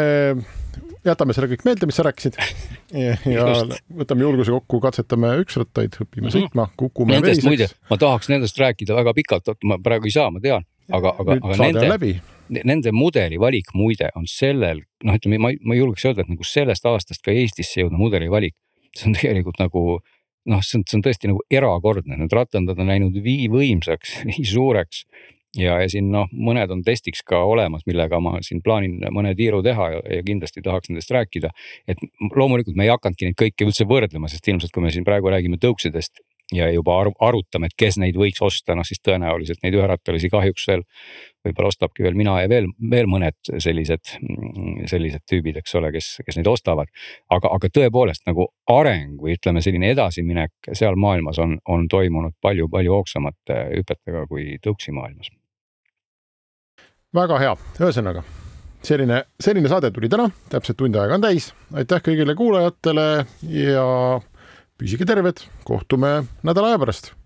jätame 1.07 1.35
selle 1.35 1.49
kõik 1.51 1.65
meelde, 1.67 1.89
mis 1.89 1.97
sa 1.97 2.05
rääkisid. 2.07 2.37
ja, 3.05 3.17
ja 3.31 3.45
võtame 4.01 4.25
julguse 4.25 4.53
kokku, 4.55 4.79
katsetame 4.83 5.33
üksrattaid, 5.43 5.99
õpime 6.03 6.27
mhm. 6.27 6.33
sõitma, 6.35 6.69
kukume 6.79 7.17
nendest, 7.17 7.45
veiseks. 7.47 7.77
ma 7.91 7.99
tahaks 8.01 8.31
nendest 8.33 8.59
rääkida 8.61 8.97
väga 8.97 9.13
pikalt, 9.17 9.53
ma 9.67 9.79
praegu 9.83 10.09
ei 10.09 10.15
saa, 10.15 10.31
ma 10.33 10.43
tean, 10.43 10.67
aga, 10.91 11.15
aga, 11.23 11.39
aga 11.39 11.59
nende, 11.63 12.13
nende 12.63 12.93
mudeli 12.95 13.39
valik 13.41 13.73
muide 13.77 14.11
on 14.17 14.27
sellel, 14.29 14.83
noh, 15.07 15.19
ütleme, 15.19 15.39
ma, 15.43 15.51
ma 15.67 15.77
julgeks 15.77 16.07
öelda, 16.09 16.23
et 16.23 16.31
nagu 16.31 16.47
sellest 16.47 16.87
aastast 16.87 17.23
ka 17.25 17.35
Eestisse 17.35 17.83
jõudnud 17.83 18.07
mudeli 18.07 18.31
valik, 18.31 18.55
see 18.97 19.09
on 19.09 19.17
tegelikult 19.17 19.61
nagu 19.61 19.87
noh, 20.47 20.61
see 20.63 20.79
on, 20.79 20.85
see 20.87 20.97
on 20.99 21.03
tõesti 21.05 21.31
nagu 21.31 21.41
erakordne, 21.51 22.19
need 22.19 22.33
rattandad 22.33 22.79
on 22.79 22.91
läinud 22.91 23.17
nii 23.23 23.49
võimsaks, 23.53 24.19
nii 24.29 24.45
suureks 24.47 25.03
ja, 25.57 25.77
ja 25.81 25.89
siin 25.91 26.09
noh, 26.13 26.29
mõned 26.31 26.71
on 26.73 26.83
testiks 26.85 27.23
ka 27.27 27.39
olemas, 27.47 27.85
millega 27.89 28.19
ma 28.23 28.37
siin 28.45 28.61
plaanin 28.65 28.99
mõne 29.13 29.33
tiiru 29.37 29.61
teha 29.65 29.91
ja, 29.95 30.01
ja 30.17 30.23
kindlasti 30.25 30.63
tahaks 30.65 30.91
nendest 30.91 31.11
rääkida. 31.13 31.51
et 31.87 32.01
loomulikult 32.35 32.77
me 32.77 32.87
ei 32.87 32.93
hakanudki 32.93 33.29
neid 33.29 33.39
kõiki 33.39 33.67
üldse 33.67 33.87
võrdlema, 33.89 34.31
sest 34.31 34.47
ilmselt 34.47 34.73
kui 34.75 34.85
me 34.85 34.93
siin 34.93 35.07
praegu 35.07 35.31
räägime 35.33 35.59
tõuksidest 35.61 36.23
ja 36.55 36.69
juba 36.71 36.95
arutame, 37.01 37.67
et 37.67 37.75
kes 37.77 37.97
neid 37.99 38.15
võiks 38.15 38.39
osta, 38.43 38.75
noh 38.75 38.87
siis 38.87 39.01
tõenäoliselt 39.03 39.63
neid 39.63 39.75
üherattalisi 39.75 40.29
kahjuks 40.31 40.67
veel 40.69 40.85
võib-olla 41.47 41.71
ostabki 41.71 42.05
veel 42.05 42.17
mina 42.19 42.37
ja 42.43 42.49
veel, 42.51 42.69
veel 42.91 43.09
mõned 43.09 43.37
sellised, 43.63 44.13
sellised 44.89 45.25
tüübid, 45.29 45.59
eks 45.61 45.75
ole, 45.79 45.91
kes, 45.95 46.13
kes 46.25 46.39
neid 46.39 46.49
ostavad. 46.51 46.91
aga, 47.33 47.51
aga 47.55 47.71
tõepoolest 47.73 48.25
nagu 48.29 48.49
areng 48.71 49.21
või 49.21 49.37
ütleme, 49.37 49.63
selline 49.65 49.91
edasiminek 49.95 50.71
seal 50.73 50.95
maailmas 50.99 51.39
on, 51.43 51.57
on 51.67 51.87
toimunud 51.91 52.37
palju-palju 52.41 52.93
hoogsamate 52.93 53.61
hüpetega 53.75 54.25
kui 54.29 54.57
tõuksi 54.63 54.95
maailmas. 54.95 55.31
Väga 57.15 57.39
hea, 57.39 57.53
ühesõnaga 57.79 58.23
selline, 58.87 59.21
selline 59.41 59.69
saade 59.71 59.91
tuli 59.95 60.09
täna, 60.11 60.29
täpselt 60.51 60.79
tund 60.79 60.95
aega 60.95 61.17
on 61.17 61.23
täis. 61.23 61.51
aitäh 61.73 62.03
kõigile 62.03 62.35
kuulajatele 62.37 63.07
ja 63.51 63.87
püsige 64.77 65.07
terved, 65.09 65.41
kohtume 65.67 66.19
nädala 66.45 66.73
aja 66.73 66.83
pärast 66.83 67.16